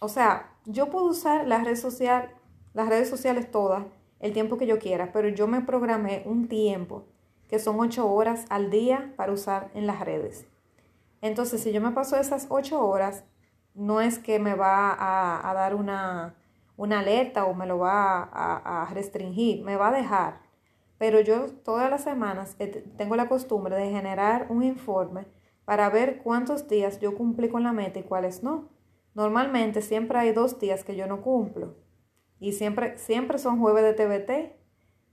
O 0.00 0.08
sea, 0.08 0.54
yo 0.64 0.88
puedo 0.88 1.04
usar 1.04 1.46
las 1.46 1.64
redes, 1.64 1.80
social, 1.80 2.30
las 2.72 2.88
redes 2.88 3.10
sociales 3.10 3.50
todas 3.50 3.84
el 4.20 4.32
tiempo 4.32 4.56
que 4.56 4.66
yo 4.66 4.78
quiera, 4.78 5.12
pero 5.12 5.28
yo 5.28 5.46
me 5.46 5.60
programé 5.60 6.22
un 6.24 6.48
tiempo 6.48 7.04
que 7.48 7.58
son 7.58 7.78
ocho 7.78 8.10
horas 8.10 8.46
al 8.48 8.70
día 8.70 9.12
para 9.16 9.32
usar 9.32 9.70
en 9.74 9.86
las 9.86 10.00
redes. 10.00 10.46
Entonces, 11.20 11.62
si 11.62 11.72
yo 11.72 11.80
me 11.80 11.92
paso 11.92 12.16
esas 12.16 12.46
ocho 12.48 12.84
horas, 12.84 13.24
no 13.74 14.00
es 14.00 14.18
que 14.18 14.38
me 14.38 14.54
va 14.54 14.96
a, 14.98 15.54
dar 15.54 15.74
una, 15.74 16.34
alerta 16.78 17.44
o 17.44 17.54
me 17.54 17.66
lo 17.66 17.78
va 17.78 18.22
a, 18.22 18.88
restringir, 18.92 19.62
me 19.62 19.76
va 19.76 19.88
a 19.88 19.92
dejar. 19.92 20.45
Pero 20.98 21.20
yo 21.20 21.46
todas 21.64 21.90
las 21.90 22.04
semanas 22.04 22.56
tengo 22.96 23.16
la 23.16 23.28
costumbre 23.28 23.76
de 23.76 23.90
generar 23.90 24.46
un 24.48 24.62
informe 24.62 25.26
para 25.64 25.90
ver 25.90 26.22
cuántos 26.22 26.68
días 26.68 27.00
yo 27.00 27.16
cumplí 27.16 27.48
con 27.48 27.62
la 27.62 27.72
meta 27.72 27.98
y 27.98 28.04
cuáles 28.04 28.42
no. 28.42 28.70
Normalmente 29.14 29.82
siempre 29.82 30.18
hay 30.18 30.32
dos 30.32 30.58
días 30.58 30.84
que 30.84 30.96
yo 30.96 31.06
no 31.06 31.22
cumplo. 31.22 31.74
Y 32.38 32.52
siempre, 32.52 32.96
siempre 32.98 33.38
son 33.38 33.58
jueves 33.58 33.82
de 33.82 33.94
TBT 33.94 34.56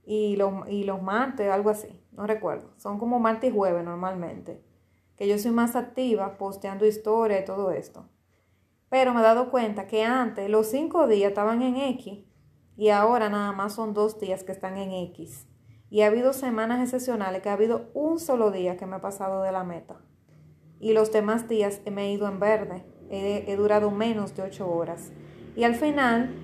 y 0.06 0.36
los, 0.36 0.68
y 0.68 0.84
los 0.84 1.02
martes, 1.02 1.50
algo 1.50 1.70
así, 1.70 2.00
no 2.12 2.26
recuerdo. 2.26 2.72
Son 2.76 2.98
como 2.98 3.18
martes 3.18 3.50
y 3.50 3.54
jueves 3.54 3.84
normalmente. 3.84 4.62
Que 5.16 5.28
yo 5.28 5.38
soy 5.38 5.52
más 5.52 5.76
activa 5.76 6.38
posteando 6.38 6.86
historia 6.86 7.40
y 7.40 7.44
todo 7.44 7.70
esto. 7.70 8.08
Pero 8.88 9.12
me 9.12 9.20
he 9.20 9.24
dado 9.24 9.50
cuenta 9.50 9.86
que 9.86 10.04
antes 10.04 10.48
los 10.48 10.68
cinco 10.68 11.06
días 11.08 11.30
estaban 11.30 11.62
en 11.62 11.76
X 11.76 12.24
y 12.76 12.88
ahora 12.90 13.28
nada 13.28 13.52
más 13.52 13.74
son 13.74 13.94
dos 13.94 14.20
días 14.20 14.44
que 14.44 14.52
están 14.52 14.76
en 14.76 14.92
X. 14.92 15.48
Y 15.94 16.02
ha 16.02 16.08
habido 16.08 16.32
semanas 16.32 16.82
excepcionales 16.82 17.40
que 17.40 17.50
ha 17.50 17.52
habido 17.52 17.88
un 17.94 18.18
solo 18.18 18.50
día 18.50 18.76
que 18.76 18.84
me 18.84 18.96
ha 18.96 19.00
pasado 19.00 19.42
de 19.44 19.52
la 19.52 19.62
meta. 19.62 19.94
Y 20.80 20.92
los 20.92 21.12
demás 21.12 21.48
días 21.48 21.82
me 21.88 22.06
he 22.06 22.12
ido 22.12 22.26
en 22.26 22.40
verde. 22.40 22.84
He, 23.10 23.44
he 23.46 23.54
durado 23.54 23.92
menos 23.92 24.34
de 24.34 24.42
ocho 24.42 24.68
horas. 24.68 25.12
Y 25.54 25.62
al 25.62 25.76
final, 25.76 26.34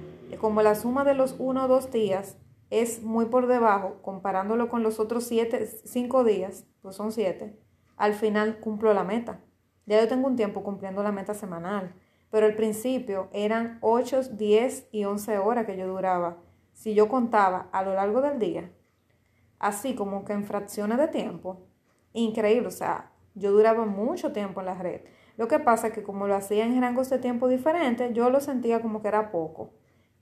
como 0.40 0.62
la 0.62 0.76
suma 0.76 1.02
de 1.02 1.14
los 1.14 1.34
uno 1.40 1.64
o 1.64 1.66
dos 1.66 1.90
días 1.90 2.38
es 2.70 3.02
muy 3.02 3.24
por 3.24 3.48
debajo, 3.48 3.96
comparándolo 4.02 4.68
con 4.68 4.84
los 4.84 5.00
otros 5.00 5.24
siete, 5.24 5.66
cinco 5.84 6.22
días, 6.22 6.64
pues 6.80 6.94
son 6.94 7.10
siete, 7.10 7.58
al 7.96 8.14
final 8.14 8.60
cumplo 8.60 8.94
la 8.94 9.02
meta. 9.02 9.40
Ya 9.84 10.00
yo 10.00 10.06
tengo 10.06 10.28
un 10.28 10.36
tiempo 10.36 10.62
cumpliendo 10.62 11.02
la 11.02 11.10
meta 11.10 11.34
semanal. 11.34 11.92
Pero 12.30 12.46
al 12.46 12.54
principio 12.54 13.28
eran 13.32 13.78
8, 13.80 14.28
10 14.30 14.90
y 14.92 15.06
11 15.06 15.38
horas 15.38 15.66
que 15.66 15.76
yo 15.76 15.88
duraba. 15.88 16.36
Si 16.72 16.94
yo 16.94 17.08
contaba 17.08 17.68
a 17.72 17.82
lo 17.82 17.94
largo 17.94 18.20
del 18.20 18.38
día, 18.38 18.70
así 19.61 19.94
como 19.94 20.25
que 20.25 20.33
en 20.33 20.44
fracciones 20.44 20.99
de 20.99 21.07
tiempo, 21.07 21.68
increíble, 22.12 22.66
o 22.66 22.73
sea, 22.73 23.12
yo 23.35 23.53
duraba 23.53 23.85
mucho 23.87 24.33
tiempo 24.33 24.59
en 24.59 24.66
la 24.66 24.75
red. 24.75 25.03
Lo 25.37 25.46
que 25.46 25.61
pasa 25.61 25.87
es 25.87 25.92
que 25.92 26.03
como 26.03 26.27
lo 26.27 26.35
hacía 26.35 26.66
en 26.66 26.81
rangos 26.81 27.09
de 27.09 27.18
tiempo 27.18 27.46
diferentes, 27.46 28.12
yo 28.12 28.29
lo 28.31 28.40
sentía 28.40 28.83
como 28.83 29.01
que 29.01 29.09
era 29.09 29.31
poco. 29.31 29.70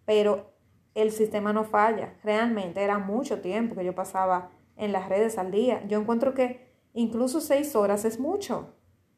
Pero 0.04 0.52
el 0.94 1.10
sistema 1.10 1.52
no 1.52 1.64
falla, 1.64 2.14
realmente 2.22 2.82
era 2.82 2.98
mucho 2.98 3.40
tiempo 3.40 3.74
que 3.74 3.84
yo 3.84 3.94
pasaba 3.94 4.50
en 4.76 4.92
las 4.92 5.08
redes 5.08 5.38
al 5.38 5.50
día. 5.50 5.82
Yo 5.86 5.98
encuentro 5.98 6.34
que 6.34 6.68
incluso 6.92 7.40
seis 7.40 7.74
horas 7.74 8.04
es 8.04 8.20
mucho, 8.20 8.74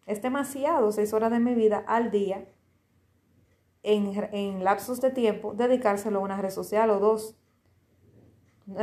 es 0.06 0.22
demasiado, 0.22 0.92
seis 0.92 1.12
horas 1.12 1.30
de 1.30 1.40
mi 1.40 1.54
vida 1.54 1.84
al 1.86 2.10
día 2.10 2.46
en, 3.82 4.64
lapsos 4.64 5.00
de 5.00 5.10
tiempo, 5.10 5.54
dedicárselo 5.54 6.18
a 6.18 6.22
una 6.22 6.40
red 6.40 6.50
social 6.50 6.90
o 6.90 6.98
dos. 6.98 7.36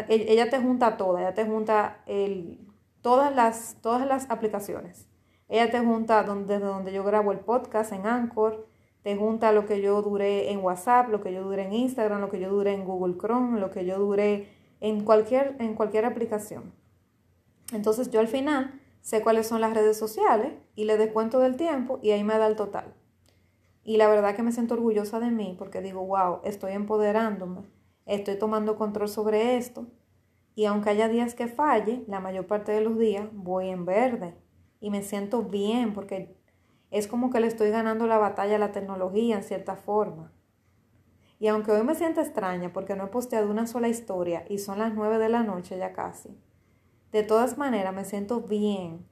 Ella 0.10 0.50
te 0.50 0.60
junta 0.60 0.98
toda, 0.98 1.22
ella 1.22 1.34
te 1.34 1.46
junta 1.46 2.02
el, 2.06 2.60
todas, 3.02 3.34
las, 3.36 3.78
todas 3.82 4.06
las 4.08 4.30
aplicaciones. 4.30 5.08
Ella 5.50 5.72
te 5.72 5.80
junta 5.80 6.24
donde, 6.24 6.56
desde 6.56 6.66
donde 6.66 6.92
yo 6.92 7.04
grabo 7.04 7.32
el 7.32 7.40
podcast 7.40 7.94
en 7.94 8.06
Anchor, 8.06 8.68
te 9.04 9.16
junta 9.16 9.54
lo 9.54 9.66
que 9.66 9.82
yo 9.82 10.02
duré 10.02 10.52
en 10.52 10.60
WhatsApp, 10.60 11.10
lo 11.10 11.22
que 11.22 11.32
yo 11.32 11.44
duré 11.44 11.64
en 11.64 11.74
Instagram, 11.74 12.20
lo 12.20 12.30
que 12.30 12.40
yo 12.40 12.50
duré 12.50 12.74
en 12.74 12.84
Google 12.84 13.18
Chrome, 13.18 13.60
lo 13.60 13.72
que 13.72 13.86
yo 13.86 13.98
duré 13.98 14.50
en 14.82 15.06
cualquier, 15.06 15.56
en 15.60 15.76
cualquier 15.76 16.04
aplicación. 16.04 16.74
Entonces 17.72 18.12
yo 18.12 18.20
al 18.20 18.28
final 18.28 18.82
sé 19.02 19.22
cuáles 19.22 19.48
son 19.48 19.62
las 19.62 19.74
redes 19.74 19.98
sociales 19.98 20.54
y 20.76 20.84
le 20.84 20.98
descuento 20.98 21.40
del 21.40 21.56
tiempo 21.56 22.00
y 22.02 22.12
ahí 22.12 22.24
me 22.26 22.38
da 22.38 22.48
el 22.48 22.58
total. 22.58 22.94
Y 23.84 23.96
la 23.96 24.10
verdad 24.10 24.36
que 24.36 24.44
me 24.44 24.52
siento 24.52 24.74
orgullosa 24.74 25.22
de 25.22 25.32
mí 25.32 25.56
porque 25.58 25.82
digo, 25.82 26.06
wow, 26.06 26.42
estoy 26.44 26.74
empoderándome, 26.74 27.62
estoy 28.08 28.40
tomando 28.40 28.76
control 28.76 29.10
sobre 29.10 29.58
esto. 29.58 29.86
Y 30.56 30.66
aunque 30.66 30.90
haya 30.90 31.08
días 31.08 31.36
que 31.36 31.48
falle, 31.48 32.04
la 32.08 32.20
mayor 32.20 32.48
parte 32.48 32.72
de 32.72 32.82
los 32.82 32.98
días 32.98 33.28
voy 33.32 33.70
en 33.70 33.86
verde. 33.86 34.36
Y 34.80 34.90
me 34.90 35.04
siento 35.04 35.44
bien 35.44 35.94
porque 35.94 36.36
es 36.90 37.08
como 37.08 37.30
que 37.30 37.40
le 37.40 37.48
estoy 37.48 37.70
ganando 37.70 38.08
la 38.08 38.18
batalla 38.18 38.56
a 38.56 38.60
la 38.60 38.72
tecnología 38.72 39.36
en 39.36 39.44
cierta 39.44 39.76
forma. 39.76 40.32
Y 41.40 41.48
aunque 41.48 41.72
hoy 41.72 41.84
me 41.84 41.94
siento 41.94 42.22
extraña 42.22 42.74
porque 42.74 42.96
no 42.96 43.06
he 43.06 43.10
posteado 43.10 43.52
una 43.52 43.68
sola 43.68 43.90
historia 43.90 44.44
y 44.50 44.58
son 44.58 44.80
las 44.80 44.96
nueve 44.96 45.20
de 45.20 45.30
la 45.30 45.44
noche 45.44 45.78
ya 45.78 45.94
casi, 45.94 46.36
de 47.12 47.24
todas 47.24 47.58
maneras 47.58 47.94
me 47.94 48.06
siento 48.06 48.42
bien 48.42 49.06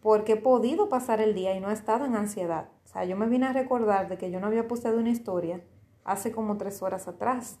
porque 0.00 0.32
he 0.32 0.36
podido 0.36 0.88
pasar 0.88 1.20
el 1.20 1.34
día 1.34 1.56
y 1.56 1.60
no 1.60 1.70
he 1.70 1.72
estado 1.72 2.04
en 2.04 2.14
ansiedad. 2.14 2.68
O 2.84 2.88
sea, 2.88 3.04
yo 3.04 3.16
me 3.16 3.26
vine 3.26 3.46
a 3.46 3.52
recordar 3.52 4.08
de 4.08 4.18
que 4.18 4.30
yo 4.30 4.38
no 4.38 4.46
había 4.46 4.68
posteado 4.68 4.98
una 4.98 5.10
historia 5.10 5.62
hace 6.04 6.30
como 6.30 6.58
tres 6.58 6.82
horas 6.82 7.08
atrás. 7.08 7.58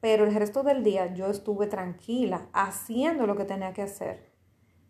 Pero 0.00 0.24
el 0.24 0.34
resto 0.34 0.62
del 0.62 0.82
día 0.82 1.12
yo 1.14 1.26
estuve 1.26 1.66
tranquila, 1.66 2.48
haciendo 2.52 3.26
lo 3.26 3.36
que 3.36 3.44
tenía 3.44 3.72
que 3.72 3.82
hacer. 3.82 4.32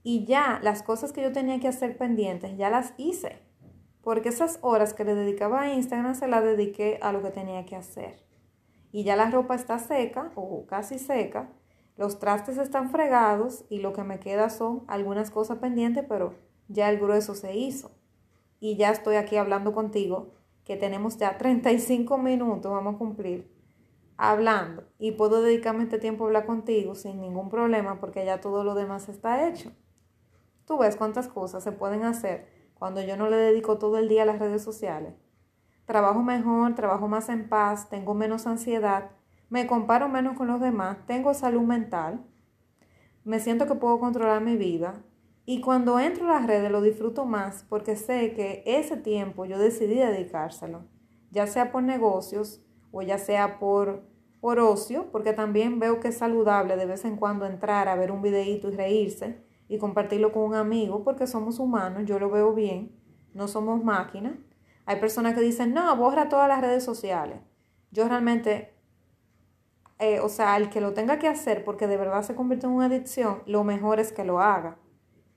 Y 0.02 0.24
ya 0.24 0.60
las 0.62 0.82
cosas 0.82 1.12
que 1.12 1.22
yo 1.22 1.32
tenía 1.32 1.58
que 1.60 1.68
hacer 1.68 1.96
pendientes, 1.96 2.56
ya 2.56 2.70
las 2.70 2.94
hice. 2.96 3.38
Porque 4.02 4.28
esas 4.28 4.58
horas 4.62 4.94
que 4.94 5.04
le 5.04 5.14
dedicaba 5.14 5.62
a 5.62 5.74
Instagram 5.74 6.14
se 6.14 6.28
las 6.28 6.44
dediqué 6.44 6.98
a 7.02 7.12
lo 7.12 7.22
que 7.22 7.30
tenía 7.30 7.66
que 7.66 7.76
hacer. 7.76 8.24
Y 8.92 9.04
ya 9.04 9.16
la 9.16 9.30
ropa 9.30 9.54
está 9.54 9.78
seca 9.78 10.30
o 10.36 10.64
casi 10.66 10.98
seca. 10.98 11.50
Los 11.96 12.18
trastes 12.18 12.58
están 12.58 12.90
fregados 12.90 13.64
y 13.68 13.80
lo 13.80 13.92
que 13.92 14.04
me 14.04 14.20
queda 14.20 14.50
son 14.50 14.84
algunas 14.86 15.30
cosas 15.30 15.58
pendientes, 15.58 16.04
pero 16.08 16.34
ya 16.68 16.90
el 16.90 16.98
grueso 16.98 17.34
se 17.34 17.56
hizo. 17.56 17.90
Y 18.60 18.76
ya 18.76 18.90
estoy 18.90 19.16
aquí 19.16 19.36
hablando 19.36 19.72
contigo, 19.72 20.34
que 20.64 20.76
tenemos 20.76 21.16
ya 21.16 21.38
35 21.38 22.18
minutos, 22.18 22.70
vamos 22.70 22.96
a 22.96 22.98
cumplir, 22.98 23.55
hablando. 24.16 24.84
Y 24.98 25.12
puedo 25.12 25.42
dedicarme 25.42 25.84
este 25.84 25.98
tiempo 25.98 26.24
a 26.24 26.26
hablar 26.28 26.46
contigo 26.46 26.94
sin 26.94 27.20
ningún 27.20 27.48
problema 27.48 28.00
porque 28.00 28.24
ya 28.24 28.40
todo 28.40 28.64
lo 28.64 28.74
demás 28.74 29.08
está 29.08 29.48
hecho. 29.48 29.72
Tú 30.66 30.78
ves 30.78 30.96
cuántas 30.96 31.28
cosas 31.28 31.62
se 31.62 31.72
pueden 31.72 32.04
hacer 32.04 32.48
cuando 32.74 33.00
yo 33.02 33.16
no 33.16 33.28
le 33.28 33.36
dedico 33.36 33.78
todo 33.78 33.98
el 33.98 34.08
día 34.08 34.22
a 34.22 34.26
las 34.26 34.38
redes 34.38 34.62
sociales. 34.62 35.14
Trabajo 35.84 36.22
mejor, 36.22 36.74
trabajo 36.74 37.08
más 37.08 37.28
en 37.28 37.48
paz, 37.48 37.88
tengo 37.88 38.14
menos 38.14 38.46
ansiedad 38.46 39.10
me 39.48 39.66
comparo 39.66 40.08
menos 40.08 40.36
con 40.36 40.48
los 40.48 40.60
demás, 40.60 40.98
tengo 41.06 41.32
salud 41.32 41.62
mental, 41.62 42.24
me 43.24 43.38
siento 43.38 43.66
que 43.66 43.74
puedo 43.74 44.00
controlar 44.00 44.42
mi 44.42 44.56
vida 44.56 45.04
y 45.44 45.60
cuando 45.60 46.00
entro 46.00 46.26
a 46.26 46.40
las 46.40 46.46
redes 46.46 46.70
lo 46.70 46.82
disfruto 46.82 47.24
más 47.24 47.64
porque 47.68 47.96
sé 47.96 48.34
que 48.34 48.64
ese 48.66 48.96
tiempo 48.96 49.44
yo 49.44 49.58
decidí 49.58 49.94
dedicárselo, 49.94 50.84
ya 51.30 51.46
sea 51.46 51.70
por 51.70 51.82
negocios 51.84 52.60
o 52.96 53.02
ya 53.02 53.18
sea 53.18 53.58
por, 53.58 54.04
por 54.40 54.58
ocio, 54.58 55.10
porque 55.12 55.32
también 55.32 55.78
veo 55.78 56.00
que 56.00 56.08
es 56.08 56.18
saludable 56.18 56.76
de 56.76 56.86
vez 56.86 57.04
en 57.04 57.16
cuando 57.16 57.46
entrar 57.46 57.88
a 57.88 57.96
ver 57.96 58.10
un 58.10 58.22
videíto 58.22 58.68
y 58.68 58.76
reírse 58.76 59.44
y 59.68 59.78
compartirlo 59.78 60.32
con 60.32 60.42
un 60.42 60.54
amigo 60.54 61.02
porque 61.04 61.26
somos 61.26 61.58
humanos, 61.58 62.04
yo 62.06 62.18
lo 62.18 62.30
veo 62.30 62.54
bien, 62.54 62.92
no 63.34 63.48
somos 63.48 63.82
máquinas. 63.84 64.34
Hay 64.84 65.00
personas 65.00 65.34
que 65.34 65.40
dicen, 65.40 65.74
no, 65.74 65.96
borra 65.96 66.28
todas 66.28 66.48
las 66.48 66.60
redes 66.60 66.84
sociales. 66.84 67.40
Yo 67.90 68.08
realmente 68.08 68.76
eh, 69.98 70.20
o 70.20 70.28
sea, 70.28 70.56
el 70.58 70.68
que 70.68 70.80
lo 70.80 70.92
tenga 70.92 71.18
que 71.18 71.26
hacer 71.28 71.64
porque 71.64 71.86
de 71.86 71.96
verdad 71.96 72.22
se 72.22 72.34
convierte 72.34 72.66
en 72.66 72.72
una 72.72 72.86
adicción, 72.86 73.42
lo 73.46 73.64
mejor 73.64 73.98
es 73.98 74.12
que 74.12 74.24
lo 74.24 74.40
haga. 74.40 74.78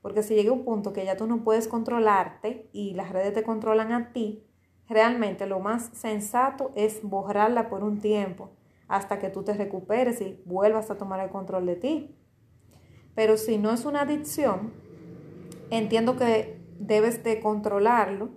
Porque 0.02 0.24
si 0.24 0.36
llega 0.36 0.52
un 0.52 0.66
punto 0.66 0.94
que 0.94 1.06
ya 1.06 1.18
tú 1.18 1.28
no 1.28 1.44
puedes 1.44 1.68
controlarte 1.68 2.70
y 2.74 2.94
las 2.94 3.12
redes 3.12 3.34
te 3.34 3.44
controlan 3.44 3.92
a 3.92 4.12
ti, 4.12 4.46
realmente 4.90 5.46
lo 5.46 5.60
más 5.60 5.92
sensato 5.94 6.72
es 6.76 7.02
borrarla 7.04 7.70
por 7.70 7.84
un 7.84 8.00
tiempo 8.00 8.50
hasta 8.88 9.20
que 9.20 9.30
tú 9.30 9.44
te 9.44 9.54
recuperes 9.54 10.20
y 10.20 10.42
vuelvas 10.46 10.90
a 10.90 10.98
tomar 10.98 11.20
el 11.20 11.30
control 11.30 11.68
de 11.68 11.76
ti. 11.76 12.16
Pero 13.14 13.38
si 13.38 13.58
no 13.58 13.72
es 13.72 13.86
una 13.86 14.02
adicción, 14.02 14.74
entiendo 15.70 16.18
que 16.18 16.60
debes 16.80 17.24
de 17.24 17.40
controlarlo 17.40 18.30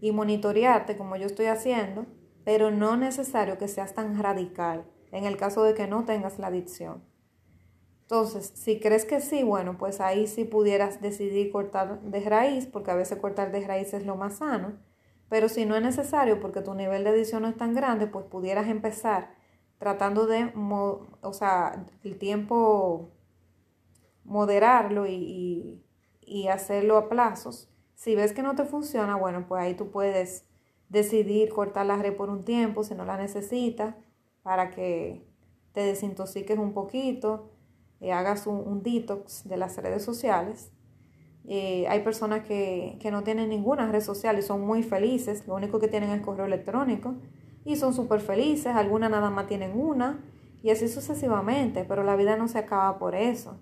y 0.00 0.12
monitorearte 0.12 0.96
como 0.96 1.16
yo 1.16 1.26
estoy 1.26 1.46
haciendo, 1.46 2.04
pero 2.44 2.70
no 2.70 2.96
necesario 2.96 3.56
que 3.56 3.68
seas 3.68 3.94
tan 3.94 4.22
radical 4.22 4.84
en 5.12 5.24
el 5.24 5.36
caso 5.36 5.62
de 5.62 5.74
que 5.74 5.86
no 5.86 6.04
tengas 6.04 6.38
la 6.38 6.48
adicción. 6.48 7.02
Entonces, 8.02 8.52
si 8.54 8.78
crees 8.78 9.04
que 9.04 9.20
sí, 9.20 9.42
bueno, 9.42 9.78
pues 9.78 10.00
ahí 10.00 10.26
sí 10.26 10.44
pudieras 10.44 11.00
decidir 11.00 11.50
cortar 11.50 12.02
de 12.02 12.20
raíz, 12.20 12.66
porque 12.66 12.90
a 12.90 12.94
veces 12.94 13.18
cortar 13.18 13.50
de 13.50 13.66
raíz 13.66 13.94
es 13.94 14.06
lo 14.06 14.14
más 14.14 14.36
sano, 14.36 14.74
pero 15.28 15.48
si 15.48 15.66
no 15.66 15.76
es 15.76 15.82
necesario 15.82 16.40
porque 16.40 16.62
tu 16.62 16.74
nivel 16.74 17.04
de 17.04 17.10
adicción 17.10 17.42
no 17.42 17.48
es 17.48 17.56
tan 17.56 17.74
grande, 17.74 18.06
pues 18.06 18.26
pudieras 18.26 18.68
empezar 18.68 19.34
tratando 19.78 20.26
de, 20.26 20.52
o 20.54 21.32
sea, 21.32 21.86
el 22.02 22.18
tiempo 22.18 23.10
moderarlo 24.24 25.06
y, 25.06 25.82
y 26.20 26.48
hacerlo 26.48 26.96
a 26.96 27.08
plazos. 27.08 27.70
Si 27.94 28.14
ves 28.14 28.32
que 28.32 28.42
no 28.42 28.54
te 28.54 28.64
funciona, 28.64 29.16
bueno, 29.16 29.46
pues 29.48 29.62
ahí 29.62 29.74
tú 29.74 29.90
puedes 29.90 30.46
decidir 30.88 31.50
cortar 31.50 31.86
la 31.86 31.96
red 31.96 32.14
por 32.16 32.30
un 32.30 32.44
tiempo 32.44 32.84
si 32.84 32.94
no 32.94 33.04
la 33.04 33.16
necesitas 33.16 33.94
para 34.42 34.70
que 34.70 35.26
te 35.72 35.82
desintoxiques 35.82 36.58
un 36.58 36.72
poquito, 36.72 37.50
y 38.00 38.06
eh, 38.06 38.12
hagas 38.12 38.46
un, 38.46 38.82
detox 38.82 39.48
de 39.48 39.56
las 39.56 39.76
redes 39.76 40.04
sociales. 40.04 40.72
Eh, 41.48 41.86
hay 41.88 42.00
personas 42.00 42.44
que, 42.46 42.98
que, 43.00 43.10
no 43.10 43.22
tienen 43.22 43.50
ninguna 43.50 43.90
red 43.90 44.00
social 44.00 44.38
y 44.38 44.42
son 44.42 44.62
muy 44.66 44.82
felices, 44.82 45.46
lo 45.46 45.54
único 45.54 45.78
que 45.78 45.86
tienen 45.86 46.10
es 46.10 46.20
correo 46.20 46.44
electrónico 46.44 47.14
y 47.64 47.76
son 47.76 47.94
súper 47.94 48.20
felices, 48.20 48.74
algunas 48.74 49.10
nada 49.10 49.30
más 49.30 49.46
tienen 49.46 49.78
una 49.78 50.24
y 50.62 50.70
así 50.70 50.88
sucesivamente, 50.88 51.84
pero 51.84 52.02
la 52.02 52.16
vida 52.16 52.36
no 52.36 52.48
se 52.48 52.58
acaba 52.58 52.98
por 52.98 53.14
eso. 53.14 53.60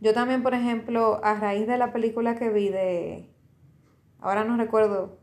Yo 0.00 0.14
también, 0.14 0.42
por 0.42 0.54
ejemplo, 0.54 1.20
a 1.22 1.34
raíz 1.34 1.66
de 1.66 1.76
la 1.76 1.92
película 1.92 2.36
que 2.36 2.48
vi 2.48 2.70
de, 2.70 3.28
ahora 4.20 4.44
no 4.44 4.56
recuerdo 4.56 5.18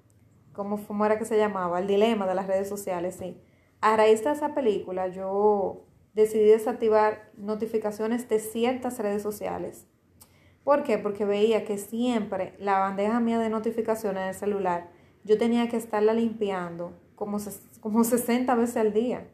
cómo, 0.53 0.80
cómo 0.86 1.06
era 1.06 1.18
que 1.18 1.26
se 1.26 1.38
llamaba, 1.38 1.80
el 1.80 1.88
dilema 1.88 2.28
de 2.28 2.36
las 2.36 2.45
redes 2.45 2.70
sociales, 2.70 3.16
sí 3.16 3.41
a 3.86 3.95
raíz 3.95 4.24
de 4.24 4.32
esa 4.32 4.56
película, 4.56 5.10
yo 5.10 5.86
decidí 6.16 6.45
desactivar 6.45 7.32
notificaciones 7.38 8.28
de 8.28 8.39
ciertas 8.39 8.97
redes 8.97 9.22
sociales. 9.22 9.86
¿Por 10.66 10.84
qué? 10.84 10.97
Porque 10.97 11.24
veía 11.24 11.63
que 11.63 11.78
siempre 11.78 12.55
la 12.59 12.80
bandeja 12.80 13.22
mía 13.22 13.39
de 13.39 13.49
notificaciones 13.49 14.26
del 14.26 14.36
celular, 14.36 14.89
yo 15.24 15.38
tenía 15.38 15.70
que 15.70 15.78
estarla 15.78 16.13
limpiando 16.13 16.91
como, 17.16 17.38
como 17.80 18.03
60 18.03 18.53
veces 18.55 18.76
al 18.76 18.91
día. 18.91 19.30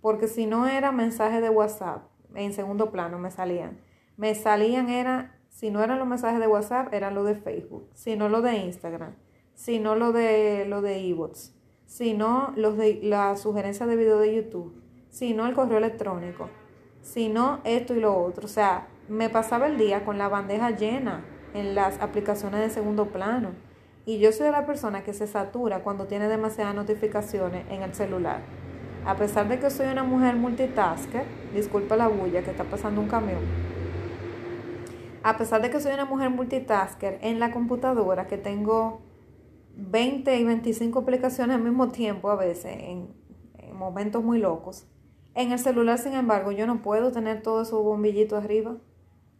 Porque 0.00 0.26
si 0.26 0.46
no 0.46 0.66
era 0.66 0.90
mensaje 0.90 1.40
de 1.40 1.50
WhatsApp, 1.50 2.08
en 2.34 2.52
segundo 2.52 2.90
plano 2.90 3.20
me 3.20 3.30
salían. 3.30 3.78
Me 4.16 4.34
salían, 4.34 4.88
era, 4.88 5.38
si 5.48 5.70
no 5.70 5.84
eran 5.84 6.00
los 6.00 6.08
mensajes 6.08 6.40
de 6.40 6.48
WhatsApp, 6.48 6.92
eran 6.92 7.14
los 7.14 7.24
de 7.26 7.36
Facebook. 7.36 7.88
Si 7.94 8.16
no 8.16 8.28
lo 8.28 8.42
de 8.42 8.56
Instagram. 8.56 9.14
Si 9.54 9.78
no 9.78 9.94
lo 9.94 10.10
de, 10.10 10.64
lo 10.66 10.82
de 10.82 11.06
e-bots 11.06 11.54
sino 11.90 12.52
los 12.56 12.76
de 12.76 13.00
la 13.02 13.36
sugerencia 13.36 13.84
de 13.84 13.96
video 13.96 14.20
de 14.20 14.32
YouTube, 14.32 14.80
sino 15.08 15.46
el 15.46 15.54
correo 15.54 15.78
electrónico, 15.78 16.48
sino 17.02 17.60
esto 17.64 17.96
y 17.96 18.00
lo 18.00 18.16
otro. 18.16 18.44
O 18.44 18.48
sea, 18.48 18.86
me 19.10 19.28
pasaba 19.28 19.66
el 19.66 19.76
día 19.76 20.04
con 20.04 20.18
la 20.18 20.28
bandeja 20.28 20.70
llena 20.70 21.24
en 21.52 21.74
las 21.74 22.00
aplicaciones 22.00 22.60
de 22.60 22.70
segundo 22.70 23.06
plano. 23.06 23.50
Y 24.06 24.20
yo 24.20 24.30
soy 24.30 24.52
la 24.52 24.64
persona 24.64 25.02
que 25.02 25.12
se 25.12 25.26
satura 25.26 25.82
cuando 25.82 26.06
tiene 26.06 26.28
demasiadas 26.28 26.76
notificaciones 26.76 27.66
en 27.70 27.82
el 27.82 27.92
celular. 27.92 28.40
A 29.04 29.16
pesar 29.16 29.48
de 29.48 29.58
que 29.58 29.68
soy 29.68 29.88
una 29.88 30.04
mujer 30.04 30.36
multitasker, 30.36 31.24
disculpa 31.52 31.96
la 31.96 32.06
bulla 32.06 32.42
que 32.42 32.52
está 32.52 32.62
pasando 32.62 33.00
un 33.00 33.08
camión. 33.08 33.40
A 35.24 35.36
pesar 35.36 35.60
de 35.60 35.70
que 35.70 35.80
soy 35.80 35.92
una 35.92 36.04
mujer 36.04 36.30
multitasker 36.30 37.18
en 37.20 37.40
la 37.40 37.50
computadora, 37.50 38.28
que 38.28 38.38
tengo 38.38 39.00
20 39.76 40.38
y 40.38 40.44
25 40.44 41.00
aplicaciones 41.00 41.56
al 41.56 41.62
mismo 41.62 41.88
tiempo 41.88 42.30
a 42.30 42.36
veces, 42.36 42.76
en, 42.78 43.08
momentos 43.72 44.22
muy 44.22 44.38
locos. 44.38 44.86
En 45.34 45.50
el 45.50 45.58
celular, 45.58 45.98
sin 45.98 46.12
embargo, 46.12 46.52
yo 46.52 46.68
no 46.68 46.80
puedo 46.80 47.10
tener 47.10 47.42
todo 47.42 47.62
esos 47.62 47.82
bombillitos 47.82 48.44
arriba. 48.44 48.76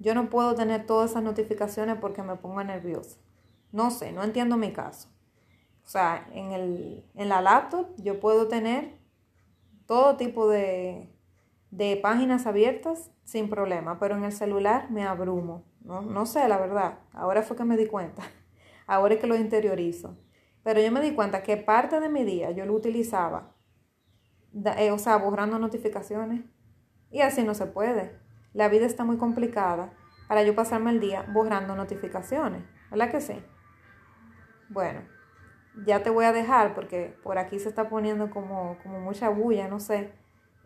Yo 0.00 0.14
no 0.16 0.30
puedo 0.30 0.56
tener 0.56 0.86
todas 0.86 1.12
esas 1.12 1.24
notificaciones 1.24 1.98
porque 2.00 2.24
me 2.24 2.36
pongo 2.36 2.64
nerviosa. 2.64 3.18
No 3.72 3.92
sé, 3.92 4.12
no 4.12 4.24
entiendo 4.24 4.58
mi 4.58 4.72
caso. 4.72 5.10
O 5.84 5.88
sea, 5.88 6.28
en, 6.34 6.52
el, 6.52 7.04
en 7.14 7.28
la 7.30 7.42
laptop 7.42 7.88
yo 7.98 8.20
puedo 8.20 8.48
tener 8.48 8.98
todo 9.86 10.16
tipo 10.16 10.48
de, 10.48 11.10
de 11.70 11.96
páginas 11.96 12.46
abiertas 12.46 13.10
sin 13.24 13.48
problema, 13.50 13.98
pero 13.98 14.16
en 14.16 14.24
el 14.24 14.32
celular 14.32 14.90
me 14.90 15.04
abrumo. 15.06 15.64
No, 15.82 16.02
no 16.02 16.26
sé, 16.26 16.48
la 16.48 16.58
verdad. 16.58 17.00
Ahora 17.12 17.42
fue 17.42 17.56
que 17.56 17.64
me 17.64 17.76
di 17.76 17.86
cuenta. 17.86 18.22
Ahora 18.86 19.14
es 19.14 19.20
que 19.20 19.26
lo 19.26 19.36
interiorizo. 19.36 20.16
Pero 20.62 20.80
yo 20.80 20.92
me 20.92 21.00
di 21.00 21.12
cuenta 21.14 21.42
que 21.42 21.56
parte 21.56 22.00
de 22.00 22.08
mi 22.10 22.24
día 22.24 22.50
yo 22.52 22.66
lo 22.66 22.74
utilizaba, 22.74 23.54
eh, 24.78 24.90
o 24.90 24.98
sea, 24.98 25.16
borrando 25.16 25.58
notificaciones. 25.58 26.42
Y 27.10 27.22
así 27.22 27.44
no 27.44 27.54
se 27.54 27.66
puede. 27.66 28.19
La 28.52 28.68
vida 28.68 28.86
está 28.86 29.04
muy 29.04 29.16
complicada 29.16 29.92
para 30.28 30.42
yo 30.42 30.54
pasarme 30.54 30.90
el 30.90 31.00
día 31.00 31.26
borrando 31.32 31.74
notificaciones. 31.76 32.62
¿Verdad 32.90 33.10
que 33.10 33.20
sí? 33.20 33.42
Bueno, 34.68 35.02
ya 35.86 36.02
te 36.02 36.10
voy 36.10 36.24
a 36.24 36.32
dejar 36.32 36.74
porque 36.74 37.16
por 37.22 37.38
aquí 37.38 37.58
se 37.58 37.68
está 37.68 37.88
poniendo 37.88 38.30
como, 38.30 38.78
como 38.82 39.00
mucha 39.00 39.28
bulla, 39.28 39.68
no 39.68 39.80
sé. 39.80 40.12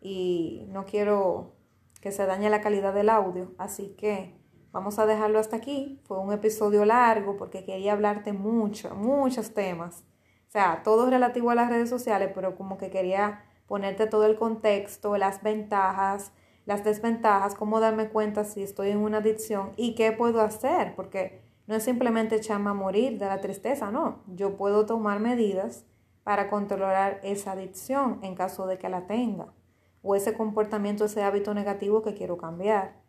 Y 0.01 0.67
no 0.69 0.85
quiero 0.85 1.57
que 2.01 2.13
se 2.13 2.27
dañe 2.27 2.51
la 2.51 2.61
calidad 2.61 2.93
del 2.93 3.09
audio. 3.09 3.55
Así 3.59 3.95
que 3.97 4.39
Vamos 4.75 4.99
a 4.99 5.07
dejarlo 5.07 5.39
hasta 5.39 5.55
aquí. 5.55 6.01
Fue 6.05 6.19
un 6.19 6.33
episodio 6.33 6.85
largo 6.85 7.37
porque 7.37 7.65
quería 7.65 7.93
hablarte 7.93 8.33
mucho, 8.33 8.93
muchos 8.97 9.55
temas. 9.55 10.03
O 10.49 10.51
sea, 10.51 10.83
todo 10.83 11.09
relativo 11.09 11.51
a 11.51 11.55
las 11.55 11.71
redes 11.71 11.89
sociales, 11.89 12.33
pero 12.35 12.57
como 12.57 12.77
que 12.77 12.91
quería 12.91 13.45
ponerte 13.69 14.09
todo 14.09 14.27
el 14.27 14.35
contexto, 14.35 15.17
las 15.17 15.45
ventajas, 15.45 16.33
las 16.67 16.85
desventajas, 16.85 17.55
cómo 17.55 17.81
darme 17.81 18.09
cuenta 18.09 18.45
si 18.45 18.63
estoy 18.63 18.91
en 18.91 18.99
una 18.99 19.19
adicción 19.19 19.73
y 19.77 19.95
qué 19.95 20.13
puedo 20.13 20.41
hacer, 20.41 20.95
porque 20.95 21.43
no 21.67 21.75
es 21.75 21.83
simplemente 21.83 22.37
echarme 22.37 22.71
a 22.71 22.75
morir 22.75 23.19
de 23.19 23.27
la 23.27 23.41
tristeza, 23.41 23.91
no. 23.91 24.23
Yo 24.27 24.57
puedo 24.57 24.87
tomar 24.87 25.21
medidas 25.21 25.85
para 26.23 26.49
controlar 26.49 27.21
esa 27.23 27.53
adicción 27.53 28.19
en 28.23 28.35
caso 28.35 28.67
de 28.67 28.79
que 28.79 28.89
la 28.89 29.07
tenga, 29.07 29.53
o 30.03 30.15
ese 30.15 30.35
comportamiento, 30.35 31.05
ese 31.05 31.23
hábito 31.23 31.55
negativo 31.55 32.03
que 32.03 32.15
quiero 32.15 32.37
cambiar. 32.37 33.03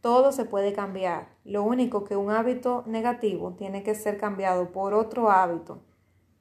Todo 0.00 0.32
se 0.32 0.44
puede 0.44 0.72
cambiar. 0.72 1.28
Lo 1.44 1.62
único 1.62 2.02
que 2.04 2.16
un 2.16 2.30
hábito 2.30 2.82
negativo 2.86 3.52
tiene 3.52 3.84
que 3.84 3.94
ser 3.94 4.18
cambiado 4.18 4.72
por 4.72 4.94
otro 4.94 5.30
hábito. 5.30 5.78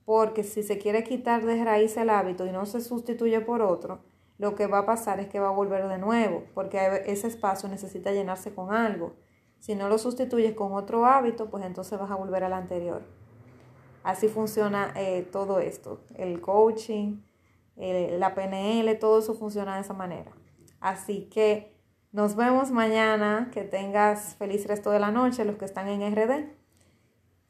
Porque 0.03 0.43
si 0.43 0.63
se 0.63 0.79
quiere 0.79 1.03
quitar 1.03 1.45
de 1.45 1.63
raíz 1.63 1.95
el 1.97 2.09
hábito 2.09 2.47
y 2.47 2.51
no 2.51 2.65
se 2.65 2.81
sustituye 2.81 3.39
por 3.41 3.61
otro, 3.61 3.99
lo 4.41 4.55
que 4.55 4.65
va 4.65 4.79
a 4.79 4.85
pasar 4.87 5.19
es 5.19 5.27
que 5.27 5.39
va 5.39 5.49
a 5.49 5.51
volver 5.51 5.87
de 5.87 5.99
nuevo, 5.99 6.45
porque 6.55 7.03
ese 7.05 7.27
espacio 7.27 7.69
necesita 7.69 8.11
llenarse 8.11 8.55
con 8.55 8.73
algo. 8.73 9.13
Si 9.59 9.75
no 9.75 9.87
lo 9.87 9.99
sustituyes 9.99 10.55
con 10.55 10.73
otro 10.73 11.05
hábito, 11.05 11.51
pues 11.51 11.63
entonces 11.63 11.99
vas 11.99 12.09
a 12.09 12.15
volver 12.15 12.43
al 12.43 12.53
anterior. 12.53 13.03
Así 14.01 14.29
funciona 14.29 14.93
eh, 14.95 15.29
todo 15.31 15.59
esto, 15.59 16.01
el 16.15 16.41
coaching, 16.41 17.21
la 17.75 18.33
PNL, 18.33 18.97
todo 18.97 19.19
eso 19.19 19.35
funciona 19.35 19.75
de 19.75 19.81
esa 19.81 19.93
manera. 19.93 20.31
Así 20.79 21.29
que 21.31 21.77
nos 22.11 22.35
vemos 22.35 22.71
mañana, 22.71 23.51
que 23.53 23.61
tengas 23.61 24.37
feliz 24.37 24.65
resto 24.65 24.89
de 24.89 24.99
la 24.99 25.11
noche 25.11 25.45
los 25.45 25.57
que 25.57 25.65
están 25.65 25.87
en 25.87 26.15
RD. 26.15 26.49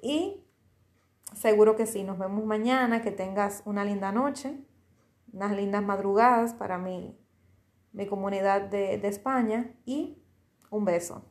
Y 0.02 0.44
seguro 1.34 1.78
que 1.78 1.86
sí, 1.86 2.04
nos 2.04 2.18
vemos 2.18 2.44
mañana, 2.44 3.02
que 3.02 3.12
tengas 3.12 3.62
una 3.64 3.86
linda 3.86 4.12
noche, 4.12 4.60
unas 5.34 5.52
lindas 5.52 5.84
madrugadas 5.84 6.54
para 6.54 6.78
mi, 6.78 7.18
mi 7.94 8.08
comunidad 8.08 8.62
de, 8.62 8.98
de 8.98 9.08
España 9.08 9.74
y 9.86 10.22
un 10.70 10.86
beso. 10.86 11.26